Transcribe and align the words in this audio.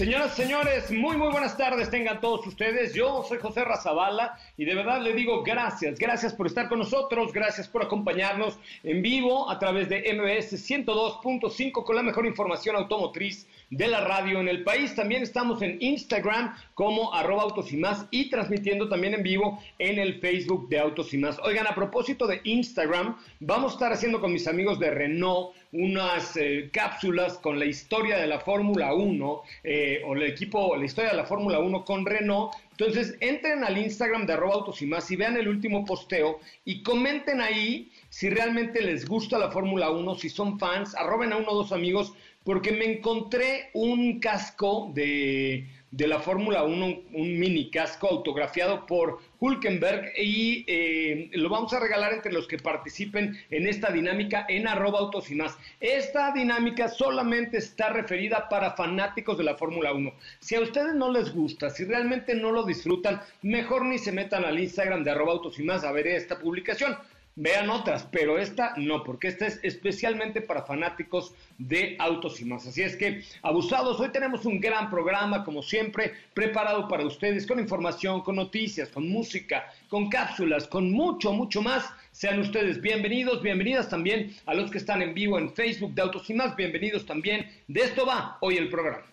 Señoras, 0.00 0.34
señores, 0.34 0.90
muy, 0.90 1.18
muy 1.18 1.30
buenas 1.30 1.58
tardes 1.58 1.90
tengan 1.90 2.22
todos 2.22 2.46
ustedes. 2.46 2.94
Yo 2.94 3.22
soy 3.22 3.36
José 3.36 3.64
Razabala 3.64 4.34
y 4.56 4.64
de 4.64 4.74
verdad 4.74 5.02
le 5.02 5.12
digo 5.12 5.42
gracias, 5.42 5.98
gracias 5.98 6.32
por 6.32 6.46
estar 6.46 6.70
con 6.70 6.78
nosotros, 6.78 7.34
gracias 7.34 7.68
por 7.68 7.82
acompañarnos 7.82 8.58
en 8.82 9.02
vivo 9.02 9.50
a 9.50 9.58
través 9.58 9.90
de 9.90 9.98
MBS 10.14 10.54
102.5 10.54 11.84
con 11.84 11.96
la 11.96 12.02
mejor 12.02 12.24
información 12.24 12.76
automotriz 12.76 13.46
de 13.70 13.86
la 13.86 14.00
radio 14.00 14.40
en 14.40 14.48
el 14.48 14.64
país. 14.64 14.94
También 14.94 15.22
estamos 15.22 15.62
en 15.62 15.78
Instagram 15.80 16.54
como 16.74 17.14
arroba 17.14 17.44
autos 17.44 17.72
y 17.72 17.76
más 17.76 18.06
y 18.10 18.28
transmitiendo 18.28 18.88
también 18.88 19.14
en 19.14 19.22
vivo 19.22 19.62
en 19.78 19.98
el 19.98 20.20
Facebook 20.20 20.68
de 20.68 20.80
Autos 20.80 21.14
y 21.14 21.18
más. 21.18 21.38
Oigan, 21.38 21.66
a 21.66 21.74
propósito 21.74 22.26
de 22.26 22.40
Instagram, 22.44 23.16
vamos 23.38 23.72
a 23.72 23.74
estar 23.74 23.92
haciendo 23.92 24.20
con 24.20 24.32
mis 24.32 24.46
amigos 24.48 24.78
de 24.78 24.90
Renault 24.90 25.54
unas 25.72 26.36
eh, 26.36 26.68
cápsulas 26.72 27.38
con 27.38 27.58
la 27.58 27.64
historia 27.64 28.18
de 28.18 28.26
la 28.26 28.40
Fórmula 28.40 28.92
1 28.92 29.42
eh, 29.62 30.02
o 30.04 30.14
el 30.14 30.24
equipo, 30.24 30.76
la 30.76 30.84
historia 30.84 31.10
de 31.12 31.16
la 31.16 31.24
Fórmula 31.24 31.60
1 31.60 31.84
con 31.84 32.04
Renault. 32.04 32.52
Entonces, 32.72 33.14
entren 33.20 33.62
al 33.62 33.78
Instagram 33.78 34.26
de 34.26 34.32
arroba 34.32 34.54
autos 34.54 34.82
y 34.82 34.86
más 34.86 35.08
y 35.10 35.16
vean 35.16 35.36
el 35.36 35.48
último 35.48 35.84
posteo 35.84 36.40
y 36.64 36.82
comenten 36.82 37.40
ahí 37.40 37.92
si 38.08 38.30
realmente 38.30 38.80
les 38.80 39.06
gusta 39.06 39.38
la 39.38 39.50
Fórmula 39.50 39.90
1, 39.90 40.14
si 40.16 40.28
son 40.28 40.58
fans, 40.58 40.94
arroben 40.96 41.32
a 41.32 41.36
uno 41.36 41.50
o 41.50 41.56
dos 41.56 41.72
amigos 41.72 42.14
porque 42.50 42.72
me 42.72 42.84
encontré 42.84 43.70
un 43.74 44.18
casco 44.18 44.90
de, 44.92 45.68
la 45.92 46.18
Fórmula 46.18 46.64
1, 46.64 46.86
un, 47.12 47.38
mini 47.38 47.70
casco 47.70 48.08
autografiado 48.08 48.86
por 48.86 49.20
Hulkenberg 49.38 50.10
y 50.18 50.64
eh, 50.66 51.30
lo 51.34 51.48
vamos 51.48 51.72
a 51.74 51.78
regalar 51.78 52.12
entre 52.12 52.32
los 52.32 52.48
que 52.48 52.58
participen 52.58 53.38
en 53.50 53.68
esta 53.68 53.92
dinámica 53.92 54.46
en 54.48 54.66
arroba 54.66 54.98
autos 54.98 55.30
y 55.30 55.36
más. 55.36 55.56
Esta 55.78 56.32
dinámica 56.32 56.88
solamente 56.88 57.58
está 57.58 57.90
referida 57.90 58.48
para 58.48 58.72
fanáticos 58.72 59.38
de 59.38 59.44
la 59.44 59.54
Fórmula 59.54 59.92
1. 59.92 60.12
Si 60.40 60.56
a 60.56 60.60
ustedes 60.60 60.96
no 60.96 61.12
les 61.12 61.32
gusta, 61.32 61.70
si 61.70 61.84
realmente 61.84 62.34
no 62.34 62.50
lo 62.50 62.64
disfrutan, 62.64 63.20
mejor 63.42 63.84
ni 63.84 63.98
se 63.98 64.10
metan 64.10 64.44
al 64.44 64.58
Instagram 64.58 65.04
de 65.04 65.12
arroba 65.12 65.34
autos 65.34 65.56
y 65.60 65.62
más 65.62 65.84
a 65.84 65.92
ver 65.92 66.08
esta 66.08 66.40
publicación 66.40 66.96
vean 67.40 67.70
otras, 67.70 68.06
pero 68.12 68.38
esta 68.38 68.74
no, 68.76 69.02
porque 69.02 69.28
esta 69.28 69.46
es 69.46 69.60
especialmente 69.62 70.42
para 70.42 70.62
fanáticos 70.62 71.32
de 71.56 71.96
autos 71.98 72.38
y 72.42 72.44
más. 72.44 72.66
Así 72.66 72.82
es 72.82 72.96
que, 72.96 73.22
abusados, 73.40 73.98
hoy 73.98 74.10
tenemos 74.10 74.44
un 74.44 74.60
gran 74.60 74.90
programa, 74.90 75.42
como 75.42 75.62
siempre, 75.62 76.12
preparado 76.34 76.86
para 76.86 77.06
ustedes, 77.06 77.46
con 77.46 77.58
información, 77.58 78.20
con 78.20 78.36
noticias, 78.36 78.90
con 78.90 79.08
música, 79.08 79.72
con 79.88 80.10
cápsulas, 80.10 80.68
con 80.68 80.92
mucho, 80.92 81.32
mucho 81.32 81.62
más. 81.62 81.86
Sean 82.12 82.40
ustedes 82.40 82.78
bienvenidos, 82.82 83.40
bienvenidas 83.42 83.88
también 83.88 84.36
a 84.44 84.52
los 84.52 84.70
que 84.70 84.76
están 84.76 85.00
en 85.00 85.14
vivo 85.14 85.38
en 85.38 85.54
Facebook 85.54 85.94
de 85.94 86.02
Autos 86.02 86.28
y 86.28 86.34
más, 86.34 86.54
bienvenidos 86.56 87.06
también. 87.06 87.50
De 87.68 87.80
esto 87.80 88.04
va 88.04 88.36
hoy 88.42 88.58
el 88.58 88.68
programa. 88.68 89.06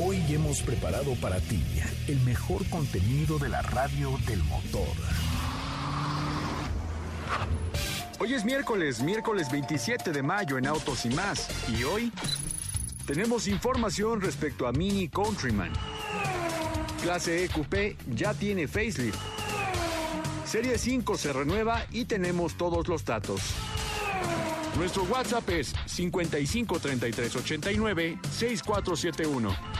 Hoy 0.00 0.22
hemos 0.30 0.62
preparado 0.62 1.14
para 1.16 1.40
ti 1.40 1.60
el 2.06 2.20
mejor 2.20 2.64
contenido 2.70 3.36
de 3.40 3.48
la 3.48 3.62
radio 3.62 4.16
del 4.28 4.44
motor. 4.44 4.86
Hoy 8.20 8.34
es 8.34 8.44
miércoles, 8.44 9.00
miércoles 9.00 9.50
27 9.50 10.12
de 10.12 10.22
mayo 10.22 10.58
en 10.58 10.66
Autos 10.66 11.06
y 11.06 11.10
más. 11.10 11.48
Y 11.68 11.84
hoy 11.84 12.12
tenemos 13.06 13.46
información 13.46 14.20
respecto 14.20 14.66
a 14.66 14.72
Mini 14.72 15.08
Countryman. 15.08 15.72
Clase 17.02 17.44
EQP 17.44 17.96
ya 18.14 18.34
tiene 18.34 18.66
facelift. 18.66 19.18
Serie 20.44 20.78
5 20.78 21.16
se 21.16 21.32
renueva 21.32 21.86
y 21.92 22.06
tenemos 22.06 22.56
todos 22.56 22.88
los 22.88 23.04
datos. 23.04 23.40
Nuestro 24.76 25.04
WhatsApp 25.04 25.48
es 25.50 25.72
553389 25.86 28.18
6471. 28.30 29.77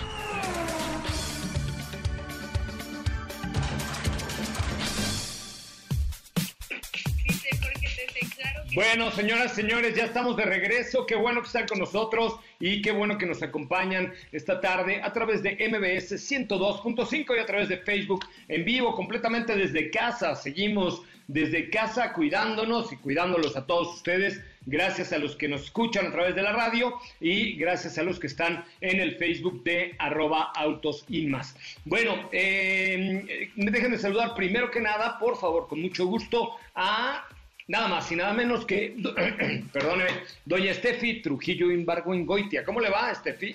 Bueno, 8.78 9.10
señoras, 9.10 9.56
señores, 9.56 9.96
ya 9.96 10.04
estamos 10.04 10.36
de 10.36 10.44
regreso. 10.44 11.04
Qué 11.04 11.16
bueno 11.16 11.40
que 11.40 11.48
están 11.48 11.66
con 11.66 11.80
nosotros 11.80 12.36
y 12.60 12.80
qué 12.80 12.92
bueno 12.92 13.18
que 13.18 13.26
nos 13.26 13.42
acompañan 13.42 14.14
esta 14.30 14.60
tarde 14.60 15.02
a 15.02 15.12
través 15.12 15.42
de 15.42 15.56
MBS 15.68 16.12
102.5 16.12 17.36
y 17.36 17.40
a 17.40 17.44
través 17.44 17.68
de 17.68 17.78
Facebook 17.78 18.24
en 18.46 18.64
vivo, 18.64 18.94
completamente 18.94 19.56
desde 19.56 19.90
casa. 19.90 20.36
Seguimos 20.36 21.02
desde 21.26 21.70
casa 21.70 22.12
cuidándonos 22.12 22.92
y 22.92 22.98
cuidándolos 22.98 23.56
a 23.56 23.66
todos 23.66 23.96
ustedes. 23.96 24.40
Gracias 24.64 25.12
a 25.12 25.18
los 25.18 25.34
que 25.34 25.48
nos 25.48 25.64
escuchan 25.64 26.06
a 26.06 26.12
través 26.12 26.36
de 26.36 26.42
la 26.42 26.52
radio 26.52 27.00
y 27.20 27.54
gracias 27.54 27.98
a 27.98 28.04
los 28.04 28.20
que 28.20 28.28
están 28.28 28.64
en 28.80 29.00
el 29.00 29.16
Facebook 29.16 29.64
de 29.64 29.96
arroba 29.98 30.52
autos 30.54 31.04
y 31.08 31.26
más. 31.26 31.56
Bueno, 31.84 32.28
eh, 32.30 33.50
déjenme 33.56 33.98
saludar 33.98 34.36
primero 34.36 34.70
que 34.70 34.80
nada, 34.80 35.18
por 35.18 35.36
favor, 35.36 35.66
con 35.66 35.82
mucho 35.82 36.06
gusto, 36.06 36.52
a 36.76 37.26
nada 37.68 37.86
más 37.86 38.10
y 38.10 38.16
nada 38.16 38.32
menos 38.32 38.64
que, 38.66 38.96
perdone, 39.72 40.06
doña 40.44 40.72
Estefi 40.72 41.22
Trujillo 41.22 41.70
Imbargo 41.70 42.12
Goitia. 42.24 42.64
¿Cómo 42.64 42.80
le 42.80 42.90
va, 42.90 43.12
Estefi? 43.12 43.54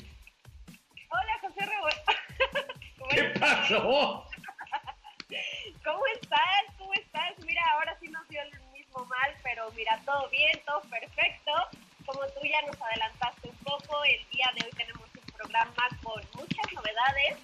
Hola, 1.09 1.39
José 1.41 1.65
Rebo. 1.65 1.87
¿Qué 3.09 3.23
pasó? 3.39 4.25
¿Cómo 5.83 6.05
estás? 6.13 6.63
¿Cómo 6.77 6.93
estás? 6.93 7.33
Mira, 7.45 7.61
ahora 7.73 7.97
sí 7.99 8.07
nos 8.07 8.27
dio 8.29 8.39
el 8.41 8.51
mismo 8.71 9.03
mal, 9.05 9.33
pero 9.43 9.69
mira, 9.75 9.99
todo 10.05 10.29
bien, 10.29 10.61
todo 10.65 10.81
perfecto. 10.81 11.51
Como 12.05 12.21
tú 12.27 12.41
ya 12.43 12.61
nos 12.67 12.79
adelantaste 12.81 13.49
un 13.49 13.55
poco, 13.57 14.03
el 14.05 14.29
día 14.31 14.45
de 14.57 14.65
hoy 14.65 14.71
tenemos 14.77 15.09
un 15.15 15.33
programa 15.35 15.87
con 16.03 16.21
muchas 16.35 16.73
novedades 16.73 17.37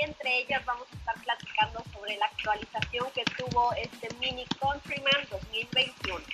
entre 0.00 0.40
ellas 0.40 0.64
vamos 0.64 0.86
a 0.92 0.96
estar 0.96 1.14
platicando 1.24 1.82
sobre 1.92 2.16
la 2.16 2.26
actualización 2.26 3.06
que 3.14 3.24
tuvo 3.36 3.72
este 3.74 4.08
Mini 4.20 4.44
Countryman 4.60 5.26
2021. 5.30 6.24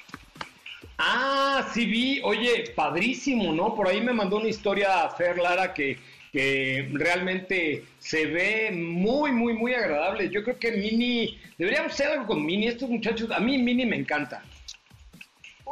Ah, 0.98 1.66
sí 1.72 1.86
vi, 1.86 2.20
oye, 2.22 2.72
padrísimo, 2.76 3.52
¿no? 3.52 3.74
Por 3.74 3.88
ahí 3.88 4.00
me 4.00 4.12
mandó 4.12 4.36
una 4.36 4.48
historia 4.48 5.08
Fer 5.08 5.38
Lara 5.38 5.72
que, 5.72 5.98
que 6.30 6.90
realmente 6.92 7.84
se 7.98 8.26
ve 8.26 8.70
muy, 8.70 9.32
muy, 9.32 9.54
muy 9.54 9.74
agradable. 9.74 10.28
Yo 10.28 10.42
creo 10.44 10.58
que 10.58 10.72
Mini, 10.72 11.38
deberíamos 11.56 11.92
hacer 11.92 12.08
algo 12.08 12.26
con 12.26 12.44
Mini, 12.44 12.68
estos 12.68 12.90
muchachos, 12.90 13.30
a 13.30 13.40
mí 13.40 13.56
Mini 13.56 13.86
me 13.86 13.96
encanta. 13.96 14.42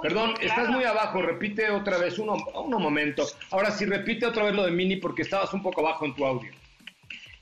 Perdón, 0.01 0.35
estás 0.41 0.69
muy 0.69 0.85
abajo, 0.85 1.23
repite 1.23 1.71
otra 1.71 1.99
vez, 1.99 2.19
uno, 2.19 2.37
uno 2.55 2.79
momento. 2.79 3.27
Ahora 3.51 3.71
sí, 3.71 3.85
repite 3.85 4.27
otra 4.27 4.45
vez 4.45 4.55
lo 4.55 4.65
de 4.65 4.71
Mini 4.71 4.97
porque 4.97 5.23
estabas 5.23 5.53
un 5.53 5.63
poco 5.63 5.83
bajo 5.83 6.05
en 6.05 6.15
tu 6.15 6.25
audio. 6.25 6.53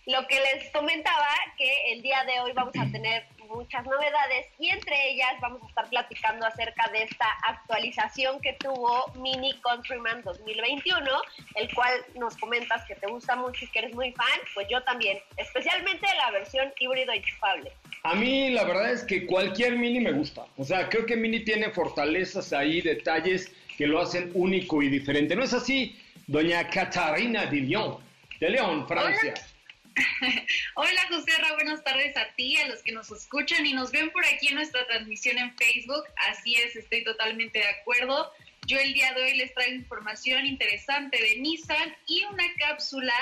Lo 0.07 0.25
que 0.29 0.37
les 0.37 0.71
comentaba, 0.71 1.27
que 1.59 1.93
el 1.93 2.01
día 2.01 2.23
de 2.25 2.39
hoy 2.39 2.53
vamos 2.53 2.75
a 2.79 2.87
tener 2.93 3.25
muchas 3.49 3.85
novedades 3.85 4.47
y 4.59 4.69
entre 4.69 5.11
ellas 5.11 5.35
vamos 5.41 5.63
a 5.63 5.67
estar 5.67 5.89
platicando 5.89 6.47
acerca 6.47 6.89
de 6.93 7.03
esta 7.03 7.27
actualización 7.49 8.41
que 8.41 8.53
tuvo 8.55 9.13
Mini 9.17 9.53
Countryman 9.63 10.23
2021, 10.23 11.05
el 11.57 11.75
cual 11.75 11.93
nos 12.15 12.37
comentas 12.37 12.85
que 12.87 12.95
te 12.95 13.09
gusta 13.09 13.35
mucho 13.35 13.65
y 13.65 13.69
que 13.69 13.81
eres 13.81 13.95
muy 13.95 14.13
fan, 14.13 14.39
pues 14.55 14.69
yo 14.71 14.81
también, 14.85 15.19
especialmente 15.37 16.07
la 16.17 16.31
versión 16.31 16.73
híbrido 16.79 17.13
enchufable. 17.13 17.73
A 18.05 18.15
mí 18.15 18.51
la 18.51 18.63
verdad 18.65 18.93
es 18.93 19.03
que 19.03 19.27
cualquier 19.27 19.77
Mini 19.77 20.01
me 20.01 20.13
gusta, 20.13 20.47
o 20.57 20.65
sea, 20.65 20.89
creo 20.89 21.05
que 21.07 21.17
Mini 21.17 21.45
tiene 21.45 21.71
fortalezas 21.71 22.53
ahí, 22.53 22.81
detalles 22.81 23.53
que 23.77 23.89
lo 23.89 24.01
hacen 24.01 24.31
único 24.35 24.83
y 24.83 24.89
diferente. 24.89 25.35
¿No 25.35 25.43
es 25.43 25.53
así, 25.53 26.01
doña 26.29 26.69
Catarina 26.69 27.47
de 27.47 27.57
Lyon, 27.57 27.99
de 28.39 28.51
León, 28.51 28.87
Francia? 28.87 29.35
Hola 29.37 29.46
José 31.09 31.33
buenas 31.55 31.83
tardes 31.85 32.17
a 32.17 32.27
ti, 32.37 32.57
a 32.59 32.69
los 32.69 32.83
que 32.83 32.93
nos 32.93 33.11
escuchan 33.11 33.65
y 33.65 33.73
nos 33.73 33.91
ven 33.91 34.11
por 34.11 34.25
aquí 34.27 34.49
en 34.49 34.57
nuestra 34.57 34.87
transmisión 34.87 35.39
en 35.39 35.57
Facebook. 35.57 36.05
Así 36.31 36.55
es, 36.57 36.77
estoy 36.77 37.05
totalmente 37.05 37.59
de 37.59 37.69
acuerdo. 37.69 38.31
Yo 38.67 38.79
el 38.79 38.93
día 38.93 39.15
de 39.15 39.23
hoy 39.23 39.37
les 39.37 39.55
traigo 39.55 39.77
información 39.77 40.45
interesante 40.45 41.17
de 41.23 41.37
Nissan 41.41 41.97
y 42.07 42.25
una 42.25 42.45
cápsula 42.59 43.15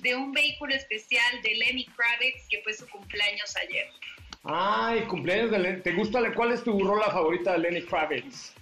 de 0.00 0.14
un 0.16 0.32
vehículo 0.32 0.74
especial 0.74 1.42
de 1.42 1.54
Lenny 1.54 1.86
Kravitz 1.86 2.46
que 2.50 2.60
fue 2.62 2.74
su 2.74 2.88
cumpleaños 2.88 3.56
ayer. 3.56 3.86
Ay, 4.44 5.00
cumpleaños 5.02 5.50
de 5.50 5.58
Lenny. 5.58 5.82
¿Te 5.82 5.92
gusta? 5.92 6.20
¿Cuál 6.34 6.52
es 6.52 6.62
tu 6.62 6.78
rola 6.84 7.10
favorita 7.10 7.52
de 7.52 7.58
Lenny 7.58 7.82
Kravitz? 7.82 8.52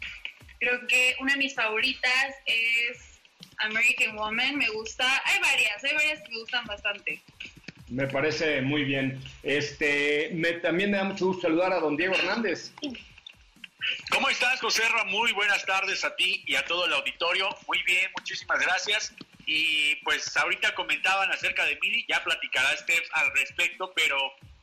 Creo 0.61 0.87
que 0.87 1.17
una 1.21 1.33
de 1.33 1.39
mis 1.39 1.55
favoritas 1.55 2.35
es 2.47 3.21
American 3.59 4.17
Woman. 4.17 4.57
Me 4.57 4.69
gusta. 4.69 5.05
Hay 5.25 5.41
varias, 5.41 5.83
hay 5.85 5.95
varias 5.95 6.23
que 6.23 6.29
me 6.31 6.39
gustan 6.41 6.65
bastante. 6.67 7.23
Me 7.89 8.07
parece 8.09 8.63
muy 8.63 8.85
bien. 8.85 9.21
Este, 9.43 10.31
me, 10.35 10.55
también 10.55 10.91
me 10.91 10.97
da 10.97 11.05
mucho 11.05 11.27
gusto 11.27 11.43
saludar 11.43 11.73
a 11.73 11.81
don 11.81 11.97
Diego 11.97 12.15
Hernández. 12.15 12.73
¿Cómo 14.11 14.29
estás, 14.29 14.61
José 14.61 14.83
Muy 15.07 15.33
buenas 15.33 15.65
tardes 15.65 16.05
a 16.05 16.15
ti 16.17 16.43
y 16.47 16.57
a 16.57 16.65
todo 16.65 16.87
el 16.87 16.93
auditorio. 16.93 17.49
Muy 17.69 17.83
bien, 17.85 18.11
muchísimas 18.17 18.61
gracias. 18.61 19.15
Y 19.47 19.95
pues 19.97 20.37
ahorita 20.37 20.75
comentaban 20.75 21.31
acerca 21.31 21.65
de 21.65 21.79
Mini, 21.81 22.05
ya 22.09 22.23
platicará 22.25 22.77
Steph 22.77 23.09
al 23.13 23.33
respecto, 23.35 23.93
pero 23.95 24.17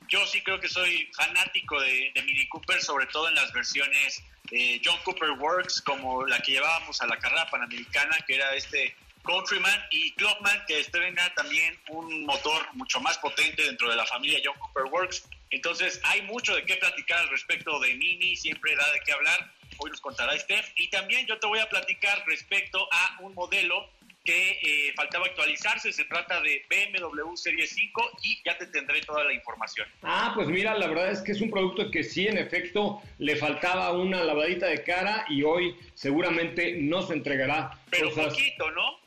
yo 0.10 0.25
sí 0.28 0.42
creo 0.42 0.60
que 0.60 0.68
soy 0.68 1.10
fanático 1.16 1.80
de, 1.80 2.12
Mini 2.25 2.48
Cooper, 2.50 2.81
sobre 2.81 3.06
todo 3.08 3.30
en 3.30 3.36
las 3.36 3.54
versiones 3.54 4.22
eh, 4.52 4.81
John 4.84 5.00
Cooper 5.06 5.31
Works, 5.31 5.81
como 5.81 6.25
la 6.25 6.40
que 6.40 6.52
llevábamos 6.52 7.02
a 7.02 7.08
la 7.08 7.18
carrera 7.18 7.50
panamericana, 7.50 8.18
que 8.28 8.36
era 8.36 8.54
este 8.56 8.94
Countryman 9.24 9.80
y 9.92 10.14
Clubman, 10.14 10.64
que 10.68 10.80
estrena 10.80 11.34
también 11.36 11.78
un 11.90 12.25
motor 12.25 12.68
mucho 12.74 13.00
más 13.00 13.18
potente 13.18 13.64
dentro 13.64 13.90
de 13.90 13.96
la 13.96 14.06
familia 14.06 14.40
John 14.44 14.58
Cooper 14.60 14.84
Works. 14.92 15.28
Entonces, 15.52 16.00
hay 16.04 16.22
mucho 16.24 16.56
de 16.56 16.66
qué 16.66 16.75
platicar 16.75 17.20
al 17.20 17.30
respecto 17.30 17.80
de 17.80 17.94
Mini, 17.96 18.36
siempre 18.36 18.75
da 18.75 18.92
de 18.92 19.00
qué 19.06 19.14
hablar. 19.14 19.52
Hoy 19.78 19.90
nos 19.90 20.02
contará 20.02 20.38
Steph. 20.38 20.72
Y 20.75 20.90
también 20.90 21.25
yo 21.25 21.40
te 21.40 21.48
voy 21.48 21.60
a 21.60 21.70
platicar 21.70 22.24
respecto 22.28 22.88
a 22.92 23.18
un 23.22 23.34
modelo 23.34 23.90
que 24.24 24.52
eh, 24.52 24.94
faltaba 24.96 25.25
actualizarse. 25.25 25.92
Se 25.92 26.06
trata 26.06 26.42
de 26.42 26.66
BMW 26.70 27.36
Serie 27.36 27.68
5 27.68 28.12
y 28.24 28.42
ya 28.46 28.58
te 28.58 28.68
tendré 28.68 29.02
toda 29.02 29.24
la 29.24 29.34
información. 29.34 29.88
Ah, 30.02 30.31
pues 30.36 30.48
mira, 30.48 30.75
la 30.78 30.88
verdad 30.88 31.12
es 31.12 31.22
que 31.22 31.34
es 31.34 31.42
un 31.42 31.50
producto 31.50 31.92
que 31.92 32.04
sí, 32.04 32.28
en 32.28 32.38
efecto, 32.38 33.02
le 33.20 33.36
faltaba 33.36 33.92
una 33.92 34.24
lavadita 34.24 34.68
de 34.68 34.84
cara 34.84 35.25
y 35.30 35.44
hoy 35.44 35.75
seguramente 35.94 36.78
no 36.80 37.02
se 37.02 37.14
entregará. 37.14 37.80
Pero 37.90 38.10
un 38.10 38.16
poquito, 38.16 38.72
¿no? 38.72 39.02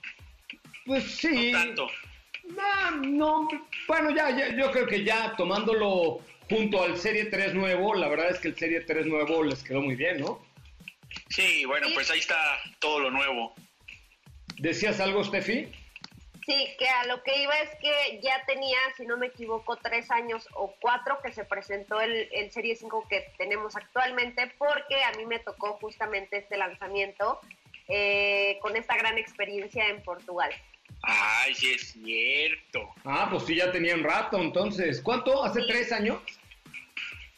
Pues 0.87 1.05
sí. 1.05 1.53
No 1.53 1.59
tanto. 1.59 1.89
No, 3.03 3.49
bueno, 3.89 4.11
ya, 4.11 4.31
yo 4.55 4.71
creo 4.71 4.87
que 4.87 5.03
ya 5.03 5.35
tomándolo 5.37 6.21
junto 6.49 6.83
al 6.83 6.97
Serie 6.97 7.25
3 7.25 7.55
nuevo, 7.55 7.95
la 7.95 8.09
verdad 8.09 8.31
es 8.31 8.39
que 8.39 8.49
el 8.49 8.57
Serie 8.57 8.83
3 8.83 9.07
nuevo 9.07 9.43
les 9.43 9.65
quedó 9.65 9.83
muy 9.83 9.97
bien, 9.97 10.21
¿no? 10.21 10.47
Sí, 11.29 11.65
bueno, 11.65 11.89
pues 11.95 12.11
ahí 12.11 12.21
está 12.21 12.37
todo 12.79 13.01
lo 13.01 13.11
nuevo. 13.11 13.55
¿Decías 14.59 15.01
algo, 15.01 15.25
Steffi? 15.25 15.69
Sí, 16.47 16.69
que 16.79 16.89
a 16.89 17.05
lo 17.07 17.25
que 17.25 17.43
iba 17.43 17.59
es 17.59 17.71
que 17.81 18.21
ya 18.23 18.45
tenía, 18.47 18.79
si 18.97 19.05
no 19.05 19.17
me 19.17 19.27
equivoco, 19.27 19.77
tres 19.77 20.13
años 20.13 20.49
o 20.55 20.73
cuatro 20.81 21.19
que 21.21 21.33
se 21.33 21.45
presentó 21.45 22.01
el, 22.01 22.29
el 22.31 22.53
Serie 22.53 22.77
5 22.77 23.09
que 23.11 23.33
tenemos 23.37 23.75
actualmente, 23.75 24.53
porque 24.57 25.03
a 25.03 25.11
mí 25.19 25.27
me 25.27 25.41
tocó 25.41 25.73
justamente 25.81 26.39
este 26.39 26.57
lanzamiento 26.57 27.41
eh, 27.89 28.59
con 28.63 28.77
esta 28.77 28.97
gran 28.97 29.19
experiencia 29.19 29.89
en 29.89 30.03
Portugal. 30.03 30.51
Ay, 31.09 31.55
sí 31.55 31.73
es 31.73 31.93
cierto. 31.93 32.93
Ah, 33.05 33.29
pues 33.31 33.45
sí, 33.45 33.55
ya 33.55 33.71
tenía 33.71 33.95
un 33.95 34.03
rato, 34.03 34.39
entonces. 34.39 35.01
¿Cuánto? 35.01 35.45
¿Hace 35.45 35.63
tres 35.63 35.93
años? 35.93 36.19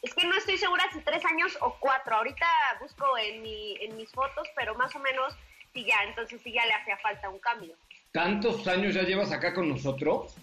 Es 0.01 0.13
que 0.15 0.25
no 0.25 0.35
estoy 0.35 0.57
segura 0.57 0.83
si 0.91 0.99
tres 1.01 1.23
años 1.25 1.55
o 1.61 1.77
cuatro. 1.79 2.15
Ahorita 2.15 2.47
busco 2.81 3.05
en, 3.19 3.43
mi, 3.43 3.75
en 3.81 3.95
mis 3.95 4.11
fotos, 4.11 4.47
pero 4.55 4.73
más 4.73 4.95
o 4.95 4.99
menos 4.99 5.35
sí 5.73 5.85
ya, 5.85 5.97
entonces 6.07 6.41
sí 6.43 6.51
ya 6.51 6.65
le 6.65 6.73
hacía 6.73 6.97
falta 6.97 7.29
un 7.29 7.37
cambio. 7.39 7.75
¿Tantos 8.11 8.67
años 8.67 8.95
ya 8.95 9.03
llevas 9.03 9.31
acá 9.31 9.53
con 9.53 9.69
nosotros? 9.69 10.35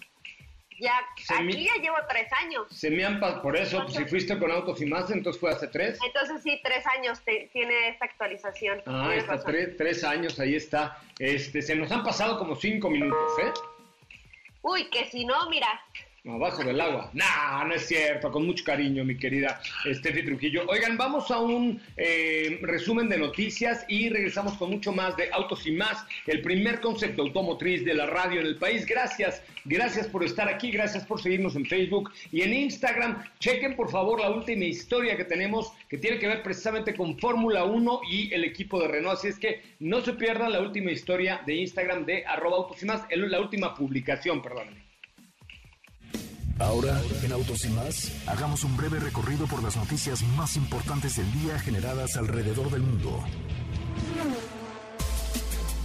Ya, 0.79 0.93
aquí 1.39 1.65
ya 1.65 1.75
llevo 1.81 1.97
tres 2.09 2.31
años. 2.33 2.67
Se 2.71 2.91
me 2.91 3.05
han 3.05 3.19
por 3.19 3.57
eso, 3.57 3.83
pues, 3.85 3.95
si 3.95 4.05
fuiste 4.05 4.39
con 4.39 4.51
autos 4.51 4.81
y 4.83 4.87
más, 4.87 5.11
entonces 5.11 5.41
fue 5.41 5.51
hace 5.51 5.69
tres. 5.69 5.99
Entonces 6.05 6.43
sí, 6.43 6.61
tres 6.63 6.85
años 6.99 7.23
tiene 7.53 7.89
esta 7.89 8.05
actualización. 8.05 8.83
Ah, 8.87 9.15
está 9.15 9.43
tres, 9.43 9.77
tres, 9.77 10.05
años, 10.05 10.39
ahí 10.39 10.55
está. 10.55 10.99
Este, 11.19 11.63
se 11.63 11.75
nos 11.75 11.91
han 11.91 12.05
pasado 12.05 12.39
como 12.39 12.57
cinco 12.57 12.91
minutos, 12.91 13.33
¿eh? 13.43 13.53
Uy, 14.63 14.91
que 14.91 15.07
si 15.07 15.25
no, 15.25 15.49
mira, 15.49 15.81
Abajo 16.29 16.65
del 16.65 16.81
agua. 16.81 17.11
No, 17.13 17.65
no 17.67 17.75
es 17.75 17.87
cierto. 17.87 18.33
Con 18.33 18.47
mucho 18.47 18.65
cariño, 18.65 19.05
mi 19.05 19.17
querida 19.17 19.61
Steffi 19.85 20.25
Trujillo. 20.25 20.65
Oigan, 20.67 20.97
vamos 20.97 21.31
a 21.31 21.39
un 21.39 21.81
eh, 21.97 22.59
resumen 22.63 23.09
de 23.09 23.17
noticias 23.17 23.85
y 23.89 24.09
regresamos 24.09 24.55
con 24.55 24.71
mucho 24.71 24.93
más 24.93 25.17
de 25.17 25.31
Autos 25.33 25.67
y 25.67 25.73
Más, 25.73 26.05
el 26.27 26.43
primer 26.43 26.81
concepto 26.81 27.23
automotriz 27.23 27.85
de 27.85 27.95
la 27.95 28.07
radio 28.07 28.41
en 28.41 28.47
el 28.47 28.57
país. 28.57 28.87
Gracias, 28.87 29.41
gracias 29.65 30.09
por 30.09 30.25
estar 30.25 30.49
aquí, 30.49 30.73
gracias 30.73 31.05
por 31.05 31.23
seguirnos 31.23 31.55
en 31.55 31.65
Facebook 31.65 32.11
y 32.33 32.43
en 32.43 32.55
Instagram. 32.55 33.23
Chequen, 33.39 33.77
por 33.77 33.89
favor, 33.89 34.21
la 34.21 34.31
última 34.31 34.65
historia 34.65 35.17
que 35.17 35.25
tenemos 35.25 35.73
que 35.89 35.99
tiene 35.99 36.19
que 36.19 36.27
ver 36.27 36.43
precisamente 36.43 36.95
con 36.95 37.17
Fórmula 37.19 37.65
1 37.65 38.01
y 38.11 38.35
el 38.35 38.43
equipo 38.43 38.81
de 38.81 38.89
Renault. 38.89 39.19
Así 39.19 39.29
es 39.29 39.39
que 39.39 39.63
no 39.79 40.01
se 40.01 40.15
pierdan 40.15 40.53
la 40.53 40.61
última 40.61 40.91
historia 40.91 41.41
de 41.47 41.55
Instagram 41.55 42.05
de 42.05 42.27
arroba 42.27 42.57
Autos 42.57 42.83
y 42.83 42.87
Más, 42.87 43.03
la 43.11 43.41
última 43.41 43.75
publicación, 43.75 44.43
perdón. 44.43 44.86
Ahora, 46.59 47.03
en 47.23 47.33
Autos 47.33 47.65
y 47.67 47.69
más, 47.69 48.13
hagamos 48.27 48.65
un 48.65 48.77
breve 48.77 48.99
recorrido 48.99 49.47
por 49.47 49.63
las 49.63 49.77
noticias 49.77 50.23
más 50.37 50.57
importantes 50.57 51.17
del 51.17 51.31
día 51.33 51.59
generadas 51.59 52.17
alrededor 52.17 52.71
del 52.71 52.81
mundo. 52.81 53.23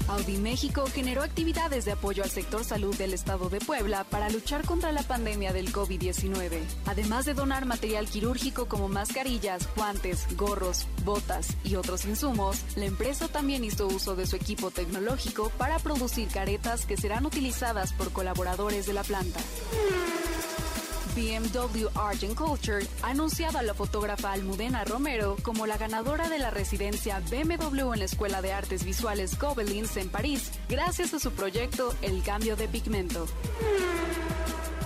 Audi 0.07 0.37
México 0.37 0.85
generó 0.93 1.23
actividades 1.23 1.85
de 1.85 1.93
apoyo 1.93 2.23
al 2.23 2.29
sector 2.29 2.63
salud 2.65 2.95
del 2.97 3.13
estado 3.13 3.49
de 3.49 3.59
Puebla 3.59 4.03
para 4.05 4.29
luchar 4.29 4.65
contra 4.65 4.91
la 4.91 5.03
pandemia 5.03 5.53
del 5.53 5.71
COVID-19. 5.71 6.59
Además 6.85 7.25
de 7.25 7.33
donar 7.33 7.65
material 7.65 8.07
quirúrgico 8.07 8.67
como 8.67 8.89
mascarillas, 8.89 9.69
guantes, 9.75 10.27
gorros, 10.35 10.85
botas 11.05 11.55
y 11.63 11.75
otros 11.75 12.05
insumos, 12.05 12.61
la 12.75 12.85
empresa 12.85 13.27
también 13.29 13.63
hizo 13.63 13.87
uso 13.87 14.15
de 14.15 14.25
su 14.25 14.35
equipo 14.35 14.69
tecnológico 14.71 15.49
para 15.57 15.79
producir 15.79 16.27
caretas 16.27 16.85
que 16.85 16.97
serán 16.97 17.25
utilizadas 17.25 17.93
por 17.93 18.11
colaboradores 18.11 18.85
de 18.85 18.93
la 18.93 19.03
planta. 19.03 19.39
BMW 21.15 21.87
Art 21.95 22.23
and 22.23 22.35
Culture 22.35 22.85
ha 23.01 23.09
anunciado 23.09 23.57
a 23.57 23.63
la 23.63 23.73
fotógrafa 23.73 24.31
Almudena 24.31 24.85
Romero 24.85 25.35
como 25.43 25.67
la 25.67 25.77
ganadora 25.77 26.29
de 26.29 26.39
la 26.39 26.51
residencia 26.51 27.21
BMW 27.29 27.93
en 27.93 27.99
la 27.99 28.05
Escuela 28.05 28.41
de 28.41 28.53
Artes 28.53 28.85
Visuales 28.85 29.37
Gobelins 29.37 29.97
en 29.97 30.09
París, 30.09 30.51
gracias 30.69 31.13
a 31.13 31.19
su 31.19 31.31
proyecto 31.31 31.93
El 32.01 32.23
Cambio 32.23 32.55
de 32.55 32.67
Pigmento. 32.67 33.27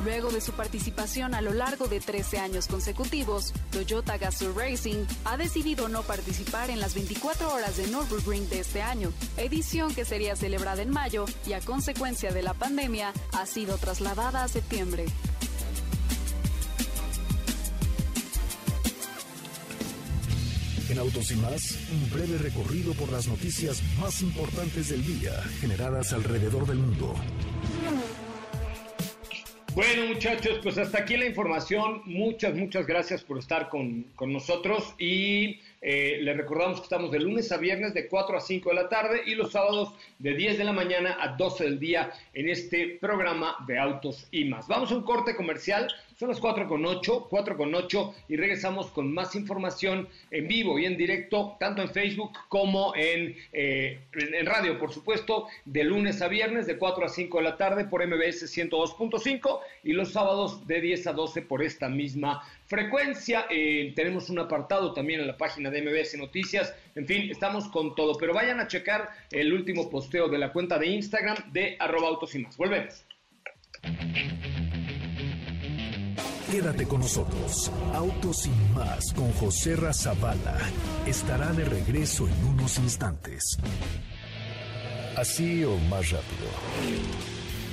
Luego 0.03 0.32
de 0.32 0.39
su 0.39 0.51
participación 0.53 1.34
a 1.34 1.41
lo 1.41 1.51
largo 1.53 1.88
de 1.88 2.00
13 2.00 2.38
años 2.38 2.67
consecutivos, 2.67 3.53
Toyota 3.72 4.17
Gazoo 4.17 4.53
Racing 4.53 5.03
ha 5.24 5.36
decidido 5.36 5.89
no 5.89 6.03
participar 6.03 6.70
en 6.70 6.79
las 6.79 6.94
24 6.94 7.51
horas 7.51 7.77
de 7.77 7.88
Nürburgring 7.88 8.48
de 8.50 8.60
este 8.60 8.84
año, 8.84 9.12
edición 9.38 9.96
que 9.96 10.05
sería 10.05 10.36
celebrada 10.36 10.84
en 10.84 10.91
mayo 10.91 11.25
y 11.48 11.53
a 11.53 11.62
consecuencia 11.62 12.32
de 12.32 12.44
la 12.44 12.53
pandemia 12.53 13.13
ha 13.34 13.46
sido 13.48 13.77
trasladada 13.77 14.44
a 14.44 14.48
septiembre. 14.48 15.05
En 20.95 21.01
Autos 21.01 21.29
y 21.31 21.35
más, 21.35 21.77
un 21.91 22.09
breve 22.09 22.37
recorrido 22.37 22.93
por 22.93 23.11
las 23.11 23.27
noticias 23.27 23.83
más 23.99 24.21
importantes 24.21 24.87
del 24.87 25.05
día 25.05 25.33
generadas 25.59 26.13
alrededor 26.13 26.65
del 26.65 26.77
mundo. 26.77 27.13
Bueno 29.73 30.13
muchachos, 30.13 30.61
pues 30.63 30.77
hasta 30.77 30.99
aquí 30.99 31.17
la 31.17 31.25
información. 31.25 32.01
Muchas, 32.05 32.55
muchas 32.55 32.87
gracias 32.87 33.25
por 33.25 33.39
estar 33.39 33.67
con, 33.67 34.03
con 34.15 34.31
nosotros 34.31 34.95
y 34.97 35.59
Eh, 35.87 36.17
les 36.19 36.35
recordamos 36.35 36.79
que 36.79 36.85
estamos 36.85 37.11
de 37.11 37.19
lunes 37.19 37.51
a 37.51 37.57
viernes 37.57 37.93
de 37.93 38.07
4 38.07 38.35
a 38.35 38.41
5 38.41 38.69
de 38.69 38.75
la 38.75 38.89
tarde 38.89 39.21
y 39.23 39.35
los 39.35 39.51
sábados 39.51 39.93
de 40.17 40.33
10 40.33 40.57
de 40.57 40.63
la 40.63 40.73
mañana 40.73 41.15
a 41.21 41.35
12 41.35 41.63
del 41.63 41.79
día 41.79 42.11
en 42.33 42.49
este 42.49 42.97
programa 42.99 43.55
de 43.67 43.77
autos 43.77 44.27
y 44.31 44.45
más. 44.45 44.67
Vamos 44.67 44.91
a 44.91 44.95
un 44.95 45.03
corte 45.03 45.35
comercial. 45.35 45.87
Son 46.17 46.29
las 46.29 46.39
4 46.39 46.67
con 46.67 46.83
8, 46.83 47.27
4 47.29 47.57
con 47.57 47.75
8 47.75 48.15
y 48.29 48.35
regresamos 48.35 48.87
con 48.87 49.13
más 49.13 49.35
información 49.35 50.07
en 50.31 50.47
vivo 50.47 50.79
y 50.79 50.85
en 50.85 50.97
directo, 50.97 51.55
tanto 51.59 51.83
en 51.83 51.89
Facebook 51.89 52.31
como 52.49 52.95
en, 52.95 53.35
eh, 53.53 53.99
en 54.13 54.45
radio, 54.47 54.79
por 54.79 54.91
supuesto, 54.91 55.45
de 55.65 55.83
lunes 55.83 56.19
a 56.23 56.29
viernes 56.29 56.65
de 56.65 56.77
4 56.77 57.05
a 57.05 57.09
5 57.09 57.37
de 57.37 57.43
la 57.43 57.57
tarde 57.57 57.85
por 57.85 58.03
MBS 58.03 58.47
102.5 58.47 59.59
y 59.83 59.93
los 59.93 60.13
sábados 60.13 60.65
de 60.65 60.81
10 60.81 61.05
a 61.07 61.13
12 61.13 61.43
por 61.43 61.61
esta 61.61 61.89
misma 61.89 62.41
frecuencia. 62.65 63.45
Eh, 63.50 63.93
tenemos 63.95 64.29
un 64.29 64.39
apartado 64.39 64.93
también 64.93 65.22
en 65.22 65.27
la 65.27 65.38
página 65.38 65.69
de 65.69 65.81
MBS 65.81 66.17
Noticias. 66.17 66.74
En 66.95 67.05
fin, 67.05 67.29
estamos 67.29 67.67
con 67.69 67.95
todo, 67.95 68.17
pero 68.17 68.34
vayan 68.34 68.60
a 68.60 68.67
checar 68.67 69.10
el 69.31 69.53
último 69.53 69.89
posteo 69.89 70.27
de 70.27 70.38
la 70.38 70.51
cuenta 70.51 70.77
de 70.77 70.88
Instagram 70.88 71.51
de 71.51 71.75
arroba 71.79 72.07
autos 72.07 72.36
y 72.36 72.39
más. 72.39 72.57
Volvemos. 72.57 73.05
Quédate 76.51 76.88
con 76.88 77.01
nosotros. 77.01 77.72
Autos 77.93 78.45
y 78.45 78.74
más 78.74 79.12
con 79.13 79.31
José 79.34 79.75
Razabala 79.75 80.57
estará 81.05 81.51
de 81.51 81.65
regreso 81.65 82.27
en 82.27 82.45
unos 82.45 82.77
instantes. 82.77 83.57
Así 85.17 85.63
o 85.63 85.75
más 85.89 86.12
rápido. 86.12 87.34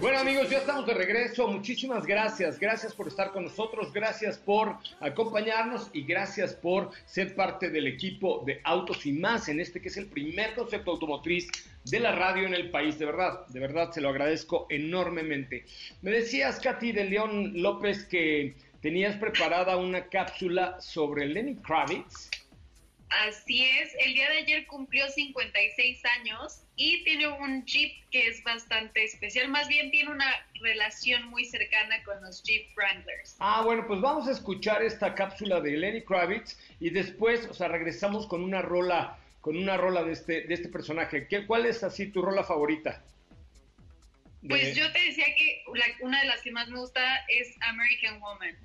Bueno 0.00 0.18
amigos, 0.18 0.50
ya 0.50 0.58
estamos 0.58 0.84
de 0.84 0.94
regreso. 0.94 1.46
Muchísimas 1.46 2.04
gracias. 2.04 2.58
Gracias 2.58 2.92
por 2.92 3.06
estar 3.06 3.30
con 3.30 3.44
nosotros. 3.44 3.92
Gracias 3.92 4.36
por 4.36 4.76
acompañarnos 5.00 5.88
y 5.92 6.02
gracias 6.02 6.54
por 6.54 6.90
ser 7.06 7.36
parte 7.36 7.70
del 7.70 7.86
equipo 7.86 8.42
de 8.44 8.60
Autos 8.64 9.06
y 9.06 9.12
más 9.12 9.48
en 9.48 9.60
este 9.60 9.80
que 9.80 9.88
es 9.88 9.96
el 9.96 10.06
primer 10.06 10.54
concepto 10.54 10.90
automotriz 10.90 11.48
de 11.84 12.00
la 12.00 12.12
radio 12.12 12.48
en 12.48 12.54
el 12.54 12.70
país. 12.70 12.98
De 12.98 13.06
verdad, 13.06 13.46
de 13.46 13.60
verdad 13.60 13.92
se 13.92 14.00
lo 14.00 14.08
agradezco 14.08 14.66
enormemente. 14.68 15.64
Me 16.00 16.10
decías, 16.10 16.58
Katy 16.58 16.90
de 16.90 17.04
León 17.04 17.62
López, 17.62 18.04
que 18.04 18.56
tenías 18.80 19.16
preparada 19.16 19.76
una 19.76 20.06
cápsula 20.06 20.80
sobre 20.80 21.26
Lenny 21.26 21.54
Kravitz. 21.56 22.28
Así 23.20 23.64
es, 23.64 23.94
el 24.04 24.14
día 24.14 24.30
de 24.30 24.38
ayer 24.38 24.66
cumplió 24.66 25.08
56 25.08 26.02
años 26.18 26.62
y 26.76 27.04
tiene 27.04 27.28
un 27.28 27.64
Jeep 27.66 27.92
que 28.10 28.26
es 28.26 28.42
bastante 28.42 29.04
especial, 29.04 29.48
más 29.48 29.68
bien 29.68 29.90
tiene 29.90 30.10
una 30.10 30.30
relación 30.60 31.28
muy 31.28 31.44
cercana 31.44 32.02
con 32.04 32.22
los 32.22 32.42
Jeep 32.42 32.68
Wranglers. 32.74 33.36
Ah, 33.38 33.62
bueno, 33.64 33.86
pues 33.86 34.00
vamos 34.00 34.28
a 34.28 34.32
escuchar 34.32 34.82
esta 34.82 35.14
cápsula 35.14 35.60
de 35.60 35.72
Lenny 35.72 36.02
Kravitz 36.02 36.58
y 36.80 36.90
después, 36.90 37.46
o 37.48 37.54
sea, 37.54 37.68
regresamos 37.68 38.26
con 38.26 38.42
una 38.42 38.62
rola, 38.62 39.18
con 39.40 39.56
una 39.56 39.76
rola 39.76 40.04
de 40.04 40.12
este, 40.12 40.42
de 40.42 40.54
este 40.54 40.68
personaje. 40.68 41.28
¿Qué, 41.28 41.46
¿Cuál 41.46 41.66
es 41.66 41.84
así 41.84 42.06
tu 42.06 42.22
rola 42.22 42.44
favorita? 42.44 43.04
Pues 44.48 44.74
yo 44.74 44.90
te 44.90 45.04
decía 45.04 45.26
que 45.36 45.62
una 46.00 46.20
de 46.20 46.26
las 46.26 46.40
que 46.42 46.50
más 46.50 46.68
me 46.68 46.78
gusta 46.78 47.00
es 47.28 47.54
American 47.60 48.20
Woman. 48.20 48.56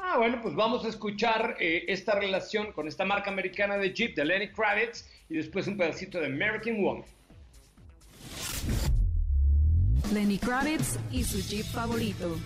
Ah, 0.00 0.16
bueno, 0.16 0.40
pues 0.40 0.54
vamos 0.54 0.84
a 0.84 0.88
escuchar 0.88 1.56
eh, 1.58 1.84
esta 1.88 2.18
relación 2.18 2.72
con 2.72 2.86
esta 2.86 3.04
marca 3.04 3.30
americana 3.30 3.76
de 3.76 3.92
Jeep 3.92 4.14
de 4.14 4.24
Lenny 4.24 4.48
Kravitz 4.48 5.04
y 5.28 5.36
después 5.36 5.66
un 5.66 5.76
pedacito 5.76 6.20
de 6.20 6.26
American 6.26 6.82
Woman. 6.82 7.04
Lenny 10.12 10.38
Kravitz 10.38 10.98
y 11.10 11.24
su 11.24 11.40
Jeep 11.40 11.66
favorito. 11.66 12.38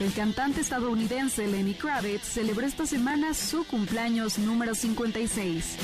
El 0.00 0.12
cantante 0.14 0.62
estadounidense 0.62 1.46
Lenny 1.46 1.74
Kravitz 1.74 2.24
celebró 2.24 2.66
esta 2.66 2.86
semana 2.86 3.34
su 3.34 3.66
cumpleaños 3.66 4.38
número 4.38 4.74
56. 4.74 5.76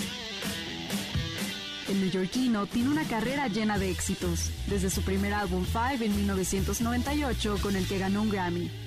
El 1.91 2.01
neoyorquino 2.01 2.67
tiene 2.67 2.89
una 2.89 3.05
carrera 3.05 3.47
llena 3.49 3.79
de 3.79 3.91
éxitos, 3.91 4.51
desde 4.67 4.91
su 4.91 5.03
primer 5.03 5.35
álbum 5.35 5.65
Five 5.65 6.05
en 6.07 6.17
1998 6.17 7.59
con 7.63 7.77
el 7.77 7.87
que 7.87 7.99
ganó 7.99 8.23
un 8.23 8.31
Grammy 8.31 8.86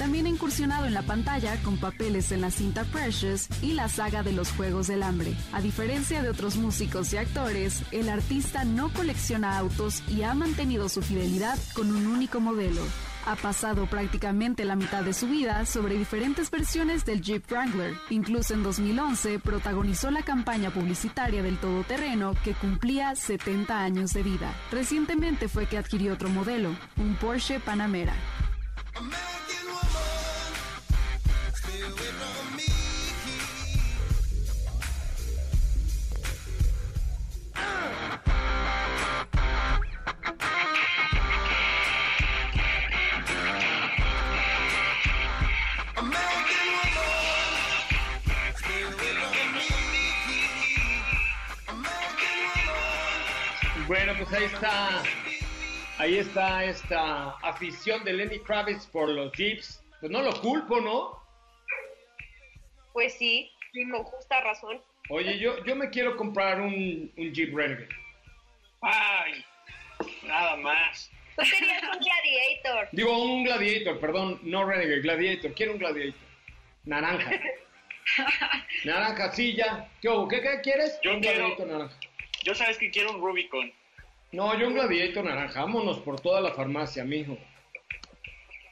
también 0.00 0.24
ha 0.24 0.30
incursionado 0.30 0.86
en 0.86 0.94
la 0.94 1.02
pantalla 1.02 1.62
con 1.62 1.76
papeles 1.76 2.32
en 2.32 2.40
la 2.40 2.50
cinta 2.50 2.84
Precious 2.84 3.48
y 3.60 3.74
la 3.74 3.86
saga 3.90 4.22
de 4.22 4.32
los 4.32 4.50
Juegos 4.50 4.86
del 4.86 5.02
Hambre. 5.02 5.34
A 5.52 5.60
diferencia 5.60 6.22
de 6.22 6.30
otros 6.30 6.56
músicos 6.56 7.12
y 7.12 7.18
actores, 7.18 7.82
el 7.92 8.08
artista 8.08 8.64
no 8.64 8.90
colecciona 8.94 9.58
autos 9.58 10.02
y 10.08 10.22
ha 10.22 10.32
mantenido 10.32 10.88
su 10.88 11.02
fidelidad 11.02 11.58
con 11.74 11.94
un 11.94 12.06
único 12.06 12.40
modelo. 12.40 12.80
Ha 13.26 13.36
pasado 13.36 13.84
prácticamente 13.90 14.64
la 14.64 14.74
mitad 14.74 15.02
de 15.02 15.12
su 15.12 15.28
vida 15.28 15.66
sobre 15.66 15.98
diferentes 15.98 16.50
versiones 16.50 17.04
del 17.04 17.20
Jeep 17.20 17.44
Wrangler. 17.50 17.94
Incluso 18.08 18.54
en 18.54 18.62
2011 18.62 19.38
protagonizó 19.38 20.10
la 20.10 20.22
campaña 20.22 20.70
publicitaria 20.70 21.42
del 21.42 21.58
todoterreno 21.58 22.32
que 22.42 22.54
cumplía 22.54 23.14
70 23.14 23.78
años 23.78 24.14
de 24.14 24.22
vida. 24.22 24.54
Recientemente 24.72 25.46
fue 25.46 25.66
que 25.66 25.76
adquirió 25.76 26.14
otro 26.14 26.30
modelo, 26.30 26.74
un 26.96 27.16
Porsche 27.16 27.60
Panamera. 27.60 28.14
Pues 54.30 54.42
ahí 54.42 54.44
está, 54.44 55.02
ahí 55.98 56.18
está 56.18 56.64
esta 56.64 57.30
afición 57.42 58.04
de 58.04 58.12
Lenny 58.12 58.38
Kravitz 58.40 58.86
por 58.86 59.08
los 59.08 59.32
Jeeps. 59.32 59.82
Pues 60.00 60.10
no 60.10 60.22
lo 60.22 60.40
culpo, 60.40 60.80
¿no? 60.80 61.20
Pues 62.92 63.14
sí, 63.18 63.50
con 63.90 64.04
justa 64.04 64.40
razón. 64.40 64.80
Oye, 65.08 65.38
yo, 65.38 65.62
yo 65.64 65.74
me 65.76 65.90
quiero 65.90 66.16
comprar 66.16 66.60
un, 66.60 67.12
un 67.16 67.32
Jeep 67.34 67.54
Renegade. 67.54 67.88
Ay, 68.82 69.44
nada 70.22 70.56
más. 70.56 71.10
Tú 71.36 71.42
querías 71.42 71.82
un 71.82 71.98
Gladiator. 71.98 72.88
Digo, 72.92 73.18
un 73.22 73.44
Gladiator, 73.44 74.00
perdón, 74.00 74.38
no 74.42 74.64
Renegade, 74.64 75.00
Gladiator. 75.00 75.52
Quiero 75.54 75.72
un 75.72 75.78
Gladiator. 75.78 76.20
Naranja. 76.84 77.30
naranja, 78.84 79.32
sí, 79.32 79.54
ya. 79.54 79.88
¿Qué, 80.00 80.08
¿Qué, 80.30 80.40
qué 80.40 80.60
quieres? 80.62 80.98
Yo 81.02 81.14
un 81.14 81.20
quiero- 81.20 81.38
Gladiator 81.38 81.66
naranja. 81.66 81.96
Yo 82.42 82.54
sabes 82.54 82.78
que 82.78 82.90
quiero 82.90 83.10
un 83.10 83.20
Rubicon. 83.20 83.72
No, 84.32 84.56
yo 84.58 84.68
un 84.68 84.74
Gladiator 84.74 85.24
naranja. 85.24 85.60
Vámonos 85.60 85.98
por 85.98 86.20
toda 86.20 86.40
la 86.40 86.52
farmacia, 86.52 87.04
mijo. 87.04 87.36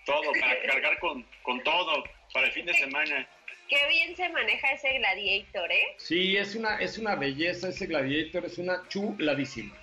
Todo, 0.07 0.31
para 0.41 0.63
cargar 0.63 0.99
con, 1.01 1.27
con 1.43 1.63
todo, 1.65 2.05
para 2.33 2.47
el 2.47 2.53
fin 2.53 2.65
de 2.65 2.75
semana. 2.75 3.29
Qué 3.69 3.77
bien 3.89 4.17
se 4.17 4.29
maneja 4.31 4.73
ese 4.73 4.97
Gladiator, 4.99 5.71
¿eh? 5.71 5.95
Sí, 5.99 6.37
es 6.37 6.55
una, 6.55 6.77
es 6.79 6.97
una 6.97 7.17
belleza 7.17 7.69
ese 7.69 7.87
Gladiator, 7.87 8.47
es 8.47 8.57
una 8.57 8.87
chuladísima. 8.89 9.75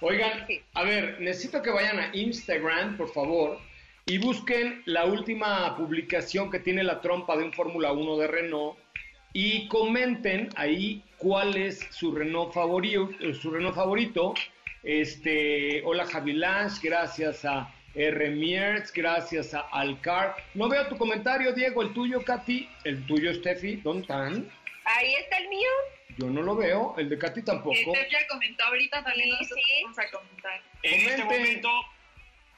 Oigan, 0.00 0.46
a 0.74 0.82
ver, 0.82 1.20
necesito 1.20 1.62
que 1.62 1.70
vayan 1.70 1.98
a 1.98 2.10
Instagram, 2.14 2.96
por 2.96 3.12
favor, 3.12 3.58
y 4.06 4.18
busquen 4.18 4.82
la 4.86 5.04
última 5.04 5.76
publicación 5.76 6.50
que 6.50 6.58
tiene 6.58 6.82
la 6.84 7.00
trompa 7.00 7.36
de 7.36 7.44
un 7.44 7.52
Fórmula 7.52 7.92
1 7.92 8.16
de 8.18 8.26
Renault 8.26 8.78
y 9.32 9.66
comenten 9.68 10.48
ahí 10.56 11.02
cuál 11.18 11.56
es 11.56 11.80
su 11.90 12.14
Renault 12.14 12.52
favorito, 12.52 13.10
su 13.40 13.50
Renault 13.50 13.74
favorito. 13.74 14.34
Este, 14.84 15.82
hola 15.86 16.04
Javi 16.04 16.34
Lange, 16.34 16.78
gracias 16.82 17.42
a 17.46 17.74
R. 17.94 18.30
Mierz, 18.30 18.92
gracias 18.92 19.54
a 19.54 19.60
Alcar. 19.72 20.36
No 20.52 20.68
veo 20.68 20.86
tu 20.88 20.98
comentario, 20.98 21.54
Diego, 21.54 21.80
el 21.80 21.94
tuyo, 21.94 22.22
Katy, 22.22 22.68
el 22.84 23.06
tuyo, 23.06 23.32
Steffi, 23.32 23.76
¿dónde 23.76 24.02
están? 24.02 24.46
Ahí 24.84 25.14
está 25.14 25.38
el 25.38 25.48
mío. 25.48 25.70
Yo 26.18 26.28
no 26.28 26.42
lo 26.42 26.54
veo, 26.54 26.94
el 26.98 27.08
de 27.08 27.16
Katy 27.16 27.42
tampoco. 27.42 27.74
Steph 27.74 28.10
ya 28.10 28.26
comentó 28.28 28.62
ahorita, 28.64 29.02
también 29.02 29.30
nosotros 29.30 29.58
vamos 29.84 29.98
a 29.98 30.10
comentar. 30.10 30.62
En 30.82 31.08
este 31.08 31.24
momento 31.24 31.68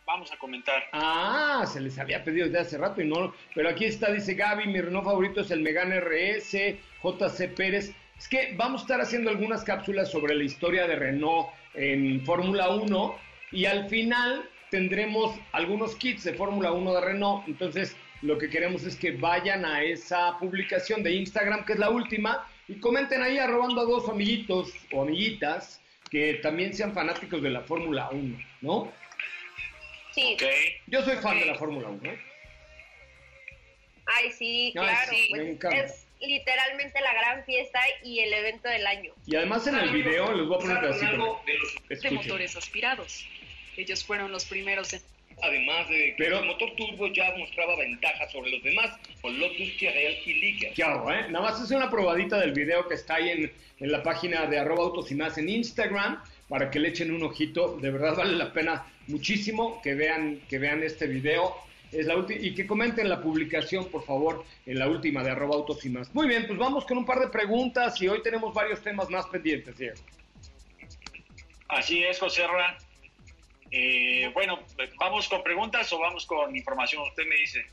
vamos 0.04 0.32
a 0.32 0.36
comentar. 0.36 0.82
Ah, 0.92 1.64
se 1.72 1.80
les 1.80 1.96
había 1.96 2.24
pedido 2.24 2.46
desde 2.46 2.58
hace 2.58 2.78
rato 2.78 3.00
y 3.02 3.06
no, 3.06 3.32
pero 3.54 3.68
aquí 3.68 3.84
está, 3.84 4.10
dice 4.10 4.34
Gaby, 4.34 4.66
mi 4.66 4.80
Renault 4.80 5.04
favorito 5.06 5.42
es 5.42 5.52
el 5.52 5.60
Megane 5.60 6.00
RS, 6.00 6.74
JC 7.04 7.54
Pérez. 7.54 7.94
Es 8.18 8.28
que 8.28 8.54
vamos 8.56 8.80
a 8.80 8.84
estar 8.84 9.00
haciendo 9.00 9.30
algunas 9.30 9.62
cápsulas 9.62 10.10
sobre 10.10 10.34
la 10.34 10.42
historia 10.42 10.88
de 10.88 10.96
Renault 10.96 11.48
en 11.76 12.24
Fórmula 12.24 12.70
1 12.70 13.18
y 13.52 13.66
al 13.66 13.88
final 13.88 14.48
tendremos 14.70 15.38
algunos 15.52 15.94
kits 15.96 16.24
de 16.24 16.34
Fórmula 16.34 16.72
1 16.72 16.94
de 16.94 17.00
Renault. 17.00 17.46
Entonces, 17.46 17.96
lo 18.22 18.38
que 18.38 18.48
queremos 18.48 18.84
es 18.84 18.96
que 18.96 19.12
vayan 19.12 19.64
a 19.64 19.82
esa 19.82 20.38
publicación 20.38 21.02
de 21.02 21.12
Instagram, 21.12 21.64
que 21.64 21.74
es 21.74 21.78
la 21.78 21.90
última, 21.90 22.46
y 22.68 22.80
comenten 22.80 23.22
ahí 23.22 23.38
arrobando 23.38 23.80
a 23.80 23.84
dos 23.84 24.08
amiguitos 24.08 24.72
o 24.92 25.02
amiguitas 25.02 25.80
que 26.10 26.34
también 26.34 26.72
sean 26.74 26.92
fanáticos 26.92 27.42
de 27.42 27.50
la 27.50 27.62
Fórmula 27.62 28.08
1, 28.10 28.38
¿no? 28.62 28.92
Sí. 30.12 30.36
Yo 30.86 31.02
soy 31.02 31.16
fan 31.16 31.38
de 31.38 31.46
la 31.46 31.54
Fórmula 31.56 31.88
1. 31.88 32.10
¿eh? 32.10 32.18
Ay, 34.06 34.30
sí, 34.32 34.70
claro. 34.72 35.12
Es 35.72 36.05
literalmente 36.20 37.00
la 37.00 37.12
gran 37.12 37.44
fiesta 37.44 37.80
y 38.02 38.20
el 38.20 38.32
evento 38.32 38.68
del 38.68 38.86
año. 38.86 39.12
Y 39.26 39.36
además 39.36 39.66
en 39.66 39.76
el 39.76 39.90
video 39.90 40.32
les 40.32 40.46
voy 40.46 40.56
a 40.56 40.60
poner 40.60 40.80
pedacito. 40.80 41.40
De 41.88 42.10
motores 42.10 42.56
aspirados. 42.56 43.26
Ellos 43.76 44.04
fueron 44.04 44.32
los 44.32 44.46
primeros 44.46 44.92
en 44.94 45.02
Además 45.42 45.88
de 45.90 46.14
que 46.16 46.26
el 46.26 46.46
motor 46.46 46.74
turbo 46.76 47.08
ya 47.08 47.34
mostraba 47.36 47.76
ventajas 47.76 48.32
sobre 48.32 48.50
los 48.50 48.62
demás, 48.62 48.98
con 49.20 49.38
Lotus, 49.38 49.60
y 49.60 50.32
Liga. 50.32 50.70
Claro, 50.74 51.12
¿eh? 51.12 51.26
Nada 51.28 51.50
más 51.50 51.62
es 51.62 51.70
una 51.70 51.90
probadita 51.90 52.38
del 52.38 52.52
video 52.52 52.88
que 52.88 52.94
está 52.94 53.16
ahí 53.16 53.28
en, 53.28 53.52
en 53.80 53.92
la 53.92 54.02
página 54.02 54.46
de 54.46 54.58
arroba 54.58 54.84
autos 54.84 55.10
y 55.10 55.14
más 55.14 55.36
en 55.36 55.50
Instagram 55.50 56.22
para 56.48 56.70
que 56.70 56.78
le 56.78 56.88
echen 56.88 57.12
un 57.12 57.22
ojito. 57.22 57.76
De 57.76 57.90
verdad 57.90 58.16
vale 58.16 58.34
la 58.34 58.52
pena 58.52 58.86
muchísimo 59.08 59.82
que 59.82 59.94
vean, 59.94 60.40
que 60.48 60.58
vean 60.58 60.82
este 60.82 61.06
video. 61.06 61.54
Es 61.96 62.04
la 62.04 62.26
y 62.28 62.54
que 62.54 62.66
comenten 62.66 63.08
la 63.08 63.22
publicación, 63.22 63.88
por 63.90 64.04
favor, 64.04 64.44
en 64.66 64.78
la 64.78 64.86
última 64.86 65.22
de 65.22 65.30
arroba 65.30 65.54
autos 65.54 65.82
y 65.86 65.88
más. 65.88 66.14
Muy 66.14 66.28
bien, 66.28 66.46
pues 66.46 66.58
vamos 66.58 66.84
con 66.84 66.98
un 66.98 67.06
par 67.06 67.20
de 67.20 67.28
preguntas 67.28 68.00
y 68.02 68.08
hoy 68.08 68.22
tenemos 68.22 68.52
varios 68.52 68.82
temas 68.82 69.08
más 69.08 69.26
pendientes, 69.26 69.78
Diego. 69.78 69.96
Así 71.68 72.04
es, 72.04 72.18
José 72.18 72.46
Ra. 72.46 72.76
Eh, 73.70 74.30
bueno, 74.34 74.60
¿vamos 74.98 75.26
con 75.28 75.42
preguntas 75.42 75.90
o 75.92 75.98
vamos 75.98 76.26
con 76.26 76.54
información? 76.54 77.02
Usted 77.02 77.26
me 77.26 77.36
dice. 77.36 77.64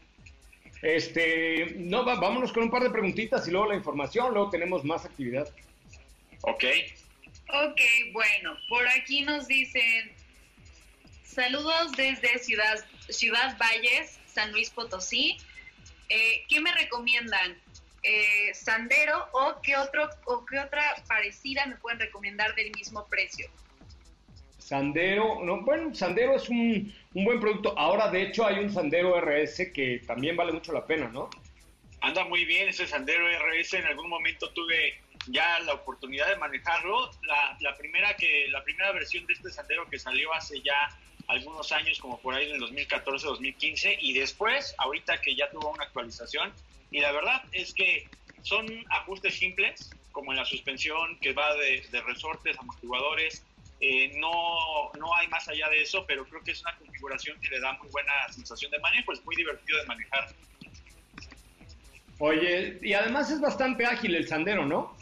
Este, 0.81 1.75
no, 1.77 2.05
vámonos 2.05 2.53
con 2.53 2.63
un 2.63 2.71
par 2.71 2.83
de 2.83 2.89
preguntitas 2.91 3.45
y 3.47 3.51
luego 3.51 3.67
la 3.67 3.75
información, 3.75 4.33
luego 4.33 4.49
tenemos 4.49 4.85
más 4.85 5.05
actividad. 5.05 5.47
Ok. 6.43 6.63
Ok, 7.49 7.81
bueno, 8.13 8.57
por 8.69 8.87
aquí 8.87 9.21
nos 9.21 9.47
dicen 9.47 10.11
saludos 11.23 11.91
desde 11.93 12.39
Ciudad, 12.39 12.85
Ciudad 13.09 13.57
Valles, 13.57 14.19
San 14.33 14.51
Luis 14.51 14.69
Potosí. 14.69 15.37
Eh, 16.09 16.43
¿Qué 16.49 16.59
me 16.59 16.73
recomiendan? 16.73 17.57
Eh, 18.03 18.53
¿Sandero 18.53 19.27
o 19.31 19.61
qué, 19.61 19.77
otro, 19.77 20.09
o 20.25 20.45
qué 20.45 20.59
otra 20.59 20.83
parecida 21.07 21.65
me 21.65 21.77
pueden 21.77 21.99
recomendar 21.99 22.53
del 22.55 22.71
mismo 22.71 23.05
precio? 23.07 23.49
Sandero, 24.57 25.39
no, 25.43 25.61
bueno, 25.61 25.93
Sandero 25.93 26.35
es 26.35 26.49
un, 26.49 26.93
buen 27.13 27.39
producto. 27.39 27.77
Ahora, 27.77 28.09
de 28.09 28.23
hecho, 28.23 28.45
hay 28.45 28.59
un 28.59 28.71
Sandero 28.71 29.19
RS 29.19 29.71
que 29.73 30.01
también 30.05 30.35
vale 30.35 30.51
mucho 30.51 30.73
la 30.73 30.85
pena, 30.85 31.09
¿no? 31.09 31.29
Anda 32.01 32.25
muy 32.25 32.43
bien 32.43 32.69
ese 32.69 32.87
Sandero 32.87 33.25
RS. 33.27 33.73
En 33.75 33.85
algún 33.85 34.09
momento 34.09 34.49
tuve 34.51 34.99
ya 35.27 35.59
la 35.59 35.73
oportunidad 35.73 36.27
de 36.27 36.35
manejarlo. 36.37 37.11
La, 37.23 37.57
la, 37.61 37.77
primera 37.77 38.15
que 38.15 38.47
la 38.49 38.63
primera 38.63 38.91
versión 38.91 39.25
de 39.25 39.33
este 39.33 39.49
Sandero 39.49 39.89
que 39.89 39.99
salió 39.99 40.33
hace 40.33 40.61
ya 40.61 40.89
algunos 41.27 41.71
años, 41.71 41.99
como 41.99 42.19
por 42.19 42.35
ahí 42.35 42.47
en 42.47 42.55
el 42.55 42.59
2014, 42.59 43.25
2015, 43.27 43.97
y 44.01 44.13
después, 44.13 44.75
ahorita 44.77 45.21
que 45.21 45.35
ya 45.35 45.49
tuvo 45.49 45.71
una 45.71 45.85
actualización. 45.85 46.53
Y 46.91 46.99
la 46.99 47.11
verdad 47.11 47.43
es 47.51 47.73
que 47.73 48.07
son 48.43 48.67
ajustes 48.89 49.35
simples, 49.35 49.89
como 50.11 50.31
en 50.31 50.37
la 50.37 50.45
suspensión 50.45 51.17
que 51.19 51.33
va 51.33 51.55
de, 51.55 51.83
de 51.91 52.01
resortes, 52.01 52.57
amortiguadores, 52.59 53.43
eh, 53.85 54.13
no, 54.15 54.91
no 54.97 55.13
hay 55.13 55.27
más 55.27 55.45
allá 55.49 55.67
de 55.67 55.81
eso, 55.81 56.05
pero 56.07 56.23
creo 56.23 56.41
que 56.41 56.51
es 56.51 56.61
una 56.61 56.73
configuración 56.77 57.37
que 57.41 57.49
le 57.49 57.59
da 57.59 57.73
muy 57.73 57.89
buena 57.89 58.13
sensación 58.31 58.71
de 58.71 58.79
manejo, 58.79 59.11
es 59.11 59.25
muy 59.25 59.35
divertido 59.35 59.77
de 59.77 59.85
manejar. 59.85 60.29
Oye, 62.19 62.79
y 62.81 62.93
además 62.93 63.29
es 63.29 63.41
bastante 63.41 63.85
ágil 63.85 64.15
el 64.15 64.25
sandero, 64.25 64.65
¿no? 64.65 64.95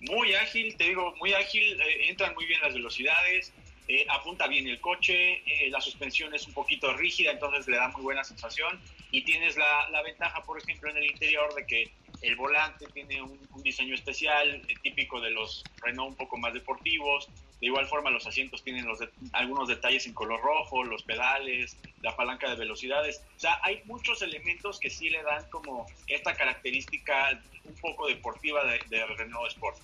Muy 0.00 0.34
ágil, 0.36 0.74
te 0.78 0.84
digo, 0.84 1.14
muy 1.16 1.34
ágil, 1.34 1.78
eh, 1.78 2.08
entran 2.08 2.32
muy 2.34 2.46
bien 2.46 2.62
las 2.62 2.72
velocidades, 2.72 3.52
eh, 3.88 4.06
apunta 4.08 4.46
bien 4.46 4.66
el 4.66 4.80
coche, 4.80 5.42
la 5.68 5.80
suspensión 5.80 6.34
es 6.34 6.46
un 6.46 6.54
poquito 6.54 6.92
rígida, 6.94 7.32
entonces 7.32 7.66
le 7.68 7.76
da 7.76 7.88
muy 7.88 8.02
buena 8.02 8.24
sensación 8.24 8.80
y 9.10 9.22
tienes 9.22 9.56
la, 9.56 10.02
ventaja, 10.02 10.42
por 10.42 10.58
ejemplo, 10.58 10.90
en 10.90 10.96
el 10.96 11.06
interior 11.06 11.54
de 11.54 11.66
que 11.66 11.90
el 12.22 12.36
volante 12.36 12.86
tiene 12.92 13.22
un, 13.22 13.38
diseño 13.62 13.94
especial, 13.94 14.60
típico 14.82 15.20
de 15.20 15.30
los 15.30 15.64
Renault 15.82 16.10
un 16.10 16.16
poco 16.16 16.36
más 16.36 16.52
deportivos, 16.52 17.28
de 17.64 17.68
igual 17.68 17.86
forma, 17.86 18.10
los 18.10 18.26
asientos 18.26 18.62
tienen 18.62 18.84
algunos 19.32 19.68
detalles 19.68 20.06
en 20.06 20.12
color 20.12 20.38
rojo, 20.42 20.84
los 20.84 21.02
pedales, 21.02 21.78
la 22.02 22.14
palanca 22.14 22.50
de 22.50 22.56
velocidades. 22.56 23.22
O 23.36 23.40
sea, 23.40 23.58
hay 23.62 23.80
muchos 23.86 24.20
elementos 24.20 24.78
que 24.78 24.90
sí 24.90 25.08
le 25.08 25.22
dan 25.22 25.48
como 25.48 25.86
esta 26.06 26.34
característica 26.34 27.42
un 27.64 27.74
poco 27.76 28.06
deportiva 28.06 28.62
de, 28.64 29.06
Renault 29.06 29.50
Sport. 29.52 29.78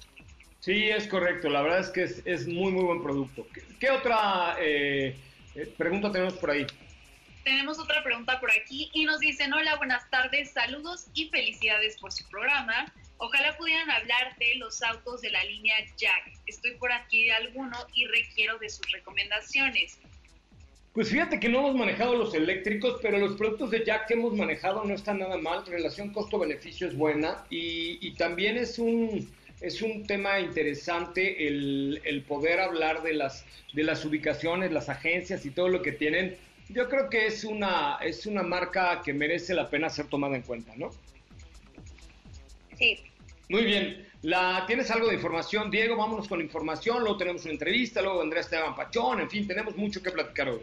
Sí, 0.60 0.88
es 0.90 1.06
correcto. 1.08 1.48
La 1.48 1.62
verdad 1.62 1.80
es 1.80 1.88
que 1.88 2.02
es, 2.02 2.46
muy, 2.46 2.70
muy 2.72 2.84
buen 2.84 3.02
producto. 3.02 3.46
¿Qué, 3.78 3.90
otra 3.90 4.56
eh, 4.60 5.16
eh, 5.54 5.74
pregunta 5.76 6.12
tenemos 6.12 6.34
por 6.34 6.50
ahí? 6.50 6.66
Tenemos 7.44 7.78
otra 7.78 8.02
pregunta 8.04 8.38
por 8.38 8.50
aquí 8.50 8.90
y 8.92 9.04
nos 9.04 9.20
dicen, 9.20 9.52
hola, 9.54 9.76
buenas 9.76 10.08
tardes, 10.10 10.52
saludos 10.52 11.06
y 11.14 11.28
felicidades 11.30 11.96
por 11.98 12.12
su 12.12 12.28
programa. 12.28 12.92
Ojalá 13.16 13.56
pudieran 13.56 13.90
hablar 13.90 14.36
de 14.38 14.54
los 14.56 14.82
autos 14.82 15.22
de 15.22 15.30
la 15.30 15.42
línea 15.44 15.76
Jack. 15.96 16.32
Estoy 16.46 16.72
por 16.76 16.92
aquí 16.92 17.24
de 17.24 17.32
alguno 17.32 17.76
y 17.94 18.06
requiero 18.06 18.58
de 18.58 18.68
sus 18.68 18.90
recomendaciones. 18.92 19.98
Pues 20.92 21.08
fíjate 21.08 21.38
que 21.38 21.48
no 21.48 21.60
hemos 21.60 21.76
manejado 21.76 22.16
los 22.16 22.34
eléctricos, 22.34 22.98
pero 23.00 23.18
los 23.18 23.36
productos 23.36 23.70
de 23.70 23.84
Jack 23.84 24.08
que 24.08 24.14
hemos 24.14 24.34
manejado 24.34 24.84
no 24.84 24.92
están 24.92 25.20
nada 25.20 25.38
mal. 25.38 25.64
Relación 25.64 26.12
costo-beneficio 26.12 26.88
es 26.88 26.96
buena 26.96 27.44
y, 27.48 28.12
también 28.14 28.56
es 28.56 28.78
un, 28.78 29.30
es 29.60 29.82
un 29.82 30.06
tema 30.06 30.40
interesante 30.40 31.46
el, 31.46 32.00
el, 32.04 32.22
poder 32.22 32.60
hablar 32.60 33.02
de 33.02 33.14
las, 33.14 33.44
de 33.72 33.82
las 33.82 34.04
ubicaciones, 34.04 34.72
las 34.72 34.88
agencias 34.88 35.44
y 35.44 35.50
todo 35.50 35.68
lo 35.68 35.82
que 35.82 35.92
tienen. 35.92 36.36
Yo 36.68 36.88
creo 36.88 37.10
que 37.10 37.26
es 37.26 37.44
una, 37.44 37.98
es 38.00 38.26
una 38.26 38.42
marca 38.42 39.02
que 39.04 39.12
merece 39.12 39.54
la 39.54 39.68
pena 39.68 39.90
ser 39.90 40.06
tomada 40.06 40.36
en 40.36 40.42
cuenta, 40.42 40.72
¿no? 40.76 40.90
Sí, 42.78 43.00
muy 43.48 43.64
bien. 43.64 44.08
La, 44.22 44.64
¿Tienes 44.66 44.90
algo 44.90 45.08
de 45.08 45.14
información, 45.14 45.70
Diego? 45.70 45.96
Vámonos 45.96 46.28
con 46.28 46.38
la 46.38 46.44
información, 46.44 47.00
luego 47.00 47.16
tenemos 47.16 47.42
una 47.44 47.52
entrevista, 47.52 48.00
luego 48.00 48.20
vendrá 48.20 48.40
Esteban 48.40 48.76
Pachón, 48.76 49.20
en 49.20 49.28
fin, 49.28 49.46
tenemos 49.46 49.76
mucho 49.76 50.02
que 50.02 50.10
platicar 50.10 50.48
hoy. 50.48 50.62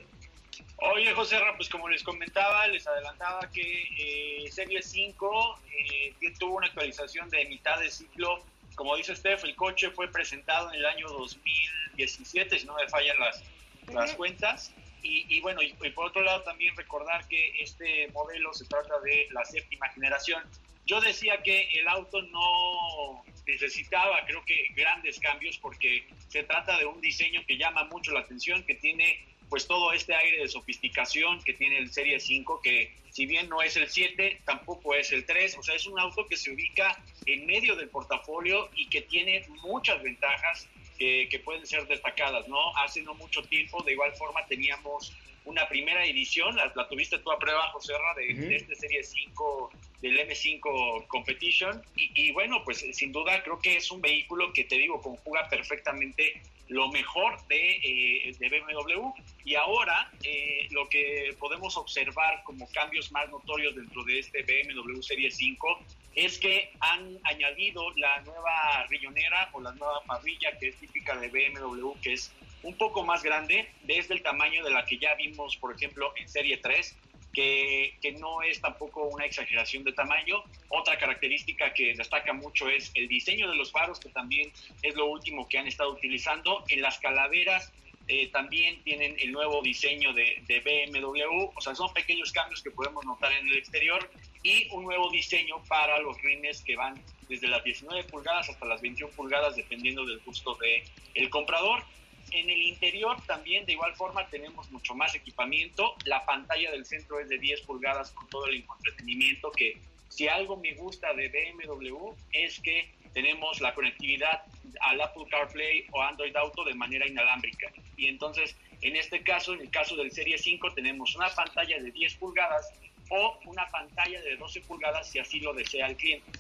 Oye, 0.78 1.12
José 1.14 1.40
Ra, 1.40 1.56
pues 1.58 1.70
como 1.70 1.90
les 1.90 2.04
comentaba, 2.04 2.68
les 2.68 2.86
adelantaba 2.88 3.50
que 3.52 3.84
eh, 3.98 4.52
Serie 4.52 4.82
5 4.82 5.60
eh, 5.70 6.34
tuvo 6.40 6.58
una 6.58 6.68
actualización 6.68 7.30
de 7.30 7.46
mitad 7.46 7.80
de 7.80 7.90
ciclo. 7.90 8.44
Como 8.78 8.96
dice 8.96 9.14
Steph, 9.14 9.44
el 9.44 9.56
coche 9.56 9.90
fue 9.90 10.08
presentado 10.08 10.72
en 10.72 10.76
el 10.76 10.86
año 10.86 11.10
2017, 11.10 12.60
si 12.60 12.66
no 12.66 12.76
me 12.76 12.88
fallan 12.88 13.20
las, 13.20 13.44
las 13.92 14.14
cuentas. 14.14 14.72
Y, 15.02 15.40
bueno, 15.40 15.62
y, 15.62 15.72
por 15.92 16.08
otro 16.08 16.22
lado 16.22 16.44
también 16.44 16.76
recordar 16.76 17.26
que 17.28 17.62
este 17.62 18.10
modelo 18.10 18.54
se 18.54 18.66
trata 18.66 19.00
de 19.00 19.28
la 19.32 19.46
séptima 19.46 19.88
generación 19.90 20.44
yo 20.88 21.02
decía 21.02 21.44
que 21.44 21.70
el 21.74 21.88
auto 21.90 22.22
no 22.22 23.24
necesitaba, 23.46 24.26
creo 24.26 24.44
que, 24.46 24.70
grandes 24.74 25.20
cambios 25.20 25.58
porque 25.58 26.08
se 26.30 26.44
trata 26.44 26.78
de 26.78 26.86
un 26.86 27.02
diseño 27.02 27.42
que 27.46 27.58
llama 27.58 27.84
mucho 27.86 28.14
la 28.14 28.22
atención, 28.22 28.64
que 28.64 28.76
tiene 28.76 29.26
pues 29.50 29.68
todo 29.68 29.94
este 29.94 30.14
aire 30.14 30.40
de 30.40 30.48
sofisticación 30.48 31.42
que 31.44 31.54
tiene 31.54 31.78
el 31.78 31.92
Serie 31.92 32.20
5, 32.20 32.62
que 32.62 32.94
si 33.12 33.26
bien 33.26 33.50
no 33.50 33.62
es 33.62 33.76
el 33.78 33.90
7, 33.90 34.42
tampoco 34.46 34.94
es 34.94 35.12
el 35.12 35.26
3, 35.26 35.58
o 35.58 35.64
sea, 35.64 35.76
es 35.76 35.86
un 35.88 36.00
auto 36.00 36.26
que 36.28 36.38
se 36.38 36.52
ubica 36.52 37.02
en 37.26 37.46
medio 37.46 37.76
del 37.76 37.90
portafolio 37.90 38.70
y 38.76 38.88
que 38.90 39.02
tiene 39.02 39.46
muchas 39.64 40.02
ventajas 40.04 40.68
que, 40.98 41.28
que 41.30 41.40
pueden 41.40 41.66
ser 41.66 41.88
destacadas, 41.88 42.48
¿no? 42.48 42.76
Hace 42.78 43.02
no 43.02 43.14
mucho 43.16 43.44
tiempo, 43.44 43.84
de 43.84 43.94
igual 43.94 44.14
forma, 44.14 44.46
teníamos 44.48 45.14
una 45.48 45.68
primera 45.70 46.06
edición, 46.06 46.56
la, 46.56 46.88
tuviste 46.90 47.18
tú 47.20 47.32
a 47.32 47.40
prueba, 47.40 47.72
José 47.72 47.94
de, 48.18 48.34
de 48.34 48.56
este 48.58 48.76
Serie 48.76 49.02
5 49.02 49.72
del 50.02 50.20
M5 50.28 51.08
Competition. 51.08 51.82
Y, 51.96 52.32
bueno, 52.34 52.64
pues 52.64 52.86
sin 52.92 53.12
duda 53.12 53.42
creo 53.44 53.58
que 53.60 53.78
es 53.78 53.90
un 53.90 54.02
vehículo 54.02 54.52
que 54.54 54.66
te 54.66 54.76
digo, 54.76 55.02
conjuga 55.02 55.48
perfectamente 55.50 56.42
lo 56.70 56.90
mejor 56.90 57.38
de, 57.48 57.80
eh, 57.84 58.36
BMW. 58.40 59.14
Y 59.46 59.56
ahora 59.56 60.12
eh, 60.24 60.68
lo 60.72 60.88
que 60.90 61.36
podemos 61.40 61.78
observar 61.78 62.44
como 62.44 62.70
cambios 62.72 63.12
más 63.12 63.30
notorios 63.30 63.76
dentro 63.76 64.04
de 64.04 64.20
este 64.20 64.44
BMW 64.44 65.02
Serie 65.02 65.32
5 65.32 65.80
es 66.16 66.40
que 66.40 66.72
han 66.80 67.18
añadido 67.24 67.92
la 67.96 68.22
nueva 68.22 68.86
riñonera 68.90 69.50
o 69.54 69.62
la 69.62 69.72
nueva 69.74 70.02
parrilla 70.06 70.58
que 70.60 70.70
es 70.70 70.76
típica 70.78 71.16
de 71.16 71.30
BMW, 71.30 71.92
que 72.02 72.14
es 72.14 72.32
un 72.64 72.76
poco 72.76 73.04
más 73.04 73.24
grande, 73.24 73.70
desde 73.84 74.16
el 74.16 74.24
tamaño 74.24 74.64
de 74.64 74.72
la 74.72 74.86
que 74.86 74.98
ya 74.98 75.16
vimos, 75.16 75.56
por 75.58 75.74
ejemplo, 75.74 76.12
en 76.18 76.28
Serie 76.28 76.58
3, 76.58 76.98
que, 77.38 77.94
que, 78.02 78.14
no 78.14 78.42
es 78.42 78.60
tampoco 78.60 79.04
una 79.04 79.24
exageración 79.24 79.84
de 79.84 79.94
tamaño. 79.94 80.44
Otra 80.70 80.98
característica 80.98 81.72
que 81.72 81.94
destaca 81.94 82.34
mucho 82.34 82.68
es 82.68 82.92
el 82.96 83.08
diseño 83.08 83.48
de 83.48 83.56
los 83.56 83.72
faros, 83.72 84.00
que 84.00 84.10
también 84.10 84.52
es 84.82 84.96
lo 84.96 85.06
último 85.06 85.48
que 85.48 85.60
han 85.60 85.68
estado 85.68 85.92
utilizando. 85.92 86.64
En 86.68 86.82
las 86.82 86.98
calaveras 86.98 87.72
eh, 88.08 88.30
también 88.30 88.82
tienen 88.82 89.16
el 89.20 89.32
nuevo 89.32 89.62
diseño 89.62 90.14
de, 90.14 90.42
de, 90.48 90.62
BMW, 90.62 91.52
o 91.54 91.62
sea, 91.62 91.76
son 91.76 91.94
pequeños 91.94 92.32
cambios 92.32 92.64
que 92.64 92.72
podemos 92.72 93.06
notar 93.06 93.32
en 93.32 93.48
el 93.48 93.58
exterior 93.58 94.10
y 94.42 94.68
un 94.72 94.86
nuevo 94.86 95.12
diseño 95.12 95.62
para 95.68 96.00
los 96.00 96.20
rines 96.24 96.64
que 96.64 96.76
van 96.76 97.00
desde 97.30 97.48
las 97.50 97.64
19 97.64 98.06
pulgadas 98.06 98.50
hasta 98.50 98.66
las 98.66 98.82
21 98.82 99.14
pulgadas, 99.14 99.56
dependiendo 99.56 100.04
del 100.08 100.18
gusto 100.22 100.56
del 100.56 100.82
el 101.14 101.30
comprador. 101.30 101.84
En 102.32 102.50
el 102.50 102.62
interior 102.62 103.18
también 103.26 103.66
de 103.66 103.74
igual 103.74 103.96
forma 103.96 104.28
tenemos 104.28 104.70
mucho 104.72 104.94
más 104.96 105.16
equipamiento. 105.16 105.96
La 106.06 106.26
pantalla 106.26 106.72
del 106.72 106.86
centro 106.86 107.20
es 107.20 107.30
de 107.30 107.38
10 107.38 107.62
pulgadas 107.62 108.12
con 108.12 108.28
todo 108.28 108.48
el 108.48 108.56
entretenimiento 108.56 109.52
que 109.52 109.78
si 110.10 110.28
algo 110.28 110.58
me 110.58 110.74
gusta 110.74 111.14
de 111.14 111.30
BMW 111.30 112.12
es 112.32 112.60
que 112.60 112.90
tenemos 113.14 113.62
la 113.62 113.74
conectividad 113.74 114.44
al 114.82 115.02
Apple 115.02 115.26
CarPlay 115.30 115.86
o 115.92 116.02
Android 116.02 116.36
Auto 116.36 116.64
de 116.64 116.74
manera 116.74 117.08
inalámbrica. 117.08 117.72
Y 117.96 118.08
entonces, 118.08 118.56
en 118.82 118.96
este 118.96 119.24
caso, 119.24 119.54
en 119.54 119.62
el 119.62 119.70
caso 119.70 119.96
del 119.96 120.12
Serie 120.12 120.38
5, 120.38 120.74
tenemos 120.74 121.16
una 121.16 121.30
pantalla 121.30 121.80
de 121.80 121.92
10 121.92 122.16
pulgadas 122.16 122.72
o 123.10 123.40
una 123.46 123.68
pantalla 123.70 124.22
de 124.22 124.36
12 124.36 124.62
pulgadas 124.62 125.10
si 125.10 125.20
así 125.20 125.40
lo 125.40 125.54
desea 125.54 125.88
el 125.88 125.96
cliente. 125.96 126.32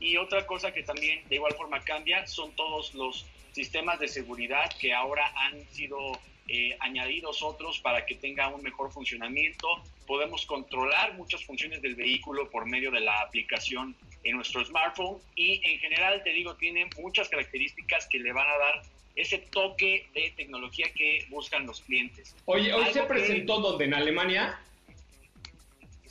Y 0.00 0.16
otra 0.16 0.46
cosa 0.46 0.72
que 0.72 0.82
también 0.82 1.26
de 1.28 1.36
igual 1.36 1.54
forma 1.54 1.80
cambia 1.80 2.26
son 2.26 2.52
todos 2.52 2.94
los 2.94 3.26
sistemas 3.56 3.98
de 3.98 4.06
seguridad 4.06 4.70
que 4.78 4.92
ahora 4.92 5.32
han 5.34 5.66
sido 5.72 5.98
eh, 6.46 6.76
añadidos 6.80 7.42
otros 7.42 7.80
para 7.80 8.04
que 8.04 8.14
tenga 8.14 8.48
un 8.48 8.62
mejor 8.62 8.92
funcionamiento. 8.92 9.66
Podemos 10.06 10.44
controlar 10.44 11.14
muchas 11.14 11.42
funciones 11.42 11.80
del 11.80 11.94
vehículo 11.94 12.50
por 12.50 12.66
medio 12.66 12.90
de 12.90 13.00
la 13.00 13.18
aplicación 13.22 13.96
en 14.24 14.36
nuestro 14.36 14.62
smartphone 14.62 15.16
y 15.34 15.62
en 15.64 15.78
general, 15.80 16.22
te 16.22 16.30
digo, 16.30 16.54
tiene 16.56 16.90
muchas 17.00 17.30
características 17.30 18.06
que 18.08 18.18
le 18.18 18.32
van 18.32 18.46
a 18.46 18.58
dar 18.58 18.82
ese 19.16 19.38
toque 19.38 20.06
de 20.12 20.34
tecnología 20.36 20.92
que 20.94 21.24
buscan 21.30 21.66
los 21.66 21.80
clientes. 21.80 22.36
Oye, 22.44 22.74
hoy 22.74 22.92
se 22.92 23.04
presentó 23.04 23.60
donde 23.60 23.86
en 23.86 23.94
Alemania. 23.94 24.60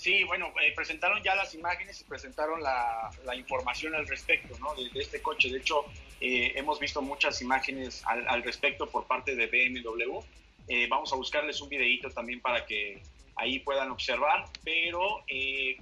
Sí, 0.05 0.23
bueno, 0.23 0.53
eh, 0.61 0.71
presentaron 0.75 1.23
ya 1.23 1.33
las 1.33 1.55
imágenes 1.55 1.99
y 1.99 2.03
presentaron 2.03 2.61
la, 2.61 3.09
información 3.35 3.95
al 3.95 4.07
respecto 4.07 4.55
¿no? 4.59 4.75
de, 4.75 4.87
este 5.01 5.19
coche. 5.19 5.49
De 5.49 5.57
hecho, 5.57 5.83
eh, 6.21 6.53
hemos 6.53 6.79
visto 6.79 7.01
muchas 7.01 7.41
imágenes 7.41 8.03
al, 8.05 8.43
respecto 8.43 8.87
por 8.87 9.07
parte 9.07 9.35
de 9.35 9.47
BMW. 9.47 10.19
Eh, 10.67 10.85
vamos 10.87 11.11
a 11.11 11.15
buscarles 11.15 11.59
un 11.59 11.69
videito 11.69 12.11
también 12.11 12.39
para 12.39 12.67
que 12.67 13.01
ahí 13.35 13.57
puedan 13.61 13.89
observar. 13.89 14.45
Pero 14.63 15.23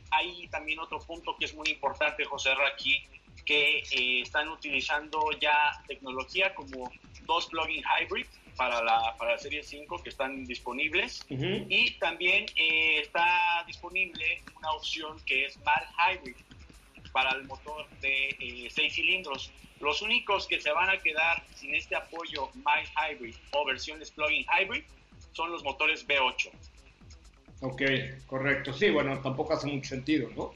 hay 0.10 0.48
también 0.48 0.80
otro 0.80 1.00
punto 1.00 1.36
que 1.38 1.44
es 1.44 1.54
muy 1.54 1.68
importante, 1.68 2.24
José 2.24 2.52
aquí, 2.74 3.06
que 3.46 3.84
están 4.22 4.48
utilizando 4.48 5.32
ya 5.42 5.84
tecnología 5.86 6.56
como 6.56 6.90
dos 7.26 7.48
plug-in 7.48 7.84
hybrid 7.84 8.28
para 8.56 8.84
la, 8.84 9.16
para 9.18 9.32
la 9.32 9.38
serie 9.38 9.64
5 9.64 10.04
que 10.04 10.10
están 10.10 10.46
disponibles 10.46 11.26
y 11.30 11.92
también 12.00 12.46
eh, 12.56 13.00
está 13.02 13.64
disponible 13.66 14.42
una 14.58 14.72
opción 14.72 15.18
que 15.26 15.46
es 15.46 15.58
mal 15.64 15.84
hybrid 15.98 16.36
para 17.12 17.32
el 17.38 17.44
motor 17.46 17.88
de 18.02 18.30
eh, 18.40 18.70
seis 18.72 18.94
cilindros. 18.94 19.52
Los 19.80 20.02
únicos 20.02 20.48
que 20.48 20.60
se 20.60 20.72
van 20.72 20.90
a 20.90 20.98
quedar 20.98 21.44
sin 21.56 21.76
este 21.76 21.96
apoyo 21.96 22.50
mild 22.56 22.90
hybrid 22.98 23.36
o 23.52 23.66
versiones 23.66 24.12
plug-in 24.12 24.46
hybrid 24.46 24.84
son 25.32 25.52
los 25.52 25.64
motores 25.64 26.08
V8. 26.08 26.50
Ok, 27.62 27.82
correcto. 28.26 28.74
Sí, 28.74 28.90
bueno, 28.90 29.20
tampoco 29.22 29.54
hace 29.54 29.68
mucho 29.68 29.90
sentido, 29.90 30.30
¿no? 30.36 30.54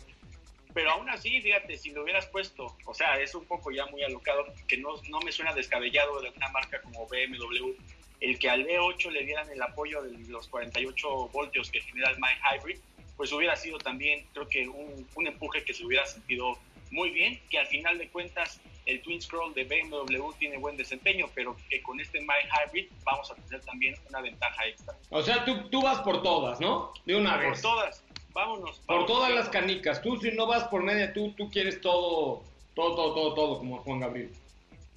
Pero 0.78 0.92
aún 0.92 1.10
así, 1.10 1.42
fíjate, 1.42 1.76
si 1.76 1.90
lo 1.90 2.04
hubieras 2.04 2.28
puesto, 2.28 2.78
o 2.86 2.94
sea, 2.94 3.20
es 3.20 3.34
un 3.34 3.46
poco 3.46 3.72
ya 3.72 3.88
muy 3.88 4.04
alocado, 4.04 4.46
que 4.68 4.78
no, 4.78 4.90
no 5.10 5.20
me 5.22 5.32
suena 5.32 5.52
descabellado 5.52 6.22
de 6.22 6.30
una 6.30 6.50
marca 6.50 6.80
como 6.84 7.08
BMW, 7.08 7.72
el 8.20 8.38
que 8.38 8.48
al 8.48 8.64
V8 8.64 9.10
le 9.10 9.24
dieran 9.26 9.50
el 9.50 9.60
apoyo 9.60 10.04
de 10.04 10.16
los 10.28 10.48
48 10.48 11.30
voltios 11.30 11.72
que 11.72 11.82
genera 11.82 12.12
el 12.12 12.18
My 12.20 12.28
Hybrid, 12.44 12.78
pues 13.16 13.32
hubiera 13.32 13.56
sido 13.56 13.80
también, 13.80 14.28
creo 14.34 14.48
que 14.48 14.68
un, 14.68 15.08
un 15.16 15.26
empuje 15.26 15.64
que 15.64 15.74
se 15.74 15.84
hubiera 15.84 16.06
sentido 16.06 16.60
muy 16.92 17.10
bien, 17.10 17.42
que 17.50 17.58
al 17.58 17.66
final 17.66 17.98
de 17.98 18.08
cuentas 18.10 18.62
el 18.86 19.02
Twin 19.02 19.22
Scroll 19.22 19.54
de 19.54 19.64
BMW 19.64 20.32
tiene 20.40 20.58
buen 20.58 20.78
desempeño, 20.78 21.28
pero 21.34 21.58
que 21.70 21.82
con 21.82 22.00
este 22.00 22.22
My 22.22 22.36
Hybrid 22.68 22.88
vamos 23.04 23.32
a 23.32 23.36
tener 23.36 23.62
también 23.62 23.96
una 24.10 24.22
ventaja 24.22 24.66
extra. 24.68 24.96
O 25.10 25.22
sea, 25.22 25.44
tú, 25.44 25.70
tú 25.70 25.82
vas 25.82 26.00
por 26.02 26.22
todas, 26.22 26.60
¿no? 26.60 26.94
De 27.06 27.16
una 27.16 27.36
vez. 27.38 27.50
Por 27.50 27.62
todas 27.62 28.04
vámonos. 28.38 28.80
Por 28.86 29.06
todas 29.08 29.34
las 29.34 29.50
canicas. 29.50 30.02
Tú 30.02 30.18
si 30.18 30.32
no 30.32 30.46
vas 30.46 30.66
por 30.66 30.84
media, 30.84 31.12
tú, 31.12 31.34
tú 31.36 31.50
quieres 31.50 31.82
todo, 31.82 32.44
todo, 32.76 32.96
todo, 32.96 33.14
todo, 33.14 33.34
todo, 33.34 33.58
como 33.58 33.80
Juan 33.80 34.00
Gabriel. 34.00 34.32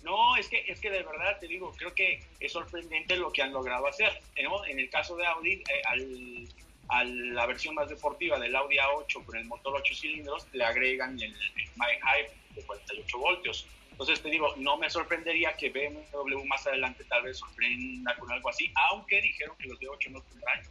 No, 0.02 0.36
es 0.36 0.48
que, 0.48 0.64
es 0.68 0.78
que 0.78 0.90
de 0.90 1.02
verdad 1.02 1.38
te 1.40 1.48
digo, 1.48 1.72
creo 1.76 1.94
que 1.94 2.22
es 2.38 2.52
sorprendente 2.52 3.16
lo 3.16 3.32
que 3.32 3.42
han 3.42 3.52
logrado 3.52 3.86
hacer. 3.86 4.12
En 4.36 4.78
el 4.78 4.90
caso 4.90 5.16
de 5.16 5.26
Audi, 5.26 5.54
eh, 5.54 5.82
al, 5.86 6.48
a 6.88 7.04
la 7.04 7.46
versión 7.46 7.74
más 7.74 7.88
deportiva 7.88 8.38
del 8.38 8.54
Audi 8.54 8.76
A8 8.76 9.24
con 9.24 9.36
el 9.36 9.44
motor 9.46 9.74
8 9.76 9.94
cilindros, 9.94 10.46
le 10.52 10.64
agregan 10.64 11.14
el, 11.14 11.32
el 11.32 11.68
My 11.76 12.26
de 12.54 12.62
48 12.62 13.18
voltios. 13.18 13.66
Entonces 13.90 14.22
te 14.22 14.30
digo, 14.30 14.54
no 14.56 14.76
me 14.76 14.88
sorprendería 14.90 15.54
que 15.54 15.70
BMW 15.70 16.44
más 16.44 16.66
adelante 16.66 17.04
tal 17.04 17.22
vez 17.22 17.38
sorprenda 17.38 18.16
con 18.16 18.30
algo 18.30 18.48
así, 18.48 18.70
aunque 18.90 19.20
dijeron 19.20 19.56
que 19.58 19.68
los 19.68 19.78
de 19.78 19.88
8 19.88 20.10
no 20.10 20.20
tendrán 20.22 20.62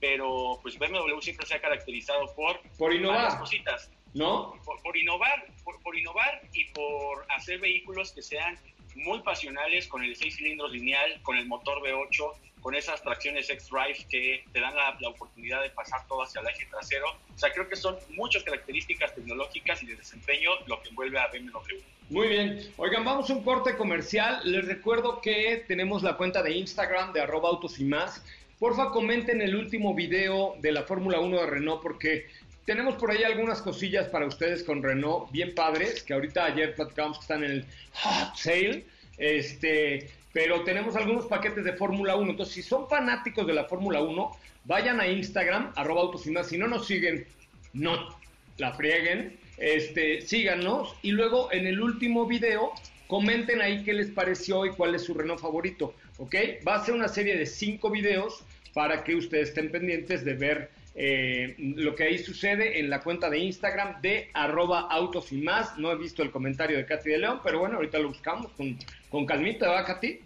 pero 0.00 0.58
pues 0.62 0.78
BMW 0.78 1.20
siempre 1.20 1.46
se 1.46 1.54
ha 1.54 1.60
caracterizado 1.60 2.34
por, 2.34 2.60
por 2.78 2.92
innovar. 2.92 3.38
cositas. 3.38 3.90
¿No? 4.12 4.58
Por, 4.82 4.96
innovar, 4.96 5.46
por, 5.62 5.96
innovar 5.96 6.42
y 6.52 6.64
por 6.72 7.24
hacer 7.28 7.60
vehículos 7.60 8.10
que 8.10 8.22
sean 8.22 8.58
muy 8.96 9.20
pasionales 9.20 9.86
con 9.86 10.02
el 10.02 10.16
6 10.16 10.36
cilindros 10.36 10.72
lineal, 10.72 11.22
con 11.22 11.36
el 11.36 11.46
motor 11.46 11.80
V8, 11.80 12.32
con 12.60 12.74
esas 12.74 13.00
tracciones 13.02 13.48
X-Drive 13.48 14.06
que 14.10 14.44
te 14.52 14.60
dan 14.60 14.74
la, 14.74 14.96
la, 14.98 15.10
oportunidad 15.10 15.62
de 15.62 15.70
pasar 15.70 16.04
todo 16.08 16.24
hacia 16.24 16.40
el 16.40 16.48
eje 16.48 16.66
trasero. 16.66 17.06
O 17.32 17.38
sea, 17.38 17.52
creo 17.52 17.68
que 17.68 17.76
son 17.76 17.96
muchas 18.16 18.42
características 18.42 19.14
tecnológicas 19.14 19.80
y 19.84 19.86
de 19.86 19.94
desempeño 19.94 20.50
lo 20.66 20.82
que 20.82 20.88
envuelve 20.88 21.18
a 21.20 21.28
BMW. 21.28 21.80
Muy 22.10 22.26
bien. 22.26 22.72
Oigan, 22.76 23.04
vamos 23.04 23.30
a 23.30 23.34
un 23.34 23.44
corte 23.44 23.76
comercial. 23.76 24.40
Les 24.44 24.66
recuerdo 24.66 25.20
que 25.20 25.64
tenemos 25.68 26.02
la 26.02 26.16
cuenta 26.16 26.42
de 26.42 26.52
Instagram 26.56 27.12
de 27.12 27.20
arroba 27.20 27.48
autos 27.48 27.78
y 27.78 27.84
más 27.84 28.24
Porfa, 28.60 28.90
comenten 28.90 29.40
el 29.40 29.56
último 29.56 29.94
video 29.94 30.54
de 30.60 30.70
la 30.70 30.82
Fórmula 30.82 31.18
1 31.18 31.40
de 31.40 31.46
Renault 31.46 31.82
porque 31.82 32.26
tenemos 32.66 32.96
por 32.96 33.10
ahí 33.10 33.22
algunas 33.22 33.62
cosillas 33.62 34.08
para 34.08 34.26
ustedes 34.26 34.62
con 34.64 34.82
Renault 34.82 35.32
bien 35.32 35.54
padres, 35.54 36.02
que 36.02 36.12
ahorita 36.12 36.44
ayer 36.44 36.74
platicamos 36.74 37.16
que 37.16 37.22
están 37.22 37.42
en 37.42 37.52
el 37.52 37.64
hot 37.94 38.36
sale. 38.36 38.84
Este, 39.16 40.10
pero 40.34 40.62
tenemos 40.62 40.94
algunos 40.94 41.24
paquetes 41.24 41.64
de 41.64 41.72
Fórmula 41.72 42.16
1. 42.16 42.32
Entonces, 42.32 42.54
si 42.54 42.62
son 42.62 42.86
fanáticos 42.86 43.46
de 43.46 43.54
la 43.54 43.64
Fórmula 43.64 44.02
1, 44.02 44.30
vayan 44.66 45.00
a 45.00 45.06
Instagram, 45.06 45.72
arroba 45.74 46.02
autos 46.02 46.26
y 46.26 46.30
más. 46.30 46.48
Si 46.48 46.58
no 46.58 46.68
nos 46.68 46.86
siguen, 46.86 47.26
no 47.72 48.14
la 48.58 48.74
frieguen. 48.74 49.38
Este, 49.56 50.20
síganos. 50.20 50.94
Y 51.00 51.12
luego 51.12 51.50
en 51.50 51.66
el 51.66 51.80
último 51.80 52.26
video, 52.26 52.74
comenten 53.06 53.62
ahí 53.62 53.82
qué 53.84 53.94
les 53.94 54.10
pareció 54.10 54.66
y 54.66 54.70
cuál 54.70 54.94
es 54.94 55.04
su 55.04 55.14
Renault 55.14 55.40
favorito. 55.40 55.94
¿Ok? 56.20 56.34
Va 56.68 56.74
a 56.74 56.84
ser 56.84 56.94
una 56.94 57.08
serie 57.08 57.36
de 57.36 57.46
cinco 57.46 57.90
videos 57.90 58.44
para 58.74 59.02
que 59.02 59.14
ustedes 59.14 59.48
estén 59.48 59.72
pendientes 59.72 60.22
de 60.22 60.34
ver 60.34 60.70
eh, 60.94 61.54
lo 61.58 61.94
que 61.94 62.04
ahí 62.04 62.18
sucede 62.18 62.78
en 62.78 62.90
la 62.90 63.00
cuenta 63.00 63.30
de 63.30 63.38
Instagram 63.38 64.02
de 64.02 64.28
arroba 64.34 64.80
autos 64.90 65.32
y 65.32 65.38
más. 65.38 65.78
No 65.78 65.90
he 65.90 65.96
visto 65.96 66.22
el 66.22 66.30
comentario 66.30 66.76
de 66.76 66.84
Katy 66.84 67.08
de 67.08 67.18
León, 67.18 67.40
pero 67.42 67.60
bueno, 67.60 67.76
ahorita 67.76 67.98
lo 67.98 68.08
buscamos 68.08 68.52
con, 68.52 68.78
con 69.08 69.24
calmita, 69.24 69.66
¿verdad, 69.70 69.86
Katy? 69.86 70.20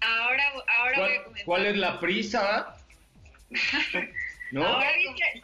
Ahora, 0.00 0.42
ahora 0.78 0.96
¿Cuál, 0.96 1.08
voy 1.08 1.16
a 1.16 1.24
comentar. 1.24 1.44
¿Cuál 1.44 1.66
es 1.66 1.76
la 1.76 2.00
prisa? 2.00 2.76
¿No? 4.52 4.80
¿Ya 4.80 4.92
viste, 4.96 5.42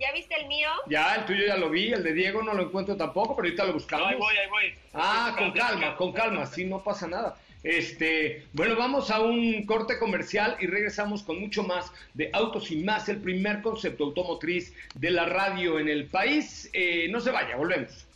¿Ya 0.00 0.12
viste 0.12 0.34
el 0.40 0.48
mío? 0.48 0.70
Ya, 0.88 1.14
el 1.14 1.24
tuyo 1.26 1.46
ya 1.46 1.56
lo 1.56 1.70
vi, 1.70 1.92
el 1.92 2.02
de 2.02 2.14
Diego 2.14 2.42
no 2.42 2.54
lo 2.54 2.64
encuentro 2.64 2.96
tampoco, 2.96 3.36
pero 3.36 3.46
ahorita 3.46 3.64
lo 3.64 3.74
buscamos. 3.74 4.08
Ahí 4.08 4.16
voy, 4.16 4.36
ahí 4.36 4.48
voy. 4.48 4.74
Ah, 4.92 5.36
con 5.38 5.52
calma, 5.52 5.94
con 5.94 6.12
calma, 6.12 6.46
sí, 6.46 6.64
no 6.64 6.82
pasa 6.82 7.06
nada. 7.06 7.36
Este, 7.62 8.44
bueno, 8.52 8.74
vamos 8.76 9.10
a 9.10 9.20
un 9.20 9.66
corte 9.66 9.98
comercial 9.98 10.56
y 10.60 10.66
regresamos 10.66 11.22
con 11.22 11.38
mucho 11.40 11.62
más 11.62 11.92
de 12.14 12.30
Autos 12.32 12.70
y 12.70 12.76
Más, 12.76 13.08
el 13.08 13.18
primer 13.18 13.60
concepto 13.60 14.04
automotriz 14.04 14.72
de 14.94 15.10
la 15.10 15.26
radio 15.26 15.78
en 15.78 15.88
el 15.88 16.06
país. 16.06 16.70
Eh, 16.72 17.08
no 17.10 17.20
se 17.20 17.30
vaya, 17.30 17.56
volvemos. 17.56 18.06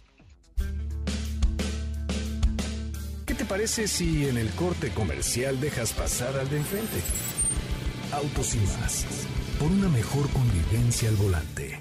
¿Qué 3.27 3.35
te 3.35 3.45
parece 3.45 3.89
si 3.89 4.29
en 4.29 4.39
el 4.39 4.49
corte 4.51 4.91
comercial 4.91 5.61
dejas 5.61 5.93
pasar 5.93 6.37
al 6.39 6.49
de 6.49 6.59
enfrente? 6.59 7.01
Autos 8.13 8.55
y 8.55 8.59
Más, 8.59 9.27
por 9.59 9.71
una 9.71 9.89
mejor 9.89 10.31
convivencia 10.31 11.09
al 11.09 11.17
volante. 11.17 11.81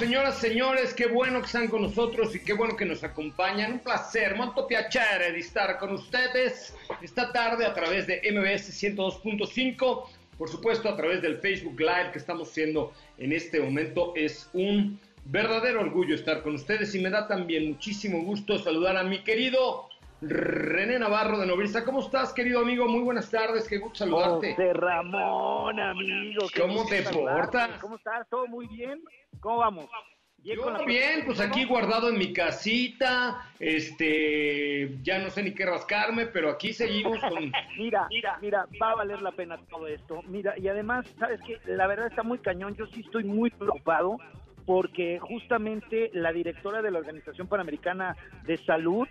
Señoras, 0.00 0.38
señores, 0.38 0.94
qué 0.94 1.08
bueno 1.08 1.40
que 1.40 1.46
están 1.46 1.68
con 1.68 1.82
nosotros 1.82 2.34
y 2.34 2.40
qué 2.40 2.54
bueno 2.54 2.74
que 2.74 2.86
nos 2.86 3.04
acompañan. 3.04 3.72
Un 3.72 3.78
placer, 3.80 4.34
molto 4.34 4.66
piacere 4.66 5.30
de 5.30 5.38
estar 5.38 5.76
con 5.76 5.92
ustedes 5.92 6.74
esta 7.02 7.30
tarde 7.32 7.66
a 7.66 7.74
través 7.74 8.06
de 8.06 8.22
MBS 8.32 8.70
102.5, 8.82 10.06
por 10.38 10.48
supuesto 10.48 10.88
a 10.88 10.96
través 10.96 11.20
del 11.20 11.36
Facebook 11.36 11.78
Live 11.78 12.12
que 12.12 12.18
estamos 12.18 12.48
haciendo 12.48 12.94
en 13.18 13.34
este 13.34 13.60
momento. 13.60 14.14
Es 14.16 14.48
un 14.54 14.98
verdadero 15.26 15.82
orgullo 15.82 16.14
estar 16.14 16.42
con 16.42 16.54
ustedes 16.54 16.94
y 16.94 17.00
me 17.00 17.10
da 17.10 17.28
también 17.28 17.68
muchísimo 17.68 18.22
gusto 18.22 18.58
saludar 18.58 18.96
a 18.96 19.04
mi 19.04 19.22
querido 19.22 19.89
René 20.22 20.98
Navarro 20.98 21.38
de 21.38 21.46
Nobrista. 21.46 21.84
¿Cómo 21.84 22.00
estás, 22.00 22.32
querido 22.34 22.60
amigo? 22.60 22.86
Muy 22.86 23.00
buenas 23.00 23.30
tardes, 23.30 23.66
qué 23.66 23.78
gusto 23.78 24.00
saludarte. 24.00 24.50
José 24.54 24.72
Ramón, 24.74 25.80
amigo. 25.80 26.46
qué 26.52 26.60
¿Cómo 26.60 26.84
te 26.86 27.02
saludarte. 27.02 27.40
portas? 27.40 27.80
¿Cómo 27.80 27.96
estás? 27.96 28.28
¿Todo 28.28 28.46
muy 28.46 28.66
bien? 28.66 29.02
¿Cómo 29.40 29.58
vamos? 29.58 29.88
Yo 30.42 30.70
la 30.70 30.82
bien, 30.84 31.24
pues 31.26 31.38
aquí 31.38 31.66
guardado 31.66 32.08
en 32.08 32.18
mi 32.18 32.32
casita, 32.32 33.46
este, 33.58 34.96
ya 35.02 35.18
no 35.18 35.28
sé 35.28 35.42
ni 35.42 35.52
qué 35.52 35.66
rascarme, 35.66 36.26
pero 36.26 36.48
aquí 36.48 36.72
seguimos 36.72 37.20
con... 37.20 37.52
Mira, 37.76 38.06
mira, 38.08 38.38
mira, 38.40 38.66
va 38.80 38.92
a 38.92 38.94
valer 38.96 39.20
la 39.20 39.32
pena 39.32 39.58
todo 39.68 39.86
esto. 39.86 40.22
Mira, 40.28 40.58
y 40.58 40.68
además, 40.68 41.06
¿sabes 41.18 41.40
qué? 41.46 41.58
La 41.66 41.86
verdad 41.86 42.06
está 42.06 42.22
muy 42.22 42.38
cañón. 42.38 42.74
Yo 42.76 42.86
sí 42.86 43.00
estoy 43.00 43.24
muy 43.24 43.50
preocupado 43.50 44.16
porque 44.64 45.18
justamente 45.18 46.10
la 46.14 46.32
directora 46.32 46.80
de 46.80 46.90
la 46.90 47.00
Organización 47.00 47.46
Panamericana 47.46 48.16
de 48.44 48.56
Salud 48.58 49.06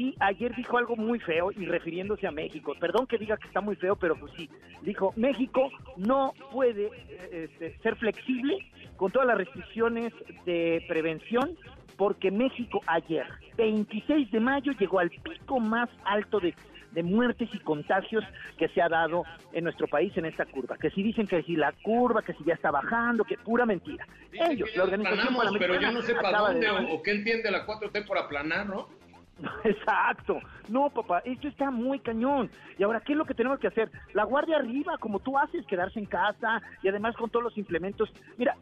sí 0.00 0.14
ayer 0.18 0.54
dijo 0.56 0.78
algo 0.78 0.96
muy 0.96 1.18
feo 1.20 1.52
y 1.52 1.66
refiriéndose 1.66 2.26
a 2.26 2.30
México. 2.30 2.74
Perdón 2.80 3.06
que 3.06 3.18
diga 3.18 3.36
que 3.36 3.46
está 3.46 3.60
muy 3.60 3.76
feo, 3.76 3.96
pero 3.96 4.16
pues 4.16 4.32
sí. 4.36 4.48
Dijo, 4.82 5.12
México 5.16 5.70
no 5.96 6.32
puede 6.50 6.86
eh, 6.86 7.50
este, 7.50 7.76
ser 7.82 7.96
flexible 7.96 8.58
con 8.96 9.12
todas 9.12 9.28
las 9.28 9.36
restricciones 9.36 10.12
de 10.46 10.82
prevención 10.88 11.56
porque 11.96 12.30
México 12.30 12.80
ayer, 12.86 13.26
26 13.58 14.30
de 14.30 14.40
mayo, 14.40 14.72
llegó 14.72 15.00
al 15.00 15.10
pico 15.10 15.60
más 15.60 15.90
alto 16.04 16.40
de, 16.40 16.54
de 16.92 17.02
muertes 17.02 17.50
y 17.52 17.58
contagios 17.58 18.24
que 18.56 18.68
se 18.68 18.80
ha 18.80 18.88
dado 18.88 19.24
en 19.52 19.64
nuestro 19.64 19.86
país 19.86 20.16
en 20.16 20.24
esta 20.24 20.46
curva. 20.46 20.78
Que 20.78 20.88
si 20.90 21.02
dicen 21.02 21.26
que 21.26 21.42
si 21.42 21.56
la 21.56 21.72
curva, 21.82 22.22
que 22.22 22.32
si 22.32 22.44
ya 22.44 22.54
está 22.54 22.70
bajando, 22.70 23.24
que 23.24 23.36
pura 23.36 23.66
mentira. 23.66 24.06
Dicen 24.32 24.52
Ellos, 24.52 24.70
que 24.70 24.78
la 24.78 24.84
Organización 24.84 25.36
pero 25.58 25.78
yo 25.78 25.92
no 25.92 26.00
sé 26.00 26.14
para 26.14 26.38
de 26.38 26.66
dónde 26.66 26.70
o, 26.70 26.94
o 26.94 27.02
qué 27.02 27.10
entiende 27.10 27.50
la 27.50 27.66
4T 27.66 28.06
por 28.06 28.16
aplanar, 28.16 28.66
¿no? 28.66 28.99
Exacto. 29.64 30.38
No, 30.68 30.90
papá, 30.90 31.20
esto 31.24 31.48
está 31.48 31.70
muy 31.70 31.98
cañón. 32.00 32.50
Y 32.78 32.82
ahora, 32.82 33.00
¿qué 33.00 33.12
es 33.12 33.18
lo 33.18 33.24
que 33.24 33.34
tenemos 33.34 33.58
que 33.58 33.68
hacer? 33.68 33.90
La 34.12 34.24
guardia 34.24 34.56
arriba, 34.56 34.98
como 34.98 35.20
tú 35.20 35.38
haces, 35.38 35.66
quedarse 35.66 35.98
en 35.98 36.06
casa 36.06 36.62
y 36.82 36.88
además 36.88 37.16
con 37.16 37.30
todos 37.30 37.44
los 37.44 37.58
implementos. 37.58 38.12
Mira, 38.36 38.56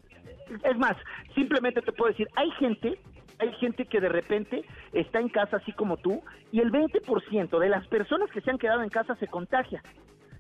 es 0.65 0.79
más, 0.79 0.97
simplemente 1.35 1.83
te 1.83 1.93
puedo 1.93 2.11
decir, 2.11 2.29
hay 2.37 2.51
gente, 2.53 2.99
hay 3.39 3.53
gente 3.55 3.87
que 3.87 4.01
de 4.01 4.09
repente 4.09 4.65
está 4.93 5.21
en 5.21 5.29
casa 5.29 5.59
así 5.59 5.73
como 5.73 5.97
tú 5.97 6.23
y 6.53 6.61
el 6.61 6.73
20% 6.73 7.59
de 7.59 7.69
las 7.69 7.87
personas 7.89 8.31
que 8.31 8.41
se 8.41 8.51
han 8.51 8.59
quedado 8.59 8.83
en 8.83 8.91
casa 8.91 9.15
se 9.17 9.29
contagia. 9.29 9.83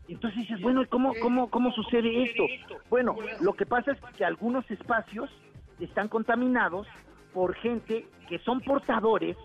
Entonces 0.08 0.40
dices, 0.40 0.60
bueno, 0.62 0.82
¿y 0.82 0.86
¿cómo, 0.86 1.12
cómo, 1.20 1.50
cómo 1.50 1.70
sucede 1.72 2.22
esto? 2.22 2.44
Bueno, 2.88 3.14
lo 3.42 3.52
que 3.52 3.66
pasa 3.66 3.92
es 3.92 4.00
que 4.16 4.24
algunos 4.24 4.68
espacios 4.70 5.30
están 5.78 6.08
contaminados 6.08 6.86
por 7.34 7.54
gente 7.56 8.06
que 8.26 8.38
son 8.38 8.60
portadores 8.62 9.36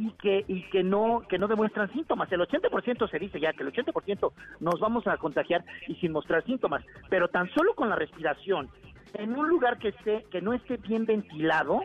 y 0.00 0.10
que 0.12 0.44
y 0.48 0.62
que 0.70 0.82
no 0.82 1.22
que 1.28 1.38
no 1.38 1.46
demuestran 1.46 1.92
síntomas. 1.92 2.30
El 2.32 2.40
80% 2.40 3.10
se 3.10 3.18
dice 3.18 3.38
ya 3.38 3.52
que 3.52 3.62
el 3.62 3.72
80% 3.72 4.32
nos 4.60 4.80
vamos 4.80 5.06
a 5.06 5.16
contagiar 5.18 5.64
y 5.88 5.94
sin 5.96 6.12
mostrar 6.12 6.42
síntomas, 6.44 6.82
pero 7.10 7.28
tan 7.28 7.48
solo 7.50 7.74
con 7.74 7.88
la 7.90 7.96
respiración 7.96 8.68
en 9.14 9.36
un 9.36 9.48
lugar 9.48 9.78
que 9.78 9.88
esté 9.88 10.24
que 10.30 10.40
no 10.40 10.52
esté 10.54 10.76
bien 10.78 11.04
ventilado, 11.04 11.80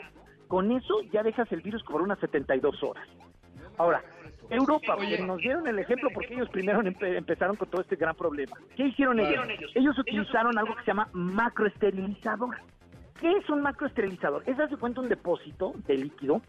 con 0.48 0.72
eso 0.72 1.02
ya 1.12 1.24
dejas 1.24 1.52
el 1.52 1.62
virus 1.62 1.84
por 1.84 2.02
unas 2.02 2.20
72 2.20 2.82
horas. 2.84 3.06
Ahora, 3.78 4.02
Europa, 4.50 4.96
nos 5.26 5.40
dieron 5.40 5.68
el 5.68 5.80
ejemplo 5.80 6.10
porque 6.14 6.34
ellos 6.36 6.48
primero 6.50 6.82
empe- 6.82 7.18
empezaron 7.18 7.56
con 7.58 7.68
todo 7.70 7.82
este 7.82 7.96
gran 7.98 8.16
problema. 8.16 8.56
¿Qué 8.78 8.84
hicieron 8.88 9.20
ellos? 9.20 9.44
Ellos 9.76 9.98
utilizaron 10.00 10.58
algo 10.58 10.76
que 10.76 10.82
se 10.84 10.88
llama 10.88 11.10
macroesterilizador. 11.14 12.56
¿Qué 13.20 13.32
es 13.32 13.50
un 13.50 13.62
macroesterilizador? 13.62 14.44
Es, 14.46 14.60
hace 14.60 14.76
cuenta, 14.78 15.02
un 15.02 15.10
depósito 15.10 15.74
de 15.88 15.96
líquido 15.98 16.42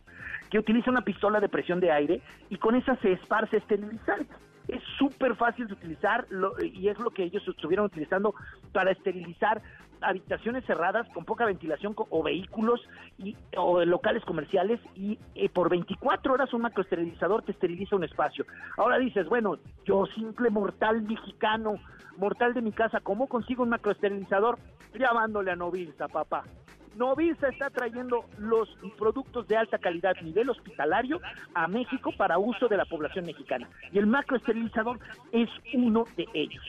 que 0.50 0.58
utiliza 0.58 0.90
una 0.90 1.02
pistola 1.02 1.40
de 1.40 1.48
presión 1.48 1.80
de 1.80 1.92
aire 1.92 2.20
y 2.50 2.56
con 2.56 2.74
esa 2.74 2.96
se 2.96 3.12
esparce 3.12 3.58
esterilizante. 3.58 4.34
Es 4.68 4.82
súper 4.98 5.36
fácil 5.36 5.68
de 5.68 5.74
utilizar 5.74 6.26
lo- 6.28 6.54
y 6.60 6.88
es 6.88 6.98
lo 6.98 7.10
que 7.10 7.22
ellos 7.22 7.46
estuvieron 7.46 7.86
utilizando 7.86 8.34
para 8.72 8.90
esterilizar 8.90 9.62
habitaciones 10.00 10.64
cerradas 10.66 11.08
con 11.14 11.24
poca 11.24 11.44
ventilación 11.46 11.94
o 11.96 12.22
vehículos 12.22 12.80
y, 13.18 13.36
o 13.56 13.84
locales 13.84 14.24
comerciales 14.24 14.80
y 14.96 15.18
eh, 15.36 15.48
por 15.48 15.70
24 15.70 16.34
horas 16.34 16.52
un 16.52 16.62
macroesterilizador 16.62 17.42
te 17.42 17.52
esteriliza 17.52 17.94
un 17.96 18.04
espacio. 18.04 18.44
Ahora 18.76 18.98
dices, 18.98 19.28
bueno, 19.28 19.56
yo 19.84 20.04
simple 20.06 20.50
mortal 20.50 21.02
mexicano, 21.02 21.76
mortal 22.18 22.52
de 22.52 22.60
mi 22.62 22.72
casa, 22.72 23.00
¿cómo 23.00 23.28
consigo 23.28 23.62
un 23.62 23.68
macroesterilizador? 23.70 24.58
Llamándole 24.98 25.50
a 25.50 25.56
Novilsa, 25.56 26.08
papá. 26.08 26.44
Novilsa 26.96 27.48
está 27.48 27.68
trayendo 27.68 28.24
los 28.38 28.68
productos 28.98 29.46
de 29.48 29.56
alta 29.56 29.78
calidad 29.78 30.14
nivel 30.22 30.48
hospitalario 30.48 31.20
a 31.54 31.68
México 31.68 32.10
para 32.16 32.38
uso 32.38 32.68
de 32.68 32.76
la 32.78 32.86
población 32.86 33.26
mexicana. 33.26 33.68
Y 33.92 33.98
el 33.98 34.06
macroesterilizador 34.06 34.98
es 35.32 35.50
uno 35.74 36.04
de 36.16 36.26
ellos. 36.32 36.64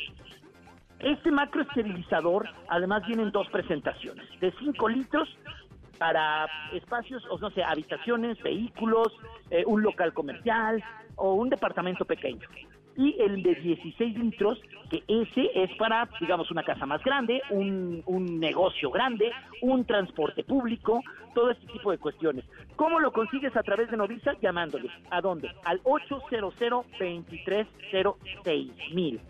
Este 1.00 1.32
macroesterilizador 1.32 2.50
además 2.68 3.06
viene 3.06 3.24
en 3.24 3.32
dos 3.32 3.48
presentaciones, 3.50 4.28
de 4.42 4.52
5 4.60 4.90
litros 4.90 5.30
para 5.98 6.48
espacios, 6.74 7.24
o 7.30 7.38
no 7.38 7.50
sé, 7.52 7.64
habitaciones, 7.64 8.42
vehículos, 8.42 9.08
eh, 9.50 9.64
un 9.66 9.82
local 9.82 10.14
comercial 10.14 10.84
o 11.16 11.34
un 11.34 11.50
departamento 11.50 12.04
pequeño. 12.04 12.48
Y 12.98 13.16
el 13.20 13.44
de 13.44 13.56
16 13.56 14.18
litros, 14.18 14.60
que 14.90 15.04
ese 15.08 15.52
es 15.54 15.70
para, 15.78 16.10
digamos, 16.20 16.50
una 16.52 16.64
casa 16.64 16.86
más 16.86 17.02
grande, 17.04 17.42
un, 17.52 18.02
un 18.08 18.40
negocio 18.40 18.90
grande, 18.90 19.32
un 19.62 19.86
transporte 19.86 20.44
público, 20.44 21.02
todo 21.34 21.52
este 21.52 21.68
tipo 21.68 21.92
de 21.92 22.00
cuestiones. 22.00 22.44
¿Cómo 22.76 23.00
lo 23.00 23.12
consigues 23.12 23.56
a 23.56 23.64
través 23.64 23.92
de 23.92 23.98
Novisa? 23.98 24.34
Llamándoles. 24.42 24.92
¿A 25.12 25.22
dónde? 25.22 25.52
Al 25.64 25.80
800 25.84 26.56
2306 26.60 28.72
mil. 28.94 29.22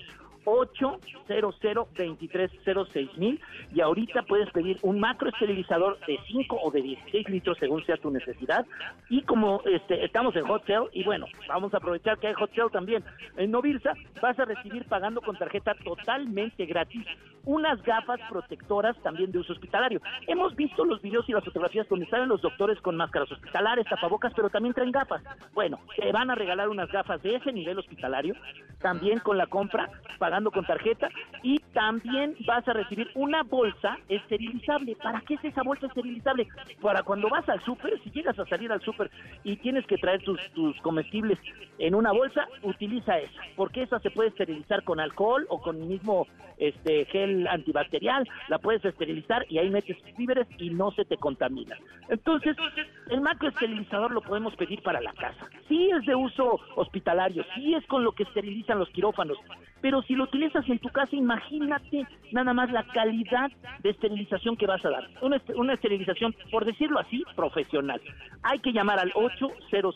800 0.48 3.18
mil. 3.18 3.40
Y 3.74 3.82
ahorita 3.82 4.24
puedes 4.24 4.50
pedir 4.52 4.78
un 4.82 5.00
macroesterilizador 5.00 6.00
de 6.08 6.18
5 6.28 6.60
o 6.64 6.72
de 6.72 6.82
16 6.82 7.30
litros 7.30 7.58
según 7.60 7.86
sea 7.86 7.98
tu 7.98 8.10
necesidad. 8.10 8.66
Y 9.10 9.22
como 9.24 9.62
este 9.66 10.06
estamos 10.06 10.34
en 10.38 10.46
Hot 10.46 10.66
Sale 10.66 10.88
y 10.94 11.04
bueno, 11.04 11.26
vamos 11.50 11.74
a 11.74 11.78
aprovechar 11.78 12.18
que 12.18 12.28
hay 12.28 12.34
Hot 12.34 12.56
Sale 12.56 12.70
también. 12.70 13.04
En 13.36 13.52
Novirsa, 13.52 13.94
vas 14.22 14.40
a 14.40 14.46
recibir 14.46 14.86
pagando 14.86 15.20
con 15.22 15.38
tarjeta 15.38 15.76
totalmente 15.84 16.66
gratis 16.66 17.06
unas 17.48 17.82
gafas 17.84 18.20
protectoras 18.30 18.96
también 19.02 19.32
de 19.32 19.40
uso 19.40 19.54
hospitalario. 19.54 20.02
Hemos 20.28 20.54
visto 20.56 20.84
los 20.84 21.02
videos 21.02 21.28
y 21.30 21.32
las 21.32 21.46
fotografías 21.46 21.88
donde 21.88 22.06
salen 22.08 22.28
los 22.28 22.42
doctores 22.42 22.80
con 22.82 22.98
máscaras 22.98 23.32
hospitalares, 23.32 23.86
tapabocas, 23.88 24.34
pero 24.36 24.50
también 24.50 24.74
traen 24.74 24.92
gafas. 24.92 25.24
Bueno, 25.54 25.80
te 25.96 26.12
van 26.12 26.30
a 26.30 26.36
regalar 26.36 26.68
unas 26.68 26.92
gafas 26.92 27.22
de 27.24 27.36
ese 27.36 27.54
nivel 27.54 27.80
hospitalario, 27.80 28.36
también 28.80 29.20
con 29.20 29.38
la 29.38 29.48
compra 29.48 29.90
pagando 30.20 30.52
con 30.52 30.66
tarjeta 30.66 31.10
y 31.42 31.60
también 31.74 32.36
vas 32.46 32.68
a 32.68 32.74
recibir 32.74 33.10
una 33.16 33.44
bolsa 33.44 33.98
esterilizable. 34.10 34.96
¿Para 34.96 35.22
qué 35.22 35.36
es 35.36 35.46
esa 35.46 35.64
bolsa 35.64 35.88
esterilizable? 35.88 36.48
Para 36.82 37.04
cuando 37.04 37.30
vas 37.30 37.48
al 37.48 37.64
súper, 37.64 37.98
si 38.04 38.12
llegas 38.12 38.38
a 38.38 38.46
salir 38.46 38.72
al 38.72 38.82
súper 38.82 39.10
y 39.44 39.56
tienes 39.58 39.86
que 39.86 39.98
traer 39.98 40.22
tus, 40.24 40.38
comestibles 40.82 41.40
en 41.80 41.96
una 41.96 42.12
bolsa, 42.12 42.48
utiliza 42.64 43.18
esa, 43.20 43.42
porque 43.56 43.84
esa 43.84 44.00
se 44.00 44.12
puede 44.12 44.30
esterilizar 44.30 44.84
con 44.84 45.00
alcohol 45.00 45.46
o 45.50 45.62
con 45.62 45.78
el 45.78 45.88
mismo 45.88 46.28
este 46.58 47.06
gel 47.06 47.37
antibacterial, 47.46 48.28
la 48.48 48.58
puedes 48.58 48.84
esterilizar 48.86 49.46
y 49.50 49.58
ahí 49.58 49.70
metes 49.70 49.98
víveres 50.18 50.48
y 50.58 50.70
no 50.70 50.92
se 50.92 51.06
te 51.06 51.18
contamina. 51.18 51.76
Entonces, 52.10 52.56
el 53.10 53.22
macroesterilizador 53.22 54.12
lo 54.12 54.22
podemos 54.22 54.56
pedir 54.56 54.82
para 54.82 55.02
la 55.02 55.14
casa. 55.14 55.48
Sí 55.68 55.90
es 55.92 56.06
de 56.06 56.16
uso 56.16 56.60
hospitalario, 56.76 57.44
sí 57.56 57.74
es 57.74 57.86
con 57.88 58.04
lo 58.04 58.14
que 58.14 58.24
esterilizan 58.24 58.80
los 58.80 58.90
quirófanos, 58.90 59.38
pero 59.82 60.02
si 60.04 60.16
lo 60.16 60.24
utilizas 60.24 60.68
en 60.70 60.80
tu 60.80 60.90
casa, 60.90 61.16
imagínate 61.16 62.08
nada 62.32 62.54
más 62.54 62.72
la 62.72 62.84
calidad 62.84 63.52
de 63.80 63.90
esterilización 63.90 64.58
que 64.58 64.66
vas 64.66 64.84
a 64.86 64.90
dar. 64.90 65.08
Una, 65.22 65.42
una 65.56 65.74
esterilización, 65.74 66.36
por 66.52 66.66
decirlo 66.66 67.00
así, 67.00 67.24
profesional. 67.36 68.02
Hay 68.44 68.60
que 68.60 68.72
llamar 68.72 69.00
al 69.00 69.12
800 69.14 69.96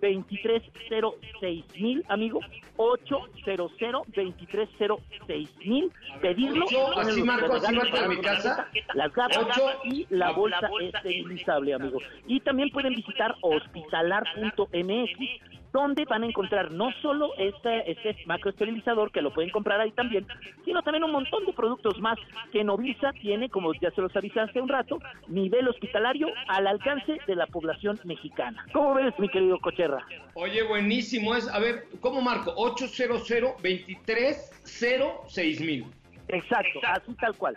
2306 0.00 1.64
mil, 1.80 2.04
amigo. 2.08 2.40
800 2.76 3.72
2306 4.14 5.56
mil. 5.64 5.92
Pedirlo. 6.20 6.65
Ponen 6.74 7.08
así 7.08 7.22
marco, 7.22 7.54
así 7.54 7.74
marco 7.74 7.86
de 7.86 7.92
para 7.92 8.08
mi 8.08 8.18
casa. 8.18 8.68
Las 8.94 9.12
gafas 9.12 9.46
y 9.84 10.06
la 10.10 10.32
bolsa 10.32 10.68
esterilizable, 10.80 11.74
amigo. 11.74 11.98
Y 12.26 12.40
también 12.40 12.70
pueden 12.70 12.94
visitar 12.94 13.34
hospitalar.mx 13.40 15.56
donde 15.76 16.06
van 16.06 16.22
a 16.22 16.26
encontrar 16.26 16.70
no 16.70 16.90
solo 17.02 17.32
este, 17.36 17.90
este 17.90 18.16
macroesterilizador, 18.24 19.12
que 19.12 19.20
lo 19.20 19.34
pueden 19.34 19.50
comprar 19.50 19.78
ahí 19.80 19.90
también, 19.92 20.26
sino 20.64 20.82
también 20.82 21.04
un 21.04 21.12
montón 21.12 21.44
de 21.44 21.52
productos 21.52 22.00
más 22.00 22.18
que 22.50 22.64
Novilsa 22.64 23.12
tiene, 23.20 23.50
como 23.50 23.74
ya 23.74 23.90
se 23.90 24.00
los 24.00 24.16
avisé 24.16 24.40
hace 24.40 24.58
un 24.60 24.70
rato, 24.70 24.98
nivel 25.28 25.68
hospitalario 25.68 26.28
al 26.48 26.66
alcance 26.66 27.18
de 27.26 27.36
la 27.36 27.46
población 27.46 28.00
mexicana. 28.04 28.64
¿Cómo 28.72 28.94
ves, 28.94 29.12
mi 29.18 29.28
querido 29.28 29.58
Cocherra? 29.58 30.02
Oye, 30.32 30.62
buenísimo 30.62 31.34
es. 31.34 31.46
A 31.48 31.58
ver, 31.58 31.84
¿cómo 32.00 32.22
marco? 32.22 32.54
800 32.56 33.28
2306 33.28 35.60
mil. 35.60 35.84
Exacto, 36.28 36.80
así 36.88 37.14
tal 37.14 37.36
cual. 37.36 37.56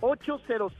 800 0.00 0.72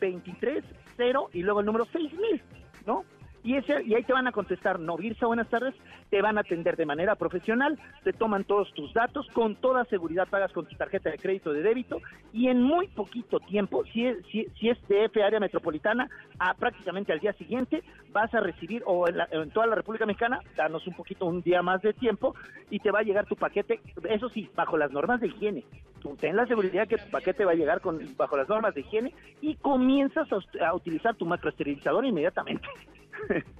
23 0.00 0.64
0 0.96 1.30
y 1.32 1.42
luego 1.42 1.60
el 1.60 1.66
número 1.66 1.84
6000, 1.86 2.42
¿no? 2.86 3.04
Y, 3.44 3.54
ese, 3.54 3.82
y 3.84 3.94
ahí 3.94 4.02
te 4.02 4.12
van 4.12 4.26
a 4.26 4.32
contestar, 4.32 4.80
no, 4.80 4.96
Virsa, 4.96 5.26
buenas 5.26 5.48
tardes, 5.48 5.72
te 6.10 6.20
van 6.20 6.36
a 6.36 6.40
atender 6.40 6.76
de 6.76 6.84
manera 6.84 7.14
profesional, 7.14 7.78
te 8.02 8.12
toman 8.12 8.42
todos 8.44 8.70
tus 8.74 8.92
datos, 8.92 9.28
con 9.32 9.54
toda 9.56 9.84
seguridad 9.84 10.26
pagas 10.28 10.52
con 10.52 10.66
tu 10.66 10.74
tarjeta 10.76 11.10
de 11.10 11.18
crédito 11.18 11.52
de 11.52 11.62
débito 11.62 12.00
y 12.32 12.48
en 12.48 12.60
muy 12.60 12.88
poquito 12.88 13.38
tiempo, 13.38 13.84
si 13.92 14.06
es, 14.06 14.18
si, 14.32 14.44
si 14.58 14.68
es 14.68 14.78
DF 14.88 15.16
área 15.24 15.38
metropolitana, 15.40 16.10
a 16.40 16.52
prácticamente 16.54 17.12
al 17.12 17.20
día 17.20 17.32
siguiente 17.34 17.84
vas 18.10 18.34
a 18.34 18.40
recibir, 18.40 18.82
o 18.86 19.08
en, 19.08 19.16
la- 19.18 19.28
en 19.30 19.50
toda 19.50 19.66
la 19.68 19.76
República 19.76 20.04
Mexicana, 20.04 20.40
danos 20.56 20.84
un 20.88 20.94
poquito, 20.94 21.24
un 21.24 21.40
día 21.40 21.62
más 21.62 21.80
de 21.80 21.92
tiempo 21.94 22.34
y 22.70 22.80
te 22.80 22.90
va 22.90 22.98
a 22.98 23.02
llegar 23.04 23.24
tu 23.26 23.36
paquete, 23.36 23.80
eso 24.10 24.28
sí, 24.30 24.50
bajo 24.56 24.76
las 24.76 24.90
normas 24.90 25.20
de 25.20 25.28
higiene. 25.28 25.64
Tú 26.00 26.16
ten 26.16 26.36
la 26.36 26.46
seguridad 26.46 26.86
que 26.86 26.98
tu 26.98 27.10
paquete 27.10 27.44
va 27.44 27.52
a 27.52 27.56
llegar 27.56 27.80
con, 27.80 28.16
bajo 28.16 28.36
las 28.36 28.48
normas 28.48 28.74
de 28.74 28.82
higiene 28.82 29.12
y 29.40 29.56
comienzas 29.56 30.28
a, 30.32 30.66
a 30.66 30.74
utilizar 30.74 31.14
tu 31.16 31.26
macroesterilizador 31.26 32.04
inmediatamente. 32.04 32.66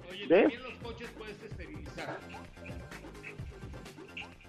Oye, 0.09 0.27
¿Ves? 0.27 0.41
también 0.43 0.63
los 0.63 0.73
coches 0.79 1.11
puedes 1.17 1.43
esterilizar. 1.43 2.17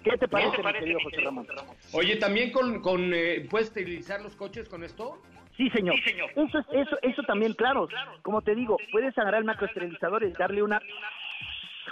¿Qué 0.03 0.17
te 0.17 0.27
parece, 0.27 0.63
mi 0.63 0.73
querido 0.73 0.99
José 1.03 1.21
Ramón? 1.21 1.47
Oye, 1.93 2.15
también 2.15 2.51
con, 2.51 2.81
con 2.81 3.13
eh, 3.13 3.47
puedes 3.49 3.67
esterilizar 3.67 4.21
los 4.21 4.35
coches 4.35 4.67
con 4.67 4.83
esto. 4.83 5.21
Sí, 5.57 5.69
señor. 5.69 5.95
Eso, 6.35 6.59
es, 6.59 6.65
eso, 6.71 6.97
eso 7.03 7.23
también, 7.23 7.53
claro. 7.53 7.87
Como 8.23 8.41
te 8.41 8.55
digo, 8.55 8.77
puedes 8.91 9.15
agarrar 9.17 9.41
el 9.41 9.45
macroesterilizador 9.45 10.23
y 10.23 10.31
darle 10.31 10.63
una 10.63 10.81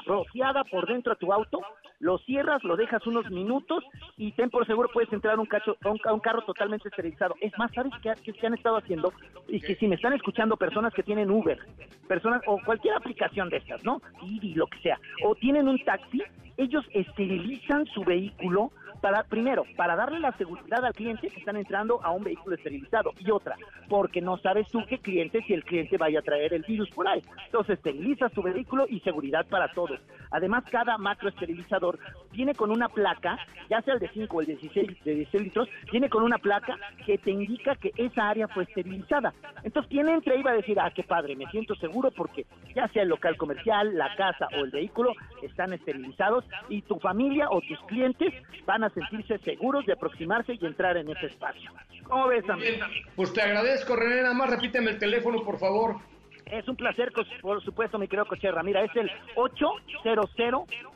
rociada 0.10 0.64
por 0.64 0.88
dentro 0.88 1.14
a 1.14 1.16
tu 1.16 1.32
auto, 1.32 1.62
lo 2.00 2.18
cierras, 2.20 2.64
lo 2.64 2.76
dejas 2.76 3.06
unos 3.06 3.30
minutos 3.30 3.84
y 4.18 4.32
ten 4.32 4.50
por 4.50 4.66
seguro 4.66 4.90
puedes 4.92 5.12
entrar 5.14 5.36
a 5.36 5.40
un, 5.40 5.46
cacho, 5.46 5.78
a 5.84 5.90
un, 5.90 6.00
a 6.04 6.14
un 6.14 6.20
carro 6.20 6.42
totalmente 6.42 6.90
esterilizado. 6.90 7.36
Es 7.42 7.52
más, 7.58 7.72
¿sabes 7.74 7.94
qué, 8.02 8.14
qué, 8.24 8.34
qué 8.34 8.48
han 8.48 8.56
estado 8.56 8.78
haciendo? 8.78 9.14
Y 9.48 9.62
que 9.62 9.76
si 9.76 9.88
me 9.88 9.96
están 9.96 10.14
escuchando 10.14 10.58
personas 10.58 10.94
que 10.94 11.04
tienen 11.04 11.30
Uber, 11.30 11.60
personas 12.08 12.42
o 12.48 12.60
cualquier 12.66 12.96
aplicación 12.96 13.50
de 13.50 13.58
estas, 13.58 13.84
¿no? 13.84 14.02
Didi, 14.22 14.56
lo 14.56 14.68
que 14.68 14.80
sea, 14.80 15.00
o 15.24 15.36
tienen 15.36 15.68
un 15.68 15.78
taxi, 15.84 16.24
ellos 16.58 16.86
esterilizan 16.94 17.86
su 17.88 18.04
vehículo 18.04 18.72
para, 19.02 19.24
primero, 19.24 19.64
para 19.76 19.96
darle 19.96 20.20
la 20.20 20.32
seguridad 20.34 20.84
al 20.84 20.94
cliente 20.94 21.30
que 21.30 21.40
están 21.40 21.58
entrando 21.58 22.02
a 22.04 22.12
un 22.12 22.24
vehículo 22.24 22.56
esterilizado 22.56 23.14
y 23.20 23.32
otra, 23.32 23.56
porque 23.88 24.22
no 24.22 24.38
sabes 24.38 24.68
tú 24.70 24.80
qué 24.88 25.00
cliente, 25.00 25.42
si 25.44 25.54
el 25.54 25.64
cliente 25.64 25.98
vaya 25.98 26.20
a 26.20 26.24
traer 26.24 26.54
el 26.54 26.64
virus 26.64 26.90
por 26.92 27.08
ahí. 27.08 27.22
Entonces, 27.46 27.78
esterilizas 27.78 28.32
tu 28.32 28.42
vehículo 28.42 28.86
y 28.90 29.00
seguridad 29.02 29.46
para 29.48 29.72
todos. 29.74 30.00
Además, 30.32 30.64
cada 30.70 30.98
macroesterilizador 30.98 32.00
viene 32.32 32.54
con 32.54 32.72
una 32.72 32.90
placa, 32.90 33.38
ya 33.70 33.82
sea 33.82 33.96
el 33.96 34.00
de 34.00 34.10
5 34.10 34.38
o 34.38 34.42
el 34.42 34.48
de 34.48 34.56
16, 34.56 35.04
de 35.04 35.16
16 35.16 35.44
litros, 35.44 35.70
viene 35.92 36.10
con 36.10 36.24
una 36.24 36.38
placa 36.38 36.78
que 37.06 37.18
te 37.18 37.32
indica 37.32 37.76
que 37.76 37.92
esa 37.98 38.30
área 38.30 38.48
fue 38.48 38.64
esterilizada. 38.64 39.34
Entonces, 39.64 39.90
quien 39.90 40.10
entre 40.10 40.42
va 40.44 40.52
a 40.52 40.56
decir, 40.56 40.80
ah, 40.80 40.92
qué 40.94 41.04
padre, 41.04 41.36
me 41.36 41.46
siento 41.48 41.76
seguro 41.76 42.12
porque 42.12 42.46
ya 42.76 42.88
sea 42.90 43.04
el 43.04 43.10
local 43.10 43.38
comercial, 43.38 43.98
la 43.98 44.16
casa 44.16 44.48
o 44.58 44.64
el 44.64 44.72
vehículo 44.72 45.14
están 45.42 45.74
esterilizados 45.74 46.46
y 46.70 46.82
tu 46.84 47.00
familia 47.00 47.48
o 47.50 47.62
tus 47.62 47.80
clientes 47.88 48.34
van 48.66 48.79
a 48.84 48.90
sentirse 48.90 49.38
seguros 49.40 49.86
de 49.86 49.94
aproximarse 49.94 50.54
y 50.60 50.66
entrar 50.66 50.98
en 50.98 51.10
ese 51.10 51.28
espacio. 51.28 51.72
¿Cómo 52.04 52.28
ves, 52.28 52.50
amigo? 52.50 52.86
Pues 53.16 53.32
te 53.34 53.42
agradezco, 53.42 53.96
René. 53.96 54.22
Nada 54.22 54.34
más 54.34 54.50
repíteme 54.50 54.92
el 54.92 55.00
teléfono, 55.00 55.44
por 55.44 55.60
favor. 55.60 55.98
Es 56.46 56.68
un 56.68 56.76
placer, 56.76 57.14
por 57.42 57.64
supuesto, 57.64 58.00
mi 58.00 58.08
querido 58.08 58.26
Cocherra. 58.26 58.64
Mira, 58.64 58.84
es 58.84 58.96
el 58.96 59.12
800 59.36 60.32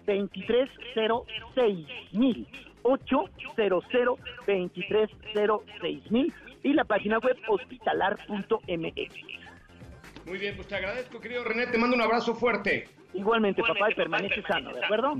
2306 0.05 1.87
mil. 2.13 2.47
800 2.81 3.29
2306 4.47 6.11
mil. 6.11 6.33
Y 6.63 6.73
la 6.73 6.85
página 6.85 7.19
web 7.19 7.37
hospitalar.mx. 7.47 9.15
Muy 10.25 10.37
bien, 10.37 10.55
pues 10.55 10.67
te 10.67 10.75
agradezco, 10.75 11.19
querido 11.19 11.43
René. 11.43 11.67
Te 11.67 11.77
mando 11.77 11.95
un 11.95 12.01
abrazo 12.01 12.33
fuerte. 12.33 12.87
Igualmente, 13.13 13.62
papá, 13.62 13.91
y 13.91 13.95
permanece 13.95 14.41
sano, 14.43 14.73
¿de 14.73 14.84
acuerdo? 14.84 15.13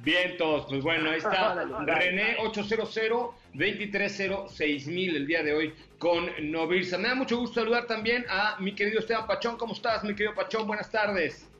Bien, 0.00 0.36
todos. 0.36 0.66
Pues 0.66 0.82
bueno, 0.82 1.08
ahí 1.10 1.18
está. 1.18 1.64
René 1.84 2.36
800-2306 2.38 4.86
mil 4.86 5.16
el 5.16 5.26
día 5.26 5.42
de 5.42 5.54
hoy 5.54 5.74
con 5.98 6.30
Novirsa. 6.50 6.98
Me 6.98 7.08
da 7.08 7.14
mucho 7.14 7.38
gusto 7.38 7.60
saludar 7.60 7.86
también 7.86 8.26
a 8.28 8.56
mi 8.60 8.74
querido 8.74 8.98
Esteban 9.00 9.26
Pachón. 9.26 9.56
¿Cómo 9.56 9.72
estás, 9.72 10.04
mi 10.04 10.14
querido 10.14 10.34
Pachón? 10.34 10.66
Buenas 10.66 10.90
tardes. 10.90 11.50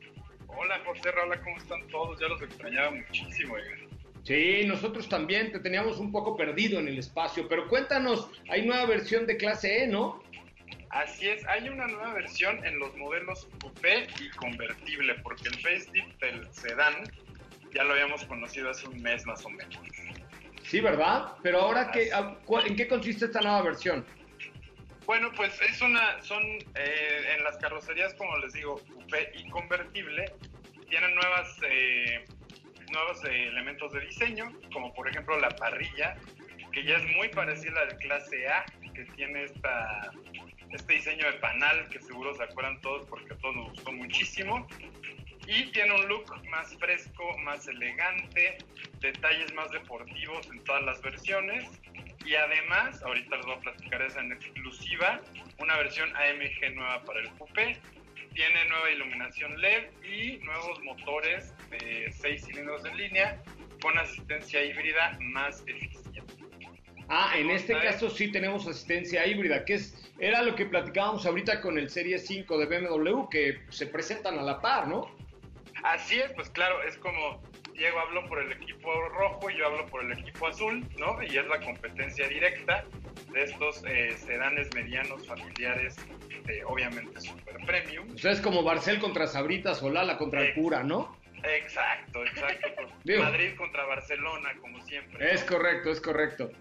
Hola 0.46 0.78
José, 0.84 1.08
hola, 1.24 1.40
¿cómo 1.42 1.56
están 1.56 1.88
todos? 1.88 2.20
Ya 2.20 2.28
los 2.28 2.42
extrañaba 2.42 2.90
muchísimo. 2.90 3.54
Sí, 4.22 4.64
nosotros 4.66 5.08
también 5.08 5.50
te 5.50 5.60
teníamos 5.60 5.98
un 5.98 6.12
poco 6.12 6.36
perdido 6.36 6.78
en 6.78 6.88
el 6.88 6.98
espacio, 6.98 7.48
pero 7.48 7.66
cuéntanos, 7.66 8.28
hay 8.48 8.66
nueva 8.66 8.84
versión 8.84 9.26
de 9.26 9.38
clase 9.38 9.84
E, 9.84 9.86
¿no? 9.86 10.22
Así 10.90 11.28
es, 11.28 11.46
hay 11.46 11.68
una 11.68 11.86
nueva 11.86 12.14
versión 12.14 12.64
en 12.66 12.78
los 12.80 12.96
modelos 12.96 13.48
coupé 13.60 14.08
y 14.20 14.28
convertible, 14.30 15.14
porque 15.22 15.48
el 15.48 15.54
facelift 15.60 16.20
del 16.20 16.52
sedán 16.52 16.94
ya 17.72 17.84
lo 17.84 17.92
habíamos 17.92 18.24
conocido 18.24 18.70
hace 18.70 18.88
un 18.88 19.00
mes 19.00 19.24
más 19.24 19.44
o 19.44 19.50
menos. 19.50 19.78
Sí, 20.64 20.80
¿verdad? 20.80 21.32
Pero 21.42 21.60
ahora, 21.60 21.90
qué, 21.92 22.12
a- 22.12 22.34
cuál- 22.44 22.66
¿en 22.66 22.74
qué 22.76 22.88
consiste 22.88 23.26
esta 23.26 23.40
nueva 23.40 23.62
versión? 23.62 24.04
Bueno, 25.06 25.30
pues 25.36 25.60
es 25.62 25.80
una, 25.80 26.20
son 26.22 26.42
eh, 26.74 27.34
en 27.36 27.44
las 27.44 27.56
carrocerías, 27.58 28.12
como 28.14 28.36
les 28.38 28.52
digo, 28.52 28.80
coupé 28.92 29.30
y 29.34 29.48
convertible, 29.48 30.32
tienen 30.88 31.14
nuevas, 31.14 31.56
eh, 31.68 32.24
nuevos 32.90 33.24
eh, 33.24 33.46
elementos 33.48 33.92
de 33.92 34.00
diseño, 34.00 34.52
como 34.72 34.92
por 34.92 35.08
ejemplo 35.08 35.38
la 35.38 35.50
parrilla, 35.50 36.16
que 36.72 36.84
ya 36.84 36.96
es 36.96 37.04
muy 37.16 37.28
parecida 37.28 37.80
al 37.80 37.96
clase 37.98 38.48
A, 38.48 38.66
que 38.94 39.04
tiene 39.16 39.44
esta, 39.44 40.10
este 40.72 40.94
diseño 40.94 41.26
de 41.26 41.38
panal, 41.38 41.88
que 41.88 42.00
seguro 42.00 42.34
se 42.34 42.42
acuerdan 42.42 42.80
todos 42.80 43.06
porque 43.08 43.32
a 43.34 43.36
todos 43.38 43.56
nos 43.56 43.70
gustó 43.70 43.92
muchísimo. 43.92 44.66
Y 45.46 45.64
tiene 45.72 45.94
un 45.94 46.06
look 46.06 46.32
más 46.48 46.76
fresco, 46.78 47.36
más 47.38 47.66
elegante, 47.66 48.58
detalles 49.00 49.52
más 49.54 49.70
deportivos 49.72 50.46
en 50.50 50.62
todas 50.64 50.82
las 50.84 51.02
versiones. 51.02 51.64
Y 52.24 52.34
además, 52.34 53.02
ahorita 53.02 53.36
les 53.36 53.46
voy 53.46 53.54
a 53.56 53.60
platicar 53.60 54.02
esa 54.02 54.20
en 54.20 54.32
exclusiva, 54.32 55.20
una 55.58 55.76
versión 55.76 56.14
AMG 56.14 56.74
nueva 56.74 57.02
para 57.04 57.20
el 57.20 57.30
coupé. 57.30 57.78
Tiene 58.34 58.64
nueva 58.66 58.90
iluminación 58.90 59.60
LED 59.60 59.88
y 60.04 60.36
nuevos 60.44 60.80
motores 60.84 61.52
de 61.70 62.12
6 62.12 62.44
cilindros 62.44 62.84
en 62.84 62.96
línea 62.96 63.42
con 63.82 63.98
asistencia 63.98 64.62
híbrida 64.62 65.18
más 65.20 65.64
eficiente. 65.66 66.09
Ah, 67.12 67.32
en 67.36 67.50
este 67.50 67.72
caso 67.72 68.08
sí 68.08 68.30
tenemos 68.30 68.68
asistencia 68.68 69.26
híbrida, 69.26 69.64
que 69.64 69.74
es 69.74 69.96
era 70.20 70.42
lo 70.42 70.54
que 70.54 70.66
platicábamos 70.66 71.26
ahorita 71.26 71.60
con 71.60 71.76
el 71.76 71.90
Serie 71.90 72.18
5 72.18 72.58
de 72.58 72.66
BMW, 72.66 73.28
que 73.28 73.60
se 73.70 73.86
presentan 73.86 74.38
a 74.38 74.42
la 74.42 74.60
par, 74.60 74.86
¿no? 74.86 75.10
Así 75.82 76.20
es, 76.20 76.30
pues 76.32 76.50
claro, 76.50 76.82
es 76.84 76.96
como 76.98 77.42
Diego 77.74 77.98
habló 77.98 78.26
por 78.28 78.38
el 78.38 78.52
equipo 78.52 78.92
rojo 79.08 79.50
y 79.50 79.56
yo 79.56 79.66
hablo 79.66 79.86
por 79.86 80.04
el 80.04 80.12
equipo 80.12 80.46
azul, 80.46 80.86
¿no? 80.98 81.20
Y 81.22 81.36
es 81.38 81.46
la 81.46 81.58
competencia 81.60 82.28
directa 82.28 82.84
de 83.32 83.42
estos 83.42 83.82
eh, 83.86 84.14
sedanes 84.16 84.68
medianos 84.74 85.26
familiares, 85.26 85.96
eh, 86.46 86.62
obviamente 86.66 87.20
super 87.22 87.56
premium. 87.66 88.06
O 88.14 88.18
sea, 88.18 88.32
es 88.32 88.40
como 88.40 88.62
Barcel 88.62 89.00
contra 89.00 89.26
Sabritas 89.26 89.82
o 89.82 89.90
Lala 89.90 90.16
contra 90.18 90.42
el 90.42 90.52
Pura, 90.52 90.84
¿no? 90.84 91.18
Exacto, 91.42 92.24
exacto. 92.26 92.68
Madrid 93.18 93.54
contra 93.56 93.84
Barcelona, 93.86 94.50
como 94.60 94.80
siempre. 94.84 95.32
Es 95.32 95.42
correcto, 95.44 95.90
es 95.90 96.00
correcto. 96.00 96.52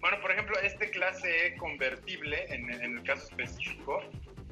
Bueno, 0.00 0.20
por 0.20 0.30
ejemplo, 0.30 0.58
este 0.60 0.90
clase 0.90 1.46
E 1.46 1.56
convertible, 1.56 2.46
en, 2.48 2.70
en 2.72 2.98
el 2.98 3.02
caso 3.04 3.24
específico, 3.24 4.02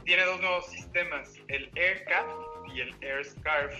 tiene 0.04 0.22
dos 0.24 0.40
nuevos 0.40 0.66
sistemas, 0.66 1.34
el 1.48 1.70
AirCap 1.76 2.26
y 2.74 2.80
el 2.80 2.94
AirScarf. 3.02 3.74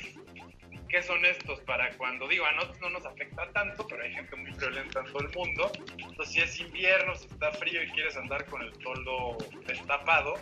¿Qué 0.89 1.03
son 1.03 1.25
estos? 1.25 1.61
Para 1.61 1.91
cuando 1.97 2.29
digo, 2.29 2.45
a 2.47 2.53
nosotros 2.53 2.81
no 2.81 2.91
nos 2.91 3.07
afecta 3.07 3.51
tanto, 3.53 3.87
pero 3.89 4.03
hay 4.03 4.13
gente 4.13 4.37
muy 4.37 4.53
violenta 4.53 5.01
en 5.01 5.07
todo 5.07 5.21
el 5.21 5.35
mundo. 5.35 5.73
Entonces, 5.99 6.33
si 6.33 6.41
es 6.41 6.61
invierno, 6.61 7.15
si 7.15 7.27
está 7.27 7.53
frío 7.53 7.83
y 7.83 7.89
quieres 7.91 8.17
andar 8.17 8.45
con 8.47 8.63
el 8.63 8.73
toldo 8.79 9.37
destapado, 9.67 10.35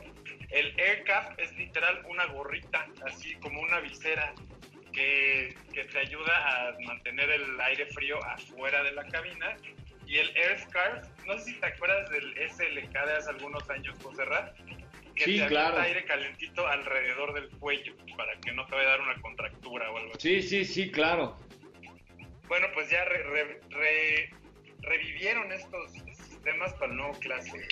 el 0.51 0.79
AirCap 0.79 1.39
es 1.39 1.53
literal 1.57 2.03
una 2.09 2.27
gorrita, 2.27 2.87
así 3.07 3.35
como 3.37 3.61
una 3.61 3.81
visera 3.81 4.35
que, 4.93 5.55
que, 5.73 5.85
te 5.85 5.99
ayuda 5.99 6.69
a 6.69 6.79
mantener 6.87 7.31
el 7.31 7.61
aire 7.61 7.87
frío 7.87 8.23
afuera 8.25 8.83
de 8.83 8.93
la 8.93 9.07
cabina. 9.09 9.57
Y 10.07 10.19
el 10.19 10.37
Air 10.37 10.61
Scarf, 10.61 11.09
no 11.27 11.39
sé 11.39 11.45
si 11.47 11.55
te 11.61 11.67
acuerdas 11.67 12.11
del 12.11 12.35
SLK 12.51 12.93
de 12.93 13.13
hace 13.17 13.31
algunos 13.31 13.69
años, 13.71 13.97
Ra, 14.17 14.55
que 15.15 15.25
sí, 15.25 15.39
te 15.39 15.47
claro. 15.47 15.79
aire 15.81 16.05
calentito 16.05 16.67
alrededor 16.67 17.33
del 17.35 17.49
cuello 17.59 17.95
para 18.17 18.39
que 18.41 18.53
no 18.53 18.67
te 18.67 18.75
vaya 18.75 18.89
a 18.89 18.91
dar 18.93 19.01
una 19.01 19.21
contractura 19.21 19.91
o 19.91 19.97
algo 19.99 20.13
Sí, 20.19 20.39
así. 20.39 20.49
sí, 20.49 20.65
sí, 20.65 20.91
claro. 20.91 21.37
Bueno, 22.49 22.67
pues 22.75 22.91
ya 22.91 23.05
re, 23.05 23.23
re, 23.23 23.61
re, 23.71 24.31
revivieron 24.83 25.51
estos 25.53 25.93
sistemas 25.93 26.73
para 26.75 26.91
el 26.93 26.97
nuevo 26.99 27.19
clase. 27.21 27.67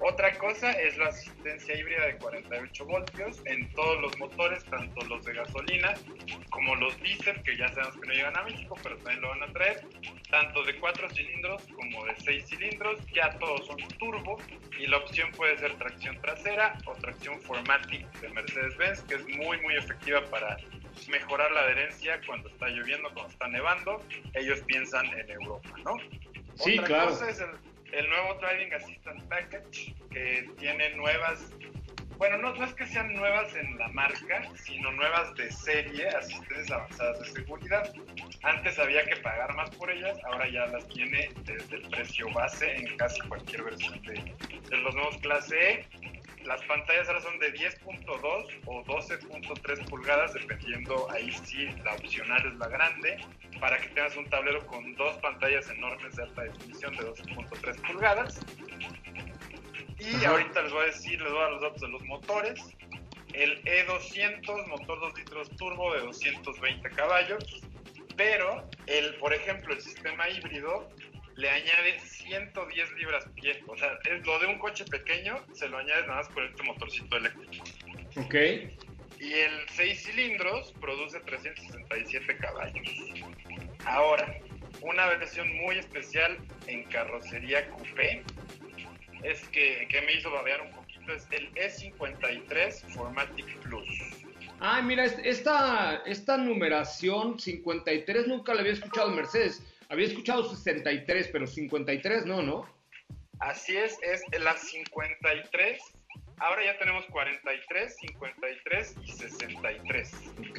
Otra 0.00 0.36
cosa 0.36 0.72
es 0.72 0.96
la 0.98 1.06
asistencia 1.06 1.74
híbrida 1.74 2.06
de 2.06 2.16
48 2.18 2.84
voltios 2.84 3.42
en 3.46 3.68
todos 3.72 4.00
los 4.02 4.18
motores, 4.18 4.62
tanto 4.64 5.04
los 5.06 5.24
de 5.24 5.32
gasolina 5.32 5.94
como 6.50 6.74
los 6.76 7.00
diésel, 7.00 7.42
que 7.42 7.56
ya 7.56 7.68
sabemos 7.68 7.98
que 8.00 8.08
no 8.08 8.12
llegan 8.12 8.36
a 8.36 8.42
México, 8.42 8.76
pero 8.82 8.96
también 8.98 9.22
lo 9.22 9.28
van 9.30 9.42
a 9.44 9.52
traer, 9.52 9.80
tanto 10.30 10.62
de 10.64 10.78
4 10.78 11.10
cilindros 11.10 11.62
como 11.74 12.04
de 12.04 12.14
6 12.16 12.44
cilindros, 12.46 12.98
ya 13.14 13.38
todos 13.38 13.66
son 13.66 13.78
turbo 13.98 14.38
y 14.78 14.86
la 14.86 14.98
opción 14.98 15.30
puede 15.32 15.56
ser 15.58 15.74
tracción 15.76 16.20
trasera 16.20 16.76
o 16.84 16.92
tracción 16.92 17.40
Formatic 17.40 18.06
de 18.20 18.28
Mercedes-Benz, 18.28 19.00
que 19.02 19.14
es 19.14 19.26
muy 19.28 19.58
muy 19.60 19.76
efectiva 19.76 20.22
para 20.26 20.58
mejorar 21.08 21.50
la 21.52 21.60
adherencia 21.60 22.20
cuando 22.26 22.48
está 22.48 22.68
lloviendo, 22.68 23.08
cuando 23.14 23.32
está 23.32 23.48
nevando. 23.48 24.02
Ellos 24.34 24.60
piensan 24.66 25.06
en 25.06 25.30
Europa, 25.30 25.70
¿no? 25.84 25.96
Sí, 26.54 26.78
Otra 26.78 26.86
claro. 26.86 27.08
cosa 27.10 27.30
es 27.30 27.40
el, 27.40 27.48
el 27.92 28.08
nuevo 28.08 28.34
Driving 28.34 28.74
Assistant 28.74 29.22
Package, 29.28 29.94
que 30.10 30.48
tiene 30.58 30.94
nuevas, 30.96 31.50
bueno, 32.18 32.38
no, 32.38 32.54
no 32.54 32.64
es 32.64 32.72
que 32.74 32.86
sean 32.86 33.12
nuevas 33.14 33.54
en 33.54 33.76
la 33.78 33.88
marca, 33.88 34.42
sino 34.64 34.90
nuevas 34.92 35.34
de 35.34 35.50
serie, 35.50 36.08
asistentes 36.08 36.70
avanzadas 36.70 37.20
de 37.20 37.26
seguridad. 37.26 37.92
Antes 38.42 38.78
había 38.78 39.04
que 39.04 39.16
pagar 39.16 39.54
más 39.54 39.70
por 39.70 39.90
ellas, 39.90 40.16
ahora 40.24 40.48
ya 40.48 40.66
las 40.66 40.86
tiene 40.88 41.30
desde 41.44 41.76
el 41.76 41.88
precio 41.90 42.30
base 42.32 42.74
en 42.76 42.96
casi 42.96 43.20
cualquier 43.28 43.64
versión 43.64 44.00
de, 44.02 44.14
de 44.70 44.76
los 44.78 44.94
nuevos 44.94 45.16
clase 45.18 45.72
E. 45.72 45.86
Las 46.46 46.62
pantallas 46.62 47.08
ahora 47.08 47.20
son 47.22 47.38
de 47.40 47.52
10.2 47.54 48.60
o 48.66 48.84
12.3 48.84 49.88
pulgadas, 49.88 50.32
dependiendo 50.32 51.10
ahí 51.10 51.32
sí 51.44 51.66
la 51.84 51.94
opcional 51.94 52.46
es 52.46 52.54
la 52.54 52.68
grande, 52.68 53.18
para 53.60 53.80
que 53.80 53.88
tengas 53.88 54.16
un 54.16 54.30
tablero 54.30 54.64
con 54.66 54.94
dos 54.94 55.16
pantallas 55.16 55.68
enormes 55.70 56.14
de 56.14 56.22
alta 56.22 56.42
definición 56.44 56.96
de 56.96 57.02
12.3 57.04 57.86
pulgadas. 57.88 58.40
Y 59.98 60.14
Ajá. 60.14 60.30
ahorita 60.30 60.62
les 60.62 60.72
voy 60.72 60.82
a 60.82 60.86
decir, 60.86 61.20
les 61.20 61.32
voy 61.32 61.40
a 61.40 61.42
dar 61.42 61.52
los 61.52 61.62
datos 61.62 61.80
de 61.80 61.88
los 61.88 62.02
motores. 62.04 62.60
El 63.32 63.64
E200, 63.64 64.66
motor 64.68 65.00
2 65.00 65.18
litros 65.18 65.50
turbo 65.56 65.94
de 65.94 66.00
220 66.02 66.90
caballos, 66.90 67.60
pero 68.16 68.68
el, 68.86 69.16
por 69.16 69.34
ejemplo, 69.34 69.74
el 69.74 69.80
sistema 69.80 70.28
híbrido 70.28 70.88
le 71.36 71.50
añade 71.50 71.98
110 72.00 72.92
libras 72.98 73.26
pie. 73.34 73.62
O 73.66 73.76
sea, 73.76 73.98
es 74.10 74.24
lo 74.26 74.38
de 74.38 74.46
un 74.46 74.58
coche 74.58 74.84
pequeño, 74.86 75.44
se 75.52 75.68
lo 75.68 75.78
añades 75.78 76.06
nada 76.06 76.20
más 76.22 76.28
con 76.30 76.44
este 76.44 76.62
motorcito 76.62 77.16
eléctrico. 77.16 77.64
Ok. 78.16 78.34
Y 79.20 79.32
el 79.32 79.68
6 79.70 80.02
cilindros 80.04 80.72
produce 80.80 81.20
367 81.20 82.36
caballos. 82.38 82.88
Ahora, 83.84 84.38
una 84.82 85.06
versión 85.06 85.54
muy 85.56 85.78
especial 85.78 86.36
en 86.66 86.84
carrocería 86.84 87.68
coupé 87.70 88.22
es 89.22 89.40
que, 89.48 89.86
que 89.88 90.02
me 90.02 90.12
hizo 90.14 90.30
babear 90.30 90.60
un 90.60 90.70
poquito, 90.72 91.12
es 91.14 91.26
el 91.30 91.50
E53 91.54 92.94
Formatic 92.94 93.46
Plus. 93.60 93.88
Ay, 94.60 94.82
mira, 94.82 95.04
es- 95.04 95.18
esta, 95.24 96.02
esta 96.06 96.36
numeración 96.36 97.38
53 97.38 98.26
nunca 98.26 98.54
la 98.54 98.60
había 98.60 98.72
escuchado 98.72 99.10
Mercedes. 99.10 99.62
Había 99.88 100.06
escuchado 100.06 100.48
63, 100.48 101.28
pero 101.32 101.46
53 101.46 102.26
no, 102.26 102.42
¿no? 102.42 102.68
Así 103.38 103.76
es, 103.76 103.98
es 104.02 104.22
la 104.40 104.56
53. 104.56 105.78
Ahora 106.38 106.64
ya 106.64 106.78
tenemos 106.78 107.04
43, 107.06 107.96
53 107.96 108.94
y 109.04 109.12
63. 109.12 110.12
Ok. 110.50 110.58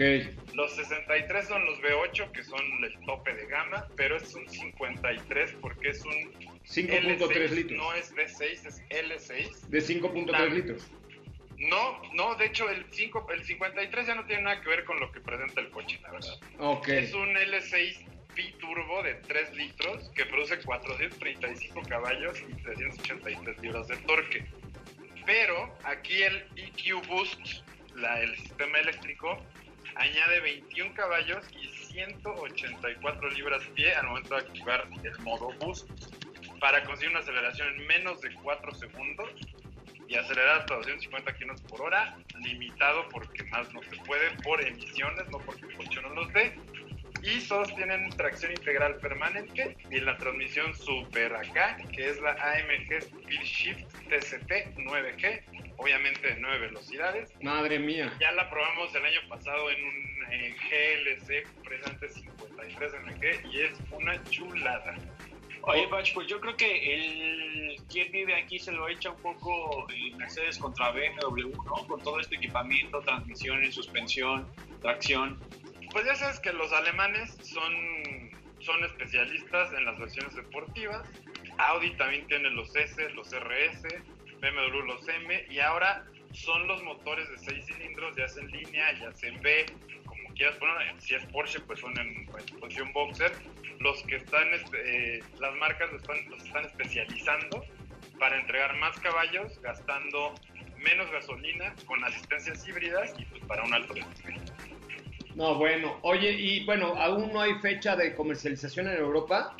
Los 0.55 0.75
63 0.75 1.47
son 1.47 1.65
los 1.65 1.79
V8, 1.81 2.31
que 2.31 2.43
son 2.43 2.61
el 2.83 2.99
tope 3.05 3.33
de 3.35 3.45
gama, 3.45 3.87
pero 3.95 4.17
es 4.17 4.33
un 4.33 4.47
53 4.47 5.55
porque 5.61 5.89
es 5.89 6.03
un 6.03 6.33
5.3 6.63 7.19
L6, 7.19 7.49
litros. 7.51 7.77
No 7.77 7.93
es 7.93 8.13
V6, 8.13 8.41
es 8.65 8.81
L6. 8.89 9.59
De 9.67 9.79
5.3 9.79 10.31
La- 10.31 10.45
litros. 10.45 10.87
No, 11.57 12.01
no, 12.13 12.35
de 12.35 12.45
hecho 12.45 12.69
el, 12.69 12.85
5, 12.91 13.27
el 13.33 13.43
53 13.43 14.07
ya 14.07 14.15
no 14.15 14.25
tiene 14.25 14.43
nada 14.43 14.61
que 14.61 14.69
ver 14.69 14.85
con 14.85 14.99
lo 14.99 15.11
que 15.11 15.19
presenta 15.21 15.59
el 15.61 15.69
coche, 15.71 15.99
la 16.03 16.11
verdad. 16.11 16.33
Ok. 16.59 16.87
Es 16.89 17.13
un 17.15 17.29
L6 17.35 18.05
biturbo 18.37 19.03
de 19.03 19.15
3 19.15 19.55
litros 19.55 20.09
que 20.15 20.25
produce 20.25 20.59
435 20.59 21.81
caballos 21.89 22.39
y 22.47 22.53
383 22.61 23.59
libras 23.59 23.87
de 23.87 23.97
torque. 23.97 24.45
Pero 25.25 25.75
aquí 25.83 26.21
el 26.21 26.45
EQ 26.55 27.05
Boost, 27.07 27.41
la, 27.95 28.21
el 28.21 28.37
sistema 28.37 28.77
eléctrico, 28.79 29.43
añade 29.95 30.39
21 30.41 30.93
caballos 30.93 31.43
y 31.59 31.67
184 31.91 33.29
libras 33.31 33.63
pie 33.75 33.93
al 33.95 34.07
momento 34.07 34.35
de 34.35 34.41
activar 34.41 34.87
el 35.03 35.19
modo 35.19 35.49
Boost 35.59 35.89
para 36.59 36.83
conseguir 36.83 37.11
una 37.11 37.19
aceleración 37.19 37.67
en 37.69 37.87
menos 37.87 38.21
de 38.21 38.33
4 38.35 38.75
segundos 38.75 39.29
y 40.07 40.15
acelerar 40.15 40.59
hasta 40.59 40.75
250 40.75 41.35
kilómetros 41.35 41.69
por 41.69 41.81
hora, 41.81 42.17
limitado 42.39 43.09
porque 43.09 43.43
más 43.45 43.71
no 43.73 43.81
se 43.83 43.97
puede 44.05 44.31
por 44.43 44.65
emisiones, 44.65 45.27
no 45.29 45.39
porque 45.39 45.65
el 45.65 45.75
coche 45.75 46.01
no 46.01 46.09
los 46.09 46.31
dé. 46.31 46.57
Y 47.27 47.41
todos 47.41 47.75
tienen 47.75 48.09
tracción 48.11 48.53
integral 48.53 48.95
permanente 48.99 49.75
y 49.91 49.99
la 49.99 50.17
transmisión 50.17 50.73
super 50.73 51.35
acá, 51.35 51.77
que 51.93 52.09
es 52.09 52.21
la 52.21 52.31
AMG 52.31 52.93
Speed 52.93 53.41
Shift 53.41 53.93
TCT 54.07 54.77
9G, 54.77 55.73
obviamente 55.75 56.25
de 56.25 56.37
9 56.39 56.59
velocidades. 56.67 57.33
Madre 57.41 57.79
mía. 57.79 58.13
Ya 58.21 58.31
la 58.31 58.49
probamos 58.49 58.95
el 58.95 59.03
año 59.03 59.19
pasado 59.27 59.69
en 59.69 59.83
un 59.83 60.31
eh, 60.31 60.55
GLC 60.69 61.45
presente 61.63 62.07
53MG 62.07 63.51
y 63.51 63.59
es 63.59 63.71
una 63.91 64.23
chulada. 64.29 64.95
Oye, 65.63 65.85
Bach, 65.87 66.09
pues 66.13 66.27
yo 66.27 66.39
creo 66.39 66.55
que 66.55 66.93
el 66.93 67.75
quien 67.89 68.09
vive 68.09 68.35
aquí 68.35 68.57
se 68.57 68.71
lo 68.71 68.87
echa 68.87 69.09
un 69.09 69.21
poco 69.21 69.85
Mercedes 70.15 70.57
contra 70.57 70.91
BMW, 70.91 71.49
¿no? 71.65 71.87
Con 71.87 72.01
todo 72.01 72.21
este 72.21 72.37
equipamiento, 72.37 73.01
transmisión, 73.01 73.69
suspensión, 73.73 74.49
tracción. 74.81 75.37
Pues 75.97 76.05
ya 76.05 76.13
sabes 76.13 76.39
que 76.39 76.53
los 76.53 76.71
alemanes 76.73 77.35
son, 77.41 77.73
son 78.59 78.83
especialistas 78.83 79.73
en 79.73 79.83
las 79.83 79.97
versiones 79.97 80.35
deportivas. 80.35 81.09
Audi 81.57 81.89
también 81.95 82.27
tiene 82.27 82.51
los 82.51 82.75
S, 82.75 83.09
los 83.15 83.31
RS, 83.31 83.81
BMW 84.39 84.85
los 84.85 85.07
M 85.09 85.47
y 85.49 85.57
ahora 85.57 86.05
son 86.33 86.67
los 86.67 86.83
motores 86.83 87.27
de 87.31 87.39
6 87.39 87.65
cilindros, 87.65 88.15
ya 88.15 88.27
sea 88.27 88.43
línea, 88.43 88.91
ya 88.99 89.11
sea 89.11 89.29
en 89.29 89.41
B, 89.41 89.65
como 90.05 90.35
quieras 90.35 90.57
poner. 90.57 91.01
Si 91.01 91.15
es 91.15 91.25
Porsche, 91.31 91.61
pues 91.61 91.79
son 91.79 91.99
en, 91.99 92.27
posición 92.27 92.93
boxer. 92.93 93.31
Los 93.79 94.03
que 94.03 94.17
están, 94.17 94.53
este, 94.53 95.15
eh, 95.15 95.23
las 95.39 95.55
marcas 95.55 95.91
los 95.91 96.03
están, 96.43 96.63
especializando 96.63 97.65
para 98.19 98.39
entregar 98.39 98.77
más 98.77 98.99
caballos, 98.99 99.59
gastando 99.63 100.35
menos 100.77 101.09
gasolina, 101.09 101.73
con 101.87 102.03
asistencias 102.03 102.67
híbridas 102.67 103.15
y 103.17 103.25
pues 103.25 103.43
para 103.45 103.63
un 103.63 103.73
alto 103.73 103.95
rendimiento. 103.95 104.53
No, 105.37 105.53
bueno. 105.53 105.99
Oye, 106.01 106.31
y 106.31 106.65
bueno, 106.65 106.95
aún 106.95 107.31
no 107.31 107.39
hay 107.39 107.53
fecha 107.59 107.95
de 107.95 108.15
comercialización 108.15 108.87
en 108.87 108.97
Europa. 108.97 109.55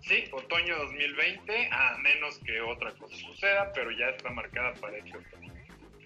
Sí, 0.00 0.24
otoño 0.32 0.76
2020, 0.78 1.68
a 1.70 1.96
menos 1.98 2.38
que 2.38 2.60
otra 2.60 2.92
cosa 2.94 3.14
suceda, 3.14 3.72
pero 3.72 3.92
ya 3.92 4.08
está 4.08 4.30
marcada 4.30 4.74
para 4.80 4.96
este 4.96 5.16
otoño. 5.16 5.52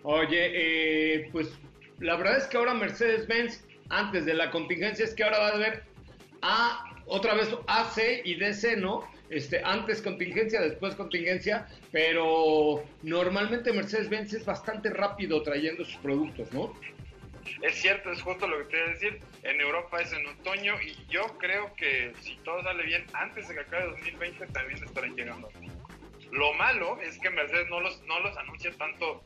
Oye, 0.03 0.51
eh, 0.53 1.29
pues 1.33 1.59
la 1.99 2.17
verdad 2.17 2.37
es 2.37 2.47
que 2.47 2.59
ahora 2.59 2.75
Mercedes-Benz, 2.75 3.65
antes 3.89 4.27
de 4.27 4.35
la 4.35 4.51
contingencia, 4.51 5.07
es 5.07 5.15
que 5.15 5.25
ahora 5.25 5.39
va 5.39 5.49
a 5.49 5.55
haber 5.55 5.85
A, 6.43 6.95
otra 7.07 7.33
vez 7.33 7.49
AC 7.69 8.21
y 8.23 8.35
DC, 8.35 8.77
¿no? 8.77 9.11
Este, 9.31 9.63
antes 9.65 10.03
contingencia, 10.03 10.61
después 10.61 10.95
contingencia, 10.95 11.67
pero 11.91 12.85
normalmente 13.03 13.73
Mercedes-Benz 13.73 14.35
es 14.35 14.45
bastante 14.45 14.91
rápido 14.91 15.43
trayendo 15.43 15.87
sus 15.87 15.97
productos, 15.97 16.53
¿no? 16.53 16.75
Es 17.63 17.77
cierto, 17.81 18.11
es 18.11 18.23
justo 18.23 18.47
lo 18.47 18.59
que 18.59 18.65
te 18.65 18.77
iba 18.79 18.87
a 18.87 18.91
decir. 18.91 19.21
En 19.43 19.61
Europa 19.61 20.01
es 20.01 20.13
en 20.13 20.27
otoño 20.27 20.81
y 20.81 20.97
yo 21.09 21.39
creo 21.39 21.75
que 21.75 22.13
si 22.21 22.37
todo 22.39 22.63
sale 22.63 22.85
bien, 22.85 23.05
antes 23.13 23.49
de 23.49 23.55
que 23.55 23.61
acabe 23.61 23.87
2020 23.87 24.47
también 24.49 24.83
estarán 24.83 25.15
llegando. 25.15 25.49
Lo 26.33 26.53
malo 26.55 27.01
es 27.01 27.19
que 27.19 27.31
Mercedes 27.31 27.69
no 27.69 27.81
los, 27.81 28.03
no 28.03 28.21
los 28.21 28.37
anuncia 28.37 28.71
tanto. 28.73 29.23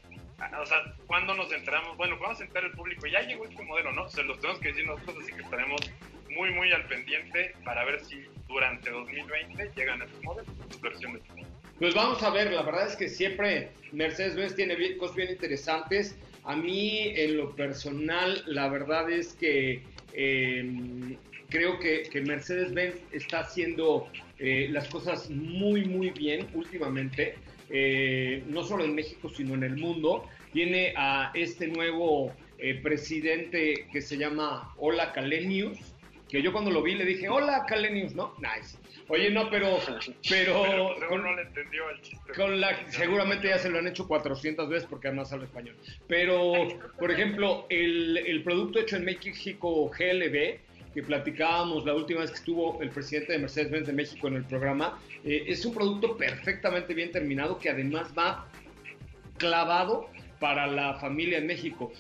O 0.61 0.67
sea, 0.67 0.95
cuando 1.07 1.35
nos 1.35 1.53
enteramos, 1.53 1.97
bueno, 1.97 2.19
vamos 2.19 2.41
a 2.41 2.45
entrar 2.45 2.65
el 2.65 2.73
público, 2.73 3.07
ya 3.07 3.21
llegó 3.21 3.45
este 3.45 3.63
modelo, 3.63 3.93
¿no? 3.93 4.09
Se 4.09 4.23
los 4.23 4.41
tenemos 4.41 4.61
que 4.61 4.69
decir 4.69 4.87
nosotros, 4.87 5.19
así 5.23 5.33
que 5.33 5.43
estaremos 5.43 5.81
muy, 6.31 6.51
muy 6.51 6.73
al 6.73 6.87
pendiente 6.87 7.55
para 7.65 7.85
ver 7.85 8.01
si 8.01 8.25
durante 8.49 8.91
2020 8.91 9.71
llegan 9.77 10.01
a 10.01 10.05
este 10.05 10.21
modelo, 10.23 10.51
versión 10.81 11.13
de 11.13 11.21
Pues 11.79 11.95
vamos 11.95 12.23
a 12.23 12.31
ver, 12.31 12.53
la 12.53 12.63
verdad 12.63 12.87
es 12.87 12.97
que 12.97 13.09
siempre 13.09 13.71
Mercedes-Benz 13.93 14.55
tiene 14.55 14.97
cosas 14.97 15.17
bien 15.17 15.31
interesantes. 15.31 16.17
A 16.45 16.57
mí, 16.57 17.13
en 17.17 17.37
lo 17.37 17.55
personal, 17.55 18.43
la 18.47 18.69
verdad 18.69 19.11
es 19.11 19.35
que 19.35 19.83
eh, 20.15 21.17
creo 21.49 21.79
que, 21.79 22.09
Mercedes-Benz 22.25 22.97
está 23.13 23.41
haciendo 23.41 24.09
eh, 24.39 24.69
las 24.71 24.89
cosas 24.89 25.31
muy, 25.31 25.85
muy 25.85 26.11
bien 26.11 26.47
últimamente, 26.55 27.35
eh, 27.69 28.43
no 28.49 28.65
solo 28.65 28.85
en 28.85 28.95
México, 28.95 29.29
sino 29.29 29.55
en 29.55 29.65
el 29.65 29.77
mundo. 29.77 30.27
Tiene 30.53 30.95
a 30.97 31.31
este 31.35 31.69
nuevo 31.69 32.35
presidente 32.83 33.87
que 33.91 34.03
se 34.03 34.19
llama 34.19 34.75
Ola 34.77 35.13
Kalenius, 35.13 35.79
que 36.31 36.43
yo 36.43 36.53
cuando 36.53 36.71
lo 36.71 36.83
vi 36.83 36.95
le 36.95 37.05
dije, 37.05 37.29
hola 37.29 37.65
Kalenius, 37.67 38.15
¿no? 38.15 38.35
Nice. 38.39 38.79
Oye, 39.09 39.31
no, 39.31 39.51
pero... 39.51 39.79
Pero, 40.29 40.95
con, 41.09 41.23
no 41.23 41.35
le 41.35 41.43
entendió 41.43 41.91
el 41.91 42.01
chiste. 42.01 42.33
Con 42.35 42.61
la, 42.61 42.89
seguramente 42.91 43.49
ya 43.49 43.59
se 43.59 43.69
lo 43.69 43.79
han 43.79 43.89
hecho 43.89 44.07
400 44.07 44.69
veces 44.69 44.87
porque 44.89 45.09
además 45.09 45.33
habla 45.33 45.47
español. 45.47 45.75
Pero, 46.07 46.53
por 46.99 47.11
ejemplo, 47.11 47.67
el, 47.69 48.17
el 48.19 48.43
producto 48.45 48.79
hecho 48.79 48.97
en 48.97 49.05
México 49.05 49.91
GLB, 49.91 50.61
que 50.95 51.03
platicábamos 51.03 51.85
la 51.85 51.95
última 51.95 52.21
vez 52.21 52.31
que 52.31 52.37
estuvo 52.37 52.81
el 52.81 52.91
presidente 52.91 53.33
de 53.33 53.41
Mercedes-Benz 53.41 53.87
de 53.87 53.93
México 53.93 54.29
en 54.29 54.37
el 54.37 54.45
programa, 54.45 55.01
eh, 55.25 55.45
es 55.49 55.65
un 55.65 55.75
producto 55.75 56.17
perfectamente 56.17 56.95
bien 56.95 57.11
terminado 57.11 57.59
que 57.59 57.71
además 57.71 58.13
va 58.17 58.47
clavado 59.39 60.09
para 60.39 60.67
la 60.67 60.95
familia 60.95 61.39
en 61.39 61.47
México 61.47 61.93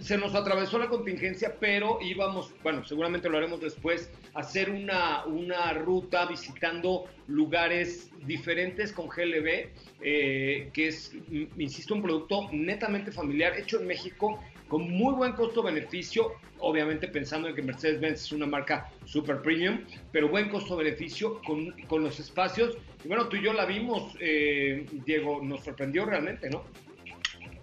se 0.00 0.16
nos 0.18 0.34
atravesó 0.34 0.78
la 0.78 0.88
contingencia, 0.88 1.56
pero 1.58 1.98
íbamos, 2.00 2.52
bueno, 2.62 2.84
seguramente 2.84 3.28
lo 3.28 3.38
haremos 3.38 3.60
después, 3.60 4.10
hacer 4.34 4.70
una, 4.70 5.24
una 5.26 5.72
ruta 5.72 6.26
visitando 6.26 7.04
lugares 7.26 8.10
diferentes 8.26 8.92
con 8.92 9.08
GLB, 9.08 9.70
eh, 10.00 10.70
que 10.72 10.88
es, 10.88 11.12
insisto, 11.56 11.94
un 11.94 12.02
producto 12.02 12.48
netamente 12.52 13.10
familiar, 13.10 13.58
hecho 13.58 13.80
en 13.80 13.86
México, 13.86 14.40
con 14.68 14.90
muy 14.90 15.14
buen 15.14 15.32
costo-beneficio, 15.32 16.32
obviamente 16.58 17.08
pensando 17.08 17.48
en 17.48 17.54
que 17.54 17.62
Mercedes-Benz 17.62 18.22
es 18.22 18.32
una 18.32 18.46
marca 18.46 18.90
super 19.04 19.40
premium, 19.40 19.80
pero 20.10 20.28
buen 20.28 20.48
costo-beneficio 20.48 21.40
con, 21.42 21.70
con, 21.82 22.02
los 22.02 22.18
espacios. 22.18 22.76
Y 23.04 23.08
bueno, 23.08 23.28
tú 23.28 23.36
y 23.36 23.44
yo 23.44 23.52
la 23.52 23.64
vimos, 23.64 24.16
eh, 24.20 24.86
Diego, 25.04 25.40
nos 25.42 25.64
sorprendió 25.64 26.04
realmente, 26.04 26.50
¿no? 26.50 26.64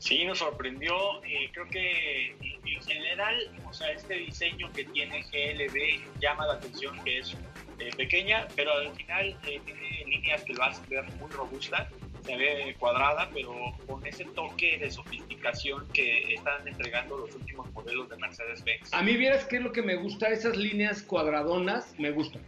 Sí, 0.03 0.25
nos 0.25 0.39
sorprendió. 0.39 1.23
Eh, 1.23 1.49
creo 1.53 1.65
que 1.69 2.35
en 2.41 2.81
general, 2.81 3.35
o 3.65 3.73
sea, 3.73 3.89
este 3.91 4.15
diseño 4.15 4.69
que 4.73 4.83
tiene 4.83 5.21
GLB 5.21 6.19
llama 6.19 6.45
la 6.45 6.55
atención 6.55 7.01
que 7.05 7.19
es 7.19 7.37
eh, 7.79 7.89
pequeña, 7.95 8.45
pero 8.53 8.73
al 8.73 8.93
final 8.95 9.39
eh, 9.47 9.61
tiene 9.63 10.03
líneas 10.05 10.43
que 10.43 10.55
lo 10.55 10.63
hacen 10.63 10.89
ver 10.89 11.05
muy 11.13 11.31
robusta. 11.31 11.89
Se 12.25 12.35
ve 12.35 12.75
cuadrada, 12.79 13.29
pero 13.33 13.53
con 13.87 14.05
ese 14.05 14.25
toque 14.25 14.77
de 14.77 14.91
sofisticación 14.91 15.87
que 15.93 16.33
están 16.33 16.67
entregando 16.67 17.19
los 17.19 17.33
últimos 17.35 17.71
modelos 17.71 18.09
de 18.09 18.17
Mercedes-Benz. 18.17 18.93
A 18.93 19.03
mí, 19.03 19.15
vieras 19.15 19.45
qué 19.45 19.55
es 19.55 19.61
lo 19.61 19.71
que 19.71 19.83
me 19.83 19.95
gusta, 19.95 20.27
esas 20.27 20.57
líneas 20.57 21.01
cuadradonas 21.01 21.97
me 21.97 22.11
gustan. 22.11 22.41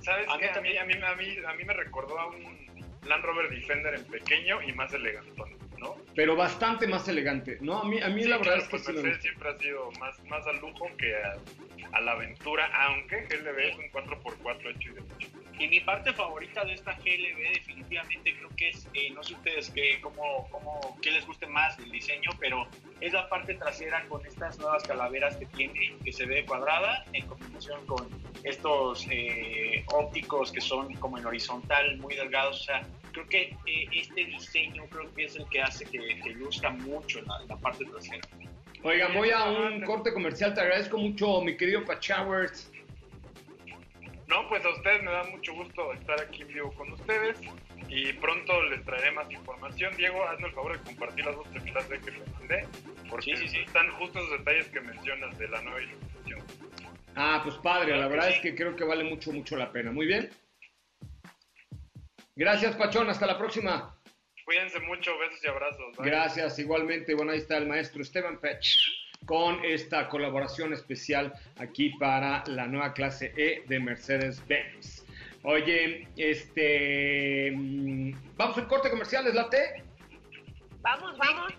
¿Sabes 0.00 0.26
qué? 0.40 0.48
A 0.48 0.60
mí, 0.60 0.76
a, 0.76 0.84
mí, 0.84 0.94
a, 0.94 1.14
mí, 1.14 1.36
a 1.46 1.54
mí 1.54 1.64
me 1.64 1.72
recordó 1.72 2.18
a 2.18 2.26
un 2.26 2.42
Land 3.06 3.24
Rover 3.24 3.48
Defender 3.48 3.94
en 3.94 4.04
pequeño 4.06 4.60
y 4.62 4.72
más 4.72 4.92
elegante. 4.92 5.30
Pero 6.14 6.36
bastante 6.36 6.86
más 6.86 7.08
elegante, 7.08 7.58
¿no? 7.60 7.80
A 7.80 7.84
mí, 7.84 8.00
a 8.00 8.08
mí 8.08 8.24
la 8.24 8.38
verdad 8.38 8.58
es 8.58 8.64
que 8.64 8.70
pues 8.70 8.88
Mercedes 8.88 9.22
siempre 9.22 9.50
ha 9.50 9.58
sido 9.58 9.90
más, 9.98 10.22
más 10.24 10.46
al 10.46 10.60
lujo 10.60 10.86
que 10.96 11.12
a, 11.16 12.00
la 12.00 12.12
aventura, 12.12 12.70
aunque 12.86 13.22
GLB 13.22 13.58
es 13.58 13.76
un 13.76 13.90
4x4 13.90 14.76
hecho 14.76 14.90
y 14.90 14.94
derecho. 14.94 15.28
Y 15.58 15.68
mi 15.68 15.80
parte 15.80 16.12
favorita 16.12 16.64
de 16.64 16.74
esta 16.74 16.92
GLB 16.92 17.54
definitivamente 17.54 18.34
creo 18.36 18.48
que 18.56 18.70
es, 18.70 18.88
eh, 18.94 19.10
no 19.10 19.22
sé 19.22 19.34
ustedes 19.34 19.70
qué, 19.70 20.00
cómo, 20.00 20.48
cómo, 20.50 20.98
qué 21.00 21.12
les 21.12 21.24
guste 21.26 21.46
más 21.46 21.76
del 21.78 21.90
diseño, 21.90 22.30
pero 22.40 22.66
es 23.00 23.12
la 23.12 23.28
parte 23.28 23.54
trasera 23.54 24.04
con 24.08 24.24
estas 24.26 24.58
nuevas 24.58 24.82
calaveras 24.82 25.36
que 25.36 25.46
tiene, 25.46 25.94
que 26.04 26.12
se 26.12 26.26
ve 26.26 26.44
cuadrada 26.44 27.04
en 27.12 27.26
combinación 27.26 27.86
con 27.86 28.08
estos 28.42 29.06
eh, 29.10 29.84
ópticos 29.92 30.52
que 30.52 30.60
son 30.60 30.92
como 30.94 31.18
en 31.18 31.26
horizontal, 31.26 31.96
muy 31.98 32.14
delgados. 32.14 32.60
O 32.60 32.64
sea, 32.64 32.82
creo 33.14 33.26
que 33.28 33.42
eh, 33.66 33.88
este 33.92 34.24
diseño 34.26 34.84
creo 34.90 35.12
que 35.14 35.24
es 35.24 35.36
el 35.36 35.48
que 35.48 35.62
hace 35.62 35.84
que, 35.86 36.20
que 36.22 36.30
luzca 36.30 36.70
mucho 36.70 37.22
la, 37.22 37.56
parte 37.56 37.84
trasera. 37.86 38.20
Oigan, 38.82 39.14
voy 39.14 39.30
a 39.30 39.44
un 39.44 39.80
corte 39.82 40.12
comercial. 40.12 40.52
Te 40.52 40.60
agradezco 40.60 40.98
mucho, 40.98 41.40
mi 41.40 41.56
querido 41.56 41.84
Pachowers. 41.84 42.70
No, 44.26 44.48
pues 44.48 44.64
a 44.64 44.70
ustedes 44.70 45.02
me 45.02 45.10
da 45.10 45.22
mucho 45.24 45.54
gusto 45.54 45.92
estar 45.92 46.20
aquí 46.20 46.42
en 46.42 46.48
vivo 46.48 46.72
con 46.72 46.92
ustedes 46.92 47.38
y 47.88 48.12
pronto 48.14 48.62
les 48.64 48.84
traeré 48.84 49.12
más 49.12 49.30
información. 49.30 49.94
Diego, 49.96 50.24
hazme 50.24 50.48
el 50.48 50.54
favor 50.54 50.78
de 50.78 50.84
compartir 50.84 51.24
las 51.24 51.36
dos 51.36 51.50
templates 51.52 52.00
que 52.02 52.10
te 52.10 52.30
mandé, 52.32 52.66
porque 53.08 53.36
sí, 53.36 53.48
sí, 53.48 53.58
están 53.58 53.90
justo 53.92 54.18
los 54.20 54.30
detalles 54.38 54.66
que 54.68 54.80
mencionas 54.80 55.38
de 55.38 55.48
la 55.48 55.62
nueva 55.62 55.82
iluminación. 55.82 56.40
Ah, 57.16 57.40
pues 57.44 57.56
padre, 57.56 57.96
la 57.96 58.08
verdad 58.08 58.30
es 58.30 58.40
que 58.40 58.54
creo 58.54 58.74
que 58.74 58.84
vale 58.84 59.04
mucho, 59.04 59.30
mucho 59.30 59.56
la 59.56 59.70
pena. 59.70 59.92
Muy 59.92 60.06
bien. 60.06 60.30
Gracias, 62.36 62.74
Pachón. 62.76 63.08
Hasta 63.08 63.26
la 63.26 63.38
próxima. 63.38 63.94
Cuídense 64.44 64.80
mucho. 64.80 65.16
Besos 65.18 65.44
y 65.44 65.48
abrazos. 65.48 65.96
Gracias, 65.98 66.58
igualmente. 66.58 67.14
Bueno, 67.14 67.32
ahí 67.32 67.38
está 67.38 67.56
el 67.56 67.66
maestro 67.66 68.02
Esteban 68.02 68.38
Pech 68.40 68.76
con 69.26 69.64
esta 69.64 70.08
colaboración 70.08 70.72
especial 70.72 71.32
aquí 71.56 71.90
para 71.98 72.44
la 72.46 72.66
nueva 72.66 72.92
clase 72.92 73.32
E 73.36 73.62
de 73.66 73.80
Mercedes-Benz. 73.80 75.04
Oye, 75.44 76.08
este. 76.16 77.52
Mm, 77.54 78.12
¿Vamos 78.36 78.58
al 78.58 78.66
corte 78.66 78.90
comercial? 78.90 79.26
¿Es 79.26 79.34
la 79.34 79.48
T? 79.48 79.82
Vamos, 80.80 81.16
vamos. 81.18 81.52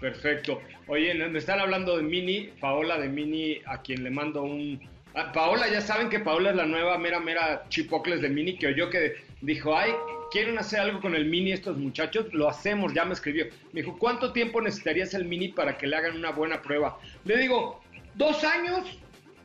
Perfecto. 0.00 0.62
Oye, 0.86 1.14
me 1.14 1.38
están 1.38 1.60
hablando 1.60 1.96
de 1.96 2.02
Mini, 2.02 2.52
Paola 2.60 2.98
de 2.98 3.08
Mini, 3.08 3.60
a 3.66 3.82
quien 3.82 4.02
le 4.02 4.10
mando 4.10 4.42
un. 4.42 4.80
Ah, 5.14 5.32
Paola, 5.32 5.68
ya 5.68 5.80
saben 5.80 6.08
que 6.08 6.20
Paola 6.20 6.50
es 6.50 6.56
la 6.56 6.66
nueva 6.66 6.96
mera, 6.96 7.20
mera 7.20 7.64
chipocles 7.68 8.20
de 8.22 8.28
Mini 8.28 8.56
que 8.56 8.68
oyó 8.68 8.88
que 8.88 9.16
dijo, 9.40 9.76
ay, 9.76 9.92
quieren 10.30 10.58
hacer 10.58 10.80
algo 10.80 11.00
con 11.00 11.14
el 11.14 11.26
Mini 11.26 11.52
estos 11.52 11.76
muchachos, 11.76 12.32
lo 12.32 12.48
hacemos, 12.48 12.92
ya 12.94 13.04
me 13.04 13.14
escribió. 13.14 13.46
Me 13.72 13.82
dijo, 13.82 13.98
¿cuánto 13.98 14.32
tiempo 14.32 14.60
necesitarías 14.60 15.14
el 15.14 15.24
Mini 15.24 15.48
para 15.48 15.76
que 15.76 15.86
le 15.86 15.96
hagan 15.96 16.16
una 16.16 16.30
buena 16.30 16.62
prueba? 16.62 16.98
Le 17.24 17.36
digo, 17.38 17.80
¿dos 18.14 18.42
años? 18.44 18.98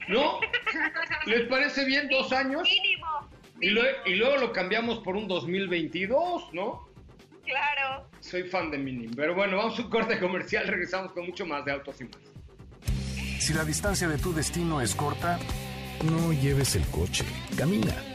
¿No? 0.07 0.39
¿Les 1.25 1.47
parece 1.47 1.85
bien 1.85 2.07
dos 2.09 2.31
años? 2.31 2.63
Mínimo. 2.63 3.05
Y, 3.61 4.11
y 4.11 4.15
luego 4.15 4.37
lo 4.37 4.51
cambiamos 4.51 4.99
por 4.99 5.15
un 5.15 5.27
2022, 5.27 6.53
¿no? 6.53 6.87
Claro. 7.45 8.09
Soy 8.19 8.43
fan 8.43 8.71
de 8.71 8.77
Mini. 8.77 9.07
Pero 9.15 9.35
bueno, 9.35 9.57
vamos 9.57 9.79
a 9.79 9.83
un 9.83 9.89
corte 9.89 10.19
comercial, 10.19 10.67
regresamos 10.67 11.11
con 11.13 11.25
mucho 11.25 11.45
más 11.45 11.63
de 11.65 11.71
Autos 11.71 12.01
y 12.01 12.05
Más. 12.05 12.17
Si 13.39 13.53
la 13.53 13.63
distancia 13.63 14.07
de 14.07 14.17
tu 14.17 14.33
destino 14.33 14.81
es 14.81 14.95
corta, 14.95 15.39
no 16.03 16.33
lleves 16.33 16.75
el 16.75 16.83
coche, 16.87 17.23
camina 17.55 18.14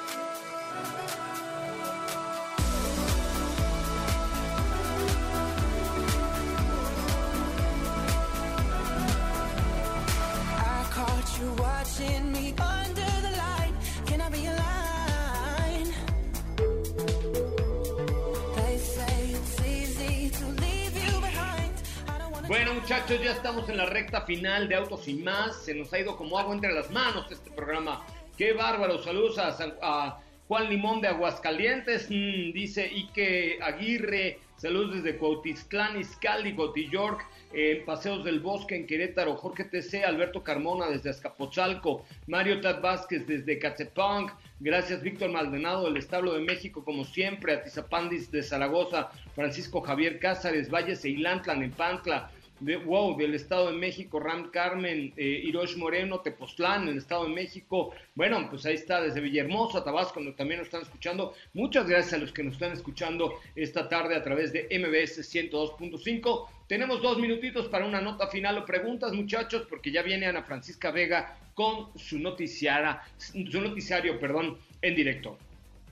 Ya 23.19 23.33
estamos 23.33 23.67
en 23.67 23.75
la 23.75 23.85
recta 23.87 24.21
final 24.21 24.69
de 24.69 24.75
Autos 24.75 25.07
y 25.07 25.15
Más. 25.15 25.65
Se 25.65 25.75
nos 25.75 25.91
ha 25.91 25.99
ido 25.99 26.15
como 26.15 26.39
agua 26.39 26.53
entre 26.53 26.71
las 26.71 26.89
manos 26.91 27.29
este 27.29 27.51
programa. 27.51 28.05
Qué 28.37 28.53
bárbaro. 28.53 29.03
Saludos 29.03 29.37
a, 29.37 30.19
Juan 30.47 30.69
Limón 30.69 31.01
de 31.01 31.09
Aguascalientes. 31.09 32.07
Mm, 32.09 32.53
dice 32.53 32.85
Ike 32.85 33.59
Aguirre. 33.61 34.39
Saludos 34.55 35.03
desde 35.03 35.17
Cuautitlán, 35.17 35.99
Izcalli, 35.99 36.55
York, 36.89 37.25
eh, 37.51 37.81
Paseos 37.83 38.23
del 38.23 38.39
Bosque 38.39 38.75
en 38.75 38.85
Querétaro, 38.85 39.35
Jorge 39.35 39.63
TC, 39.63 40.05
Alberto 40.05 40.43
Carmona 40.43 40.87
desde 40.87 41.09
Azcapotzalco, 41.09 42.05
Mario 42.27 42.61
Tad 42.61 42.79
Vázquez 42.79 43.25
desde 43.25 43.57
Catepunk, 43.57 44.31
gracias 44.59 45.01
Víctor 45.01 45.31
Maldonado 45.31 45.85
del 45.85 45.97
Establo 45.97 46.33
de 46.33 46.41
México, 46.41 46.85
como 46.85 47.05
siempre, 47.05 47.55
Atizapandis 47.55 48.29
de 48.29 48.43
Zaragoza, 48.43 49.09
Francisco 49.33 49.81
Javier 49.81 50.19
Cázares, 50.19 50.69
Valles 50.69 51.03
e 51.05 51.09
Ilantlan 51.09 51.63
en 51.63 51.71
Pantla, 51.71 52.29
de, 52.61 52.77
wow, 52.77 53.17
del 53.17 53.33
Estado 53.33 53.71
de 53.71 53.77
México, 53.77 54.19
Ram 54.19 54.51
Carmen, 54.51 55.13
eh, 55.17 55.41
Hirosh 55.43 55.75
Moreno, 55.75 56.21
Tepoztlán, 56.21 56.87
el 56.87 56.97
Estado 56.97 57.25
de 57.25 57.33
México. 57.33 57.93
Bueno, 58.15 58.47
pues 58.49 58.65
ahí 58.65 58.75
está, 58.75 59.01
desde 59.01 59.19
Villahermosa, 59.19 59.83
Tabasco, 59.83 60.19
donde 60.19 60.33
también 60.33 60.59
nos 60.59 60.67
están 60.67 60.83
escuchando. 60.83 61.33
Muchas 61.53 61.87
gracias 61.87 62.13
a 62.13 62.17
los 62.19 62.31
que 62.31 62.43
nos 62.43 62.53
están 62.53 62.71
escuchando 62.71 63.39
esta 63.55 63.89
tarde 63.89 64.15
a 64.15 64.23
través 64.23 64.53
de 64.53 64.67
MBS 64.69 65.19
102.5. 65.19 66.47
Tenemos 66.67 67.01
dos 67.01 67.17
minutitos 67.17 67.67
para 67.67 67.85
una 67.85 67.99
nota 67.99 68.27
final 68.27 68.59
o 68.59 68.65
preguntas, 68.65 69.11
muchachos, 69.11 69.65
porque 69.67 69.91
ya 69.91 70.03
viene 70.03 70.27
Ana 70.27 70.43
Francisca 70.43 70.91
Vega 70.91 71.37
con 71.55 71.97
su, 71.97 72.19
noticiara, 72.19 73.03
su 73.17 73.61
noticiario 73.61 74.19
perdón, 74.19 74.57
en 74.81 74.95
directo. 74.95 75.37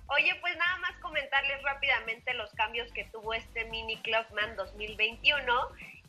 Oye, 0.07 0.35
pues 0.41 0.55
nada 0.57 0.77
más 0.77 0.99
comentarles 1.01 1.61
rápidamente 1.63 2.33
los 2.33 2.51
cambios 2.53 2.91
que 2.93 3.05
tuvo 3.05 3.33
este 3.33 3.65
Mini 3.65 3.97
Clubman 3.97 4.55
2021 4.55 5.53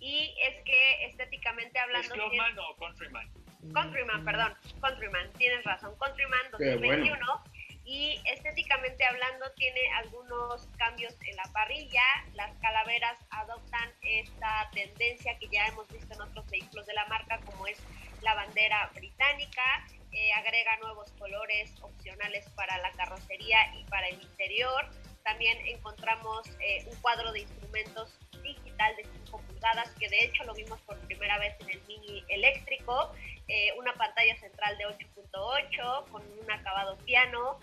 y 0.00 0.34
es 0.48 0.62
que 0.64 1.04
estéticamente 1.06 1.78
hablando... 1.78 2.08
¿Es 2.08 2.12
Clubman 2.12 2.58
o 2.58 2.76
Countryman? 2.76 3.30
Countryman, 3.72 4.24
perdón, 4.24 4.54
Countryman, 4.80 5.30
tienes 5.34 5.62
razón, 5.64 5.94
Countryman 5.98 6.50
2021 6.52 7.44
y 7.84 8.20
estéticamente 8.24 9.04
hablando 9.04 9.50
tiene 9.56 9.80
algunos 9.96 10.66
cambios 10.78 11.14
en 11.26 11.36
la 11.36 11.42
parrilla, 11.52 12.02
las 12.34 12.56
calaveras 12.58 13.18
adoptan 13.30 13.92
esta 14.02 14.70
tendencia 14.72 15.38
que 15.38 15.48
ya 15.48 15.66
hemos 15.66 15.88
visto 15.88 16.14
en 16.14 16.20
otros 16.22 16.48
vehículos 16.50 16.86
de 16.86 16.94
la 16.94 17.06
marca 17.06 17.40
como 17.44 17.66
es 17.66 17.78
la 18.22 18.34
bandera 18.34 18.90
británica, 18.94 19.86
eh, 20.12 20.32
agrega 20.34 20.76
nuevos 20.78 21.10
colores 21.18 21.74
opcionales 21.82 22.48
para 22.50 22.78
la 22.78 22.90
carrocería 22.92 23.74
y 23.76 23.84
para 23.84 24.08
el 24.08 24.22
interior. 24.22 24.88
También 25.24 25.58
encontramos 25.66 26.48
eh, 26.60 26.84
un 26.86 26.96
cuadro 27.00 27.32
de 27.32 27.40
instrumentos 27.40 28.18
de 28.96 29.04
5 29.04 29.40
pulgadas, 29.42 29.90
que 29.98 30.08
de 30.08 30.24
hecho 30.24 30.44
lo 30.44 30.54
vimos 30.54 30.80
por 30.82 30.98
primera 31.06 31.38
vez 31.38 31.54
en 31.60 31.70
el 31.70 31.80
mini 31.86 32.24
eléctrico, 32.28 33.12
eh, 33.48 33.72
una 33.78 33.92
pantalla 33.94 34.36
central 34.38 34.78
de 34.78 34.86
8.8 34.86 36.10
con 36.10 36.22
un 36.22 36.50
acabado 36.50 36.96
piano. 36.98 37.58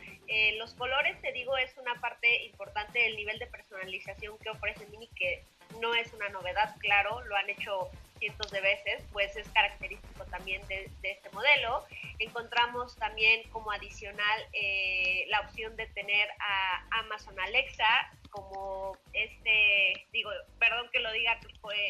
los 0.57 0.73
colores, 0.73 1.19
te 1.21 1.31
digo, 1.31 1.57
es 1.57 1.75
una 1.77 1.95
parte 2.01 2.43
importante 2.45 2.99
del 2.99 3.15
nivel 3.15 3.39
de 3.39 3.47
personalización 3.47 4.37
que 4.39 4.49
ofrece 4.49 4.85
Mini, 4.87 5.07
que 5.15 5.43
no 5.79 5.93
es 5.95 6.11
una 6.13 6.29
novedad, 6.29 6.75
claro, 6.79 7.21
lo 7.25 7.35
han 7.35 7.49
hecho 7.49 7.89
cientos 8.17 8.51
de 8.51 8.61
veces, 8.61 9.03
pues 9.11 9.35
es 9.35 9.47
característico 9.49 10.25
también 10.25 10.65
de, 10.67 10.89
este 11.03 11.29
modelo. 11.31 11.85
Encontramos 12.19 12.95
también 12.97 13.43
como 13.49 13.71
adicional 13.71 14.47
eh, 14.53 15.25
la 15.29 15.41
opción 15.41 15.75
de 15.75 15.87
tener 15.87 16.29
a 16.39 16.99
Amazon 16.99 17.39
Alexa 17.39 18.11
como 18.29 18.97
este, 19.13 20.07
digo, 20.11 20.29
perdón 20.59 20.89
que 20.91 20.99
lo 20.99 21.11
diga 21.11 21.39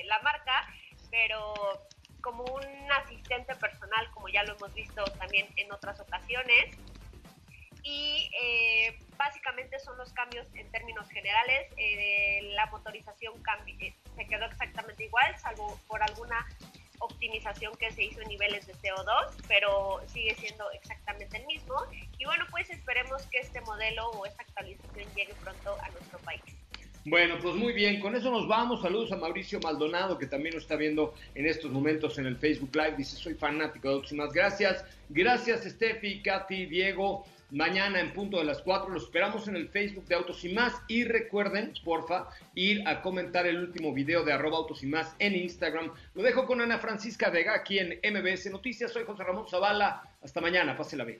la 0.06 0.20
marca, 0.20 0.74
pero 1.12 1.54
como 2.22 2.44
un 2.44 2.92
asistente 2.92 3.56
personal, 3.56 4.10
como 4.12 4.28
ya 4.30 4.44
lo 4.44 4.56
hemos 4.56 4.74
visto 4.74 5.04
también 5.20 5.48
en 5.56 5.72
otras 5.72 6.00
ocasiones 6.00 6.76
y 7.88 8.30
eh, 8.42 8.98
básicamente 9.18 9.80
son 9.80 9.98
los 9.98 10.12
cambios 10.12 10.46
en 10.56 10.70
términos 10.72 11.10
generales. 11.10 11.72
Eh, 11.78 12.52
la 12.54 12.66
motorización 12.66 13.34
eh, 13.80 13.94
se 14.16 14.26
quedó 14.26 14.46
exactamente 14.46 15.06
igual, 15.06 15.38
salvo 15.40 15.80
por 15.88 16.04
alguna 16.04 16.46
optimización 17.00 17.74
que 17.78 17.90
se 17.92 18.04
hizo 18.04 18.22
en 18.22 18.28
niveles 18.28 18.68
de 18.68 18.74
CO2, 18.74 19.44
pero 19.48 20.02
sigue 20.08 20.36
siendo 20.36 20.70
exactamente 20.72 21.38
el 21.38 21.46
mismo. 21.46 21.76
Y 22.18 22.26
bueno, 22.26 22.44
pues 22.52 22.70
esperemos 22.70 23.22
que 23.28 23.38
este 23.40 23.62
modelo 23.62 24.10
o 24.12 24.26
esta 24.26 24.44
actualización 24.44 25.06
llegue 25.16 25.34
pronto 25.36 25.78
a 25.82 25.90
nuestro 25.90 26.20
país. 26.20 26.42
Bueno, 27.06 27.38
pues 27.42 27.56
muy 27.56 27.72
bien, 27.72 28.02
con 28.02 28.18
eso 28.18 28.30
nos 28.32 28.50
vamos. 28.50 28.82
Saludos 28.82 29.14
a 29.14 29.16
Mauricio 29.16 29.62
Maldonado, 29.62 30.18
que 30.18 30.26
también 30.26 30.56
nos 30.56 30.64
está 30.64 30.76
viendo 30.76 31.14
en 31.36 31.46
estos 31.46 31.72
momentos 31.72 32.18
en 32.18 32.26
el 32.26 32.36
Facebook 32.36 32.76
Live. 32.76 32.96
Dice, 32.98 33.16
soy 33.16 33.36
fanático 33.36 33.88
de 33.88 33.94
Autos 33.94 34.34
Gracias. 34.34 34.84
Gracias, 35.08 35.64
Steffi, 35.64 36.22
Katy, 36.22 36.66
Diego. 36.66 37.24
Mañana 37.52 38.02
en 38.02 38.12
punto 38.12 38.40
de 38.40 38.44
las 38.44 38.62
4 38.62 38.90
los 38.90 39.04
esperamos 39.04 39.48
en 39.48 39.56
el 39.56 39.70
Facebook 39.70 40.06
de 40.06 40.16
Autos 40.16 40.44
y 40.44 40.50
Más. 40.50 40.74
Y 40.88 41.06
recuerden, 41.06 41.74
porfa, 41.84 42.28
ir 42.56 42.86
a 42.86 43.02
comentar 43.02 43.48
el 43.48 43.58
último 43.58 43.94
video 43.94 44.24
de 44.26 44.34
arroba 44.34 44.58
Autos 44.58 44.84
y 44.84 44.88
Más 44.88 45.16
en 45.20 45.36
Instagram. 45.36 45.94
Lo 46.14 46.24
dejo 46.24 46.46
con 46.46 46.60
Ana 46.60 46.78
Francisca 46.78 47.30
Vega 47.30 47.54
aquí 47.54 47.80
en 47.80 48.00
MBS 48.04 48.52
Noticias. 48.52 48.92
Soy 48.92 49.06
José 49.06 49.24
Ramón 49.24 49.48
Zavala. 49.48 50.04
Hasta 50.22 50.42
mañana. 50.42 50.76
Pásela 50.76 51.06
bien. 51.06 51.20